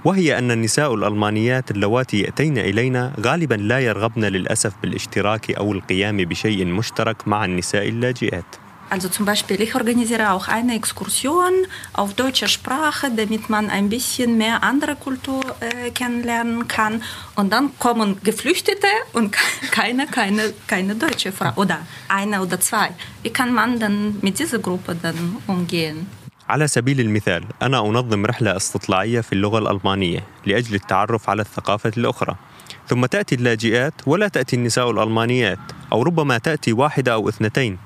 وهي 0.05 0.37
أن 0.37 0.51
النساء 0.51 0.93
الألمانيات 0.93 1.71
اللواتي 1.71 2.19
يأتين 2.19 2.57
إلينا 2.57 3.13
غالبا 3.19 3.55
لا 3.55 3.79
يرغبن 3.79 4.25
للأسف 4.25 4.73
بالاشتراك 4.81 5.51
أو 5.51 5.71
القيام 5.71 6.17
بشيء 6.17 6.65
مشترك 6.65 7.27
مع 7.27 7.45
النساء 7.45 7.89
اللاجئات 7.89 8.62
Also 8.92 9.08
zum 9.08 9.26
Beispiel, 9.26 9.60
ich 9.60 9.74
organisiere 9.74 10.32
auch 10.32 10.48
eine 10.48 10.74
Exkursion 10.74 11.52
auf 11.92 12.14
deutscher 12.14 12.48
Sprache, 12.48 13.10
damit 13.14 13.50
man 13.50 13.68
ein 13.68 13.90
bisschen 13.90 14.38
mehr 14.38 14.62
andere 14.62 14.96
Kultur 14.96 15.42
äh, 15.60 15.90
kennenlernen 15.90 16.68
kann. 16.68 17.02
Und 17.36 17.52
dann 17.52 17.78
kommen 17.78 18.18
Geflüchtete 18.24 18.86
und 19.12 19.36
keine, 19.70 20.06
keine, 20.06 20.54
keine 20.66 20.94
deutsche 20.94 21.32
Frau 21.32 21.52
oder 21.56 21.80
eine 22.08 22.40
oder 22.40 22.58
zwei. 22.60 22.88
Wie 23.22 23.30
kann 23.30 23.52
man 23.52 23.78
dann 23.78 24.16
mit 24.22 24.38
dieser 24.38 24.58
Gruppe 24.58 24.94
dann 24.94 25.36
umgehen? 25.46 26.06
على 26.48 26.68
سبيل 26.68 27.00
المثال 27.00 27.44
أنا 27.62 27.80
أنظم 27.80 28.26
رحلة 28.26 28.56
استطلاعية 28.56 29.20
في 29.20 29.32
اللغة 29.32 29.58
الألمانية 29.58 30.24
لأجل 30.46 30.74
التعرف 30.74 31.30
على 31.30 31.42
الثقافة 31.42 31.92
الأخرى 31.96 32.36
ثم 32.86 33.06
تأتي 33.06 33.34
اللاجئات 33.34 33.94
ولا 34.06 34.28
تأتي 34.28 34.56
النساء 34.56 34.90
الألمانيات 34.90 35.58
أو 35.92 36.02
ربما 36.02 36.38
تأتي 36.38 36.72
واحدة 36.72 37.12
أو 37.12 37.28
اثنتين 37.28 37.78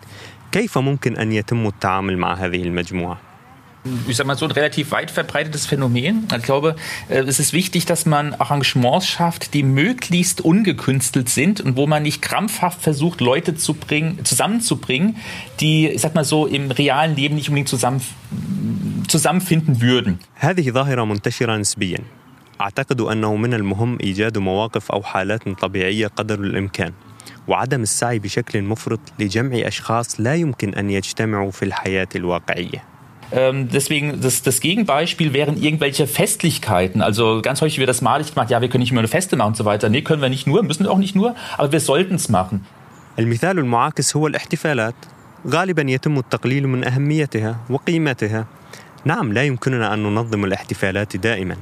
كيف 0.52 0.78
ممكن 0.78 1.16
أن 1.16 1.32
يتم 1.32 1.66
التعامل 1.66 2.18
مع 2.18 2.34
هذه 2.34 2.62
المجموعة؟ 2.62 3.18
ich 4.06 4.16
sag 4.16 4.26
mal 4.26 4.36
so 4.36 4.46
ein 4.46 4.52
relativ 4.52 4.92
weit 4.92 5.10
verbreitetes 5.10 5.66
Phänomen. 5.66 6.28
Ich 6.36 6.42
glaube, 6.42 6.76
äh, 7.08 7.18
es 7.18 7.40
ist 7.40 7.52
wichtig, 7.52 7.84
dass 7.84 8.06
man 8.06 8.34
Arrangements 8.34 9.08
schafft, 9.08 9.54
die 9.54 9.62
möglichst 9.62 10.40
ungekünstelt 10.40 11.28
sind 11.28 11.60
und 11.60 11.76
wo 11.76 11.86
man 11.86 12.02
nicht 12.04 12.22
krampfhaft 12.22 12.80
versucht, 12.80 13.20
Leute 13.20 13.56
zu 13.56 13.74
bringen, 13.74 14.24
zusammenzubringen, 14.24 15.16
die, 15.60 15.88
ich 15.88 16.00
sag 16.00 16.14
mal 16.14 16.24
so, 16.24 16.46
im 16.46 16.70
realen 16.70 17.16
Leben 17.16 17.34
nicht 17.34 17.48
unbedingt 17.48 17.68
zusammen, 17.68 18.00
zusammenfinden 19.08 19.80
würden. 19.80 20.18
هذه 20.34 20.70
ظاهرة 20.70 21.04
منتشرة 21.04 21.56
نسبيا. 21.56 21.98
أعتقد 22.60 23.00
أنه 23.00 23.36
من 23.36 23.54
المهم 23.54 23.98
إيجاد 24.00 24.38
مواقف 24.38 24.92
أو 24.92 25.02
حالات 25.02 25.48
طبيعية 25.48 26.06
قدر 26.06 26.40
الإمكان 26.40 26.92
وعدم 27.47 27.81
السعي 27.81 28.19
بشكل 28.19 28.61
مفرط 28.61 28.99
لجمع 29.19 29.57
أشخاص 29.57 30.21
لا 30.21 30.35
يمكن 30.35 30.73
أن 30.73 30.89
يجتمعوا 30.89 31.51
في 31.51 31.65
الحياة 31.65 32.07
الواقعية. 32.15 32.83
Ähm, 33.31 33.67
deswegen, 33.69 34.21
das, 34.21 34.41
das 34.41 34.61
Gegenbeispiel 34.61 35.33
wären 35.33 35.61
irgendwelche 35.61 36.07
Festlichkeiten. 36.07 37.01
Also 37.01 37.41
ganz 37.41 37.61
häufig 37.61 37.77
wird 37.77 37.89
das 37.89 38.01
malig 38.01 38.33
gemacht, 38.33 38.49
ja, 38.49 38.61
wir 38.61 38.69
können 38.69 38.81
nicht 38.81 38.93
nur 38.93 39.01
eine 39.01 39.09
Feste 39.09 39.35
machen 39.35 39.49
und 39.49 39.57
so 39.57 39.65
weiter. 39.65 39.89
Nee, 39.89 40.01
können 40.01 40.21
wir 40.21 40.29
nicht 40.29 40.47
nur, 40.47 40.63
müssen 40.63 40.85
wir 40.85 40.91
auch 40.91 40.97
nicht 40.97 41.15
nur, 41.15 41.35
aber 41.57 41.71
wir 41.71 41.79
sollten 41.79 42.15
es 42.15 42.29
machen. 42.29 42.61
المثال 43.19 43.59
المعاكس 43.59 44.15
هو 44.15 44.27
الاحتفالات 44.27 44.95
غالبا 45.47 45.81
يتم 45.81 46.17
التقليل 46.17 46.67
من 46.67 46.83
أهميتها 46.83 47.57
وقيمتها 47.69 48.45
نعم 49.05 49.33
لا 49.33 49.43
يمكننا 49.43 49.93
أن 49.93 50.03
ننظم 50.03 50.45
الاحتفالات 50.45 51.17
دائما 51.17 51.55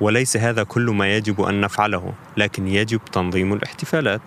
وليس 0.00 0.36
هذا 0.36 0.62
كل 0.62 0.90
ما 0.90 1.16
يجب 1.16 1.40
أن 1.40 1.60
نفعله 1.60 2.12
لكن 2.36 2.68
يجب 2.68 3.00
تنظيم 3.12 3.52
الاحتفالات 3.52 4.20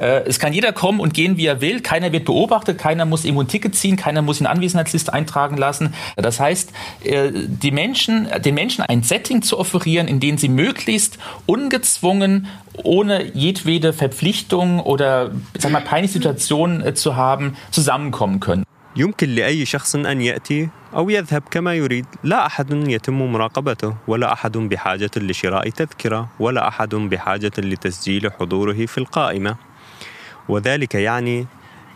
Äh, 0.00 0.24
es 0.26 0.38
kann 0.38 0.52
jeder 0.52 0.72
kommen 0.72 1.00
und 1.00 1.14
gehen, 1.14 1.36
wie 1.36 1.46
er 1.46 1.60
will. 1.60 1.80
Keiner 1.80 2.12
wird 2.12 2.24
beobachtet, 2.24 2.78
keiner 2.78 3.04
muss 3.04 3.24
ihm 3.24 3.38
ein 3.38 3.48
Ticket 3.48 3.74
ziehen, 3.74 3.96
keiner 3.96 4.22
muss 4.22 4.40
in 4.40 4.46
Anwesenheitsliste 4.46 5.12
eintragen 5.12 5.56
lassen. 5.56 5.94
Das 6.16 6.40
heißt, 6.40 6.72
äh, 7.04 7.30
die 7.32 7.70
Menschen, 7.70 8.28
den 8.44 8.54
Menschen 8.54 8.82
ein 8.82 9.02
Setting 9.02 9.42
zu 9.42 9.58
offerieren, 9.58 10.08
in 10.08 10.20
dem 10.20 10.38
sie 10.38 10.48
möglichst 10.48 11.18
ungezwungen, 11.46 12.48
ohne 12.82 13.24
jedwede 13.32 13.92
Verpflichtung 13.92 14.80
oder 14.80 15.30
sag 15.58 15.72
mal, 15.72 15.80
peinliche 15.80 16.14
Situation 16.14 16.82
äh, 16.82 16.94
zu 16.94 17.16
haben, 17.16 17.56
zusammenkommen 17.70 18.40
können. 18.40 18.64
يمكن 18.98 19.28
لأي 19.28 19.64
شخص 19.64 19.96
أن 19.96 20.20
يأتي 20.20 20.68
أو 20.94 21.10
يذهب 21.10 21.42
كما 21.50 21.74
يريد 21.74 22.06
لا 22.24 22.46
أحد 22.46 22.70
يتم 22.88 23.32
مراقبته 23.32 23.94
ولا 24.08 24.32
أحد 24.32 24.56
بحاجة 24.56 25.10
لشراء 25.16 25.70
تذكرة 25.70 26.28
ولا 26.40 26.68
أحد 26.68 26.94
بحاجة 26.94 27.52
لتسجيل 27.58 28.32
حضوره 28.32 28.86
في 28.86 28.98
القائمة 28.98 29.56
وذلك 30.49 30.95
يعني 30.95 31.45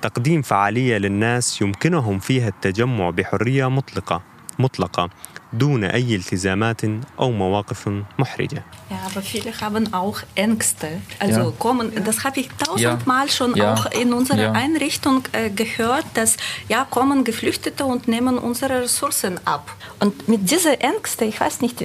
تقديم 0.01 0.41
فعالية 0.41 0.97
للناس 0.97 1.61
يمكنهم 1.61 2.19
فيها 2.19 2.47
التجمع 2.47 3.09
بحرية 3.09 3.69
مطلقة 3.69 4.21
مطلقة. 4.59 5.09
دون 5.52 5.84
أي 5.84 6.14
التزامات 6.16 6.80
أو 7.20 7.30
مواقف 7.30 7.88
محرجة. 8.18 8.62
Ja, 8.90 9.00
aber 9.08 9.22
viele 9.22 9.52
haben 9.60 9.84
auch 10.02 10.18
Ängste. 10.46 10.88
Also 11.26 11.40
Ja. 11.40 11.52
kommen, 11.64 11.86
das 12.08 12.18
habe 12.24 12.38
ich 12.42 12.48
tausendmal 12.64 13.26
schon 13.36 13.50
Ja. 13.56 13.74
auch 13.74 13.84
in 14.02 14.08
unserer 14.20 14.46
Ja. 14.48 14.52
Einrichtung 14.64 15.18
äh, 15.32 15.50
gehört, 15.62 16.06
dass 16.18 16.30
ja 16.74 16.80
kommen 16.96 17.18
Geflüchtete 17.30 17.82
und 17.92 18.02
nehmen 18.14 18.34
unsere 18.48 18.76
Ressourcen 18.86 19.34
ab. 19.56 19.64
Und 20.02 20.14
mit 20.32 20.42
dieser 20.52 20.74
Ängste, 20.90 21.22
ich 21.32 21.38
weiß 21.44 21.56
nicht, 21.66 21.76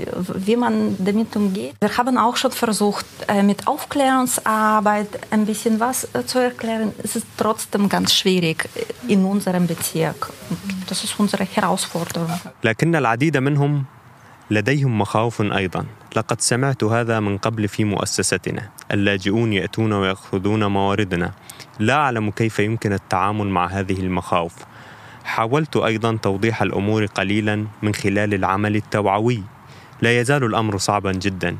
wie 0.48 0.58
man 0.66 0.76
damit 1.08 1.32
umgeht. 1.36 1.74
Wir 1.86 1.94
haben 2.00 2.16
auch 2.26 2.38
schon 2.42 2.52
versucht, 2.66 3.06
äh, 3.28 3.44
mit 3.52 3.60
Aufklärungsarbeit 3.72 5.10
ein 5.32 5.46
bisschen 5.46 5.80
was 5.80 5.98
äh, 6.14 6.26
zu 6.26 6.40
erklären. 6.40 6.92
Es 7.04 7.16
ist 7.16 7.28
trotzdem 7.38 7.90
ganz 7.90 8.14
schwierig 8.14 8.58
äh, 8.76 9.14
in 9.14 9.24
unserem 9.26 9.66
Bezirk. 9.68 10.30
Und 10.50 10.60
Das 10.90 11.04
ist 11.04 11.14
unsere 11.20 11.44
Herausforderung. 11.56 12.30
لكن 12.64 12.96
العديد 12.96 13.38
منهم 13.51 13.85
لديهم 14.51 14.99
مخاوف 14.99 15.43
أيضا. 15.43 15.87
لقد 16.17 16.41
سمعت 16.41 16.85
هذا 16.85 17.21
من 17.21 17.39
قبل 17.39 17.69
في 17.69 17.85
مؤسستنا. 17.85 18.69
اللاجئون 18.93 19.53
يأتون 19.53 19.93
ويأخذون 19.93 20.67
مواردنا. 20.67 21.33
لا 21.79 21.95
أعلم 21.95 22.31
كيف 22.31 22.59
يمكن 22.59 22.93
التعامل 22.93 23.47
مع 23.47 23.67
هذه 23.67 24.01
المخاوف. 24.01 24.55
حاولت 25.25 25.77
أيضا 25.77 26.17
توضيح 26.17 26.63
الأمور 26.63 27.07
قليلا 27.07 27.67
من 27.83 27.95
خلال 27.95 28.35
العمل 28.35 28.77
التوعوي. 28.77 29.43
لا 30.03 30.21
يزال 30.21 30.45
الأمر 30.45 30.79
صعبا 30.79 31.13
جدا 31.13 31.57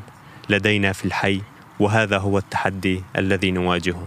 لدينا 0.49 0.93
في 0.93 1.05
الحي 1.05 1.41
وهذا 1.81 2.19
هو 2.19 2.39
التحدي 2.39 3.03
الذي 3.17 3.51
نواجهه. 3.51 4.07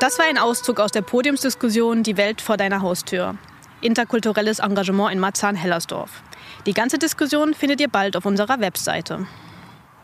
Das 0.00 0.18
war 0.18 0.26
ein 0.26 0.38
Auszug 0.38 0.78
aus 0.80 0.90
der 0.90 1.02
Podiumsdiskussion 1.02 2.02
Die 2.02 2.16
Welt 2.16 2.40
vor 2.40 2.56
deiner 2.56 2.82
Haustür. 2.82 3.34
Interkulturelles 3.80 4.58
Engagement 4.58 5.12
in 5.12 5.18
Marzahn-Hellersdorf. 5.20 6.10
Die 6.66 6.74
ganze 6.74 6.98
Diskussion 6.98 7.54
findet 7.54 7.80
ihr 7.80 7.88
bald 7.88 8.16
auf 8.16 8.26
unserer 8.26 8.60
Webseite. 8.60 9.26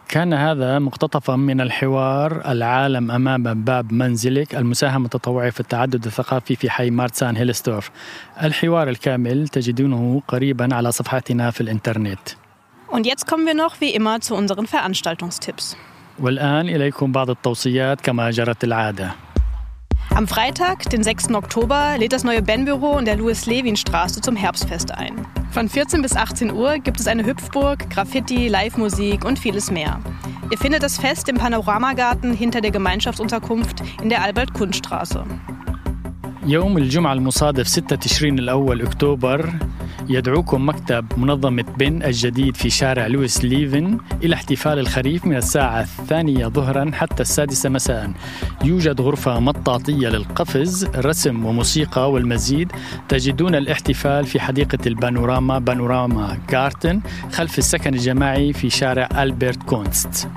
كان 0.08 0.32
هذا 0.34 0.78
مقتطفا 0.78 1.36
من 1.36 1.60
الحوار 1.60 2.50
العالم 2.52 3.10
أمام 3.10 3.64
باب 3.64 3.92
منزلك 3.92 4.54
المساهمة 4.54 5.04
التطوعية 5.04 5.50
في 5.50 5.60
التعدد 5.60 6.06
الثقافي 6.06 6.56
في 6.56 6.70
حي 6.70 6.90
مارتسان 6.90 7.36
هيلستورف 7.36 7.90
الحوار 8.42 8.88
الكامل 8.88 9.48
تجدونه 9.48 10.22
قريبا 10.28 10.74
على 10.74 10.92
صفحتنا 10.92 11.50
في 11.50 11.60
الإنترنت 11.60 12.36
Und 12.88 13.06
jetzt 13.06 13.26
kommen 13.26 13.46
wir 13.46 13.54
noch 13.54 13.80
wie 13.80 13.94
immer 13.94 14.20
zu 14.20 14.34
unseren 14.34 14.66
Veranstaltungstipps. 14.66 15.76
والآن 16.20 16.68
إليكم 16.68 17.12
بعض 17.12 17.30
التوصيات 17.30 18.00
كما 18.00 18.30
جرت 18.30 18.64
العادة 18.64 19.10
Am 20.16 20.28
Freitag, 20.28 20.90
den 20.90 21.02
6. 21.02 21.34
Oktober, 21.34 21.96
lädt 21.98 22.12
das 22.12 22.24
neue 22.24 22.42
Ben-Büro 22.42 22.98
in 22.98 23.04
der 23.04 23.16
Louis-Levin-Straße 23.16 24.20
zum 24.20 24.36
Herbstfest 24.36 24.92
ein. 24.92 25.26
Von 25.50 25.68
14 25.68 26.02
bis 26.02 26.16
18 26.16 26.52
Uhr 26.52 26.78
gibt 26.78 27.00
es 27.00 27.06
eine 27.06 27.24
Hüpfburg, 27.24 27.88
Graffiti, 27.90 28.48
Live-Musik 28.48 29.24
und 29.24 29.38
vieles 29.38 29.70
mehr. 29.70 30.00
Ihr 30.50 30.58
findet 30.58 30.82
das 30.82 30.98
Fest 30.98 31.28
im 31.28 31.36
Panoramagarten 31.36 32.34
hinter 32.34 32.60
der 32.60 32.70
Gemeinschaftsunterkunft 32.70 33.82
in 34.02 34.08
der 34.08 34.22
Albert-Kunst-Straße. 34.22 35.24
يوم 36.46 36.78
الجمعة 36.78 37.12
المصادف 37.12 37.68
6 37.68 37.86
تشرين 38.00 38.38
الأول 38.38 38.82
أكتوبر 38.82 39.52
يدعوكم 40.09 40.69
مكتب 40.69 41.05
منظمة 41.17 41.65
بن 41.77 42.03
الجديد 42.03 42.57
في 42.57 42.69
شارع 42.69 43.07
لويس 43.07 43.43
ليفن 43.43 43.97
إلى 44.23 44.35
احتفال 44.35 44.79
الخريف 44.79 45.25
من 45.25 45.35
الساعة 45.35 45.81
الثانية 45.81 46.47
ظهرا 46.47 46.91
حتى 46.93 47.21
السادسة 47.21 47.69
مساء. 47.69 48.11
يوجد 48.63 49.01
غرفة 49.01 49.39
مطاطية 49.39 50.09
للقفز 50.09 50.85
رسم 50.95 51.45
وموسيقى 51.45 52.11
والمزيد. 52.11 52.71
تجدون 53.09 53.55
الاحتفال 53.55 54.25
في 54.25 54.39
حديقة 54.39 54.79
البانوراما 54.87 55.59
بانوراما 55.59 56.37
جارتن 56.49 57.01
خلف 57.31 57.57
السكن 57.57 57.93
الجماعي 57.93 58.53
في 58.53 58.69
شارع 58.69 59.09
ألبرت 59.23 59.63
كونست. 59.63 60.27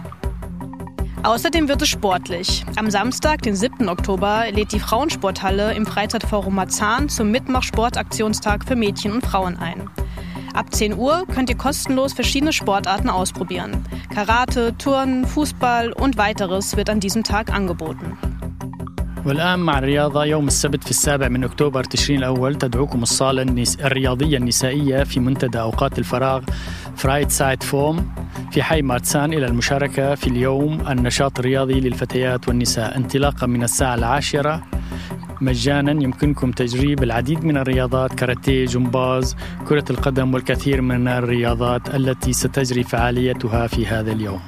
Außerdem 1.22 1.68
wird 1.68 1.82
es 1.82 1.88
sportlich. 1.88 2.64
Am 2.76 2.90
Samstag, 2.90 3.42
den 3.42 3.54
7. 3.54 3.90
Oktober, 3.90 4.46
lädt 4.50 4.72
die 4.72 4.80
Frauensporthalle 4.80 5.74
im 5.74 5.84
Freizeitforum 5.84 6.54
Marzahn 6.54 7.10
zum 7.10 7.30
Mitmach-Sportaktionstag 7.30 8.64
für 8.66 8.74
Mädchen 8.74 9.12
und 9.12 9.26
Frauen 9.26 9.58
ein. 9.58 9.90
Ab 10.54 10.74
10 10.74 10.96
Uhr 10.96 11.26
könnt 11.32 11.50
ihr 11.50 11.58
kostenlos 11.58 12.14
verschiedene 12.14 12.54
Sportarten 12.54 13.10
ausprobieren. 13.10 13.84
Karate, 14.12 14.76
Turnen, 14.78 15.26
Fußball 15.26 15.92
und 15.92 16.16
weiteres 16.16 16.76
wird 16.76 16.88
an 16.88 17.00
diesem 17.00 17.22
Tag 17.22 17.52
angeboten. 17.52 18.16
والآن 19.26 19.58
مع 19.58 19.78
الرياضة 19.78 20.24
يوم 20.24 20.46
السبت 20.46 20.84
في 20.84 20.90
السابع 20.90 21.28
من 21.28 21.44
أكتوبر 21.44 21.84
تشرين 21.84 22.18
الأول 22.18 22.54
تدعوكم 22.54 23.02
الصالة. 23.02 23.64
الرياضية 23.84 24.36
النسائية 24.36 25.04
في 25.04 25.20
منتدى 25.20 25.60
أوقات 25.60 25.98
الفراغ 25.98 26.44
فرايد 26.96 27.30
سايد 27.30 27.62
فوم 27.62 28.14
في 28.52 28.62
حي 28.62 28.82
مارتسان 28.82 29.32
إلى 29.32 29.46
المشاركة 29.46 30.14
في 30.14 30.26
اليوم 30.26 30.88
النشاط 30.88 31.38
الرياضي 31.38 31.80
للفتيات 31.80 32.48
والنساء 32.48 32.96
انطلاقا 32.96 33.46
من 33.46 33.62
الساعة 33.62 33.94
العاشرة 33.94 34.62
مجانا 35.40 36.02
يمكنكم 36.02 36.50
تجريب 36.50 37.02
العديد 37.02 37.44
من 37.44 37.56
الرياضات 37.56 38.14
كاراتيه 38.14 38.66
جمباز 38.66 39.36
كرة 39.68 39.84
القدم 39.90 40.34
والكثير 40.34 40.80
من 40.80 41.08
الرياضات 41.08 41.94
التي 41.94 42.32
ستجري 42.32 42.82
فعاليتها 42.82 43.66
في 43.66 43.86
هذا 43.86 44.12
اليوم 44.12 44.40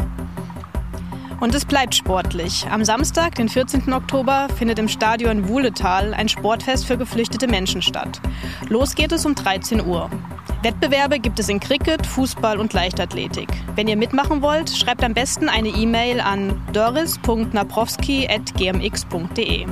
Und 1.43 1.55
es 1.57 1.65
bleibt 1.65 1.97
sportlich. 1.97 2.69
Am 2.71 2.85
Samstag, 2.85 3.35
den 3.35 3.49
14. 3.49 3.93
Oktober, 3.93 4.47
findet 4.57 4.79
im 4.79 4.87
Stadion 4.87 5.49
Wuhletal 5.49 6.15
ein 6.15 6.29
Sportfest 6.29 6.87
für 6.87 6.97
geflüchtete 6.97 7.49
Menschen 7.49 7.83
statt. 7.83 8.21
Los 8.69 8.95
geht 8.95 9.11
es 9.11 9.27
um 9.27 9.35
13 9.35 9.85
Uhr. 9.85 10.09
Wettbewerbe 10.63 11.19
gibt 11.19 11.41
es 11.41 11.49
in 11.49 11.59
Cricket, 11.59 12.07
Fußball 12.07 12.61
und 12.61 12.73
Leichtathletik. 12.73 13.49
Wenn 13.75 13.89
ihr 13.89 13.97
mitmachen 13.97 14.41
wollt, 14.41 14.71
schreibt 14.71 15.03
am 15.03 15.15
besten 15.15 15.49
eine 15.49 15.71
E-Mail 15.71 16.21
an 16.21 16.63
doris.naprowski.gmx.de. 16.73 19.67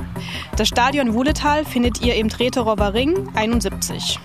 Das 0.57 0.67
Stadion 0.67 1.13
Wuhletal 1.13 1.63
findet 1.63 2.01
ihr 2.01 2.15
im 2.15 2.27
Treterower 2.27 2.93
Ring 2.93 3.29
71. 3.33 4.19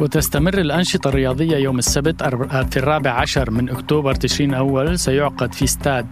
وتستمر 0.00 0.58
الأنشطة 0.58 1.08
الرياضية 1.08 1.56
يوم 1.56 1.78
السبت 1.78 2.22
في 2.70 2.76
الرابع 2.76 3.10
عشر 3.10 3.50
من 3.50 3.70
أكتوبر 3.70 4.14
تشرين 4.14 4.54
أول 4.54 4.98
سيعقد 4.98 5.54
في 5.54 5.64
استاد 5.64 6.06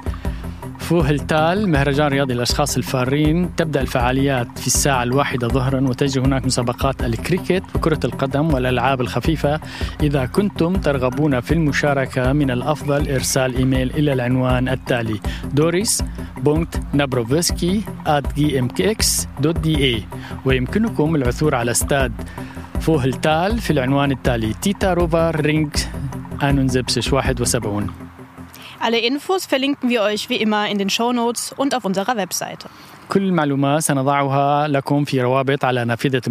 فوهلتال 0.78 1.68
مهرجان 1.68 2.06
رياضي 2.06 2.34
للأشخاص 2.34 2.76
الفارين. 2.76 3.56
تبدأ 3.56 3.80
الفعاليات 3.80 4.58
في 4.58 4.66
الساعة 4.66 5.02
الواحدة 5.02 5.48
ظهرا 5.48 5.80
وتجري 5.80 6.24
هناك 6.24 6.44
مسابقات 6.44 7.02
الكريكت 7.02 7.62
وكرة 7.74 8.00
القدم 8.04 8.54
والألعاب 8.54 9.00
الخفيفة. 9.00 9.60
إذا 10.02 10.26
كنتم 10.26 10.72
ترغبون 10.72 11.40
في 11.40 11.54
المشاركة 11.54 12.32
من 12.32 12.50
الأفضل 12.50 13.10
إرسال 13.10 13.56
إيميل 13.56 13.90
إلى 13.90 14.12
العنوان 14.12 14.68
التالي 14.68 15.20
دوريس 15.52 16.04
بونت 16.36 16.74
نابروفسكي 16.92 17.82
gmkx.da 18.36 20.02
ويمكنكم 20.44 21.14
العثور 21.14 21.54
على 21.54 21.70
استاد 21.70 22.12
فوهلتال 22.80 23.58
في 23.58 23.70
العنوان 23.70 24.10
التالي. 24.10 24.54
تيتا 24.62 24.94
روفر 24.94 25.40
رينج 25.40 25.70
71 26.42 27.90
Alle 28.80 29.00
Infos 29.00 29.44
verlinken 29.46 29.90
wir 29.90 30.02
euch 30.02 30.30
wie 30.30 30.36
immer 30.36 30.70
in 30.70 30.78
den 30.78 30.88
Shownotes 30.88 31.52
und 31.52 31.74
auf 31.74 31.84
unserer 31.84 32.16
Webseite. 32.16 32.68
كل 33.08 33.22
المعلومات 33.22 33.82
سنضعها 33.82 34.68
لكم 34.68 35.04
في 35.04 35.22
روابط 35.22 35.64
على 35.64 35.84
نافذة 35.84 36.22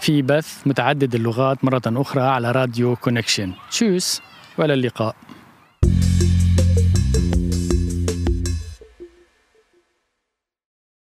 في 0.00 0.22
بث 0.22 0.66
متعدد 0.66 1.14
اللغات 1.14 1.64
مرة 1.64 1.82
أخرى 1.86 2.22
على 2.22 2.52
راديو 2.52 2.96
كونكشن 2.96 3.52
تشوس 3.70 4.20
وإلى 4.58 4.74
اللقاء 4.74 5.16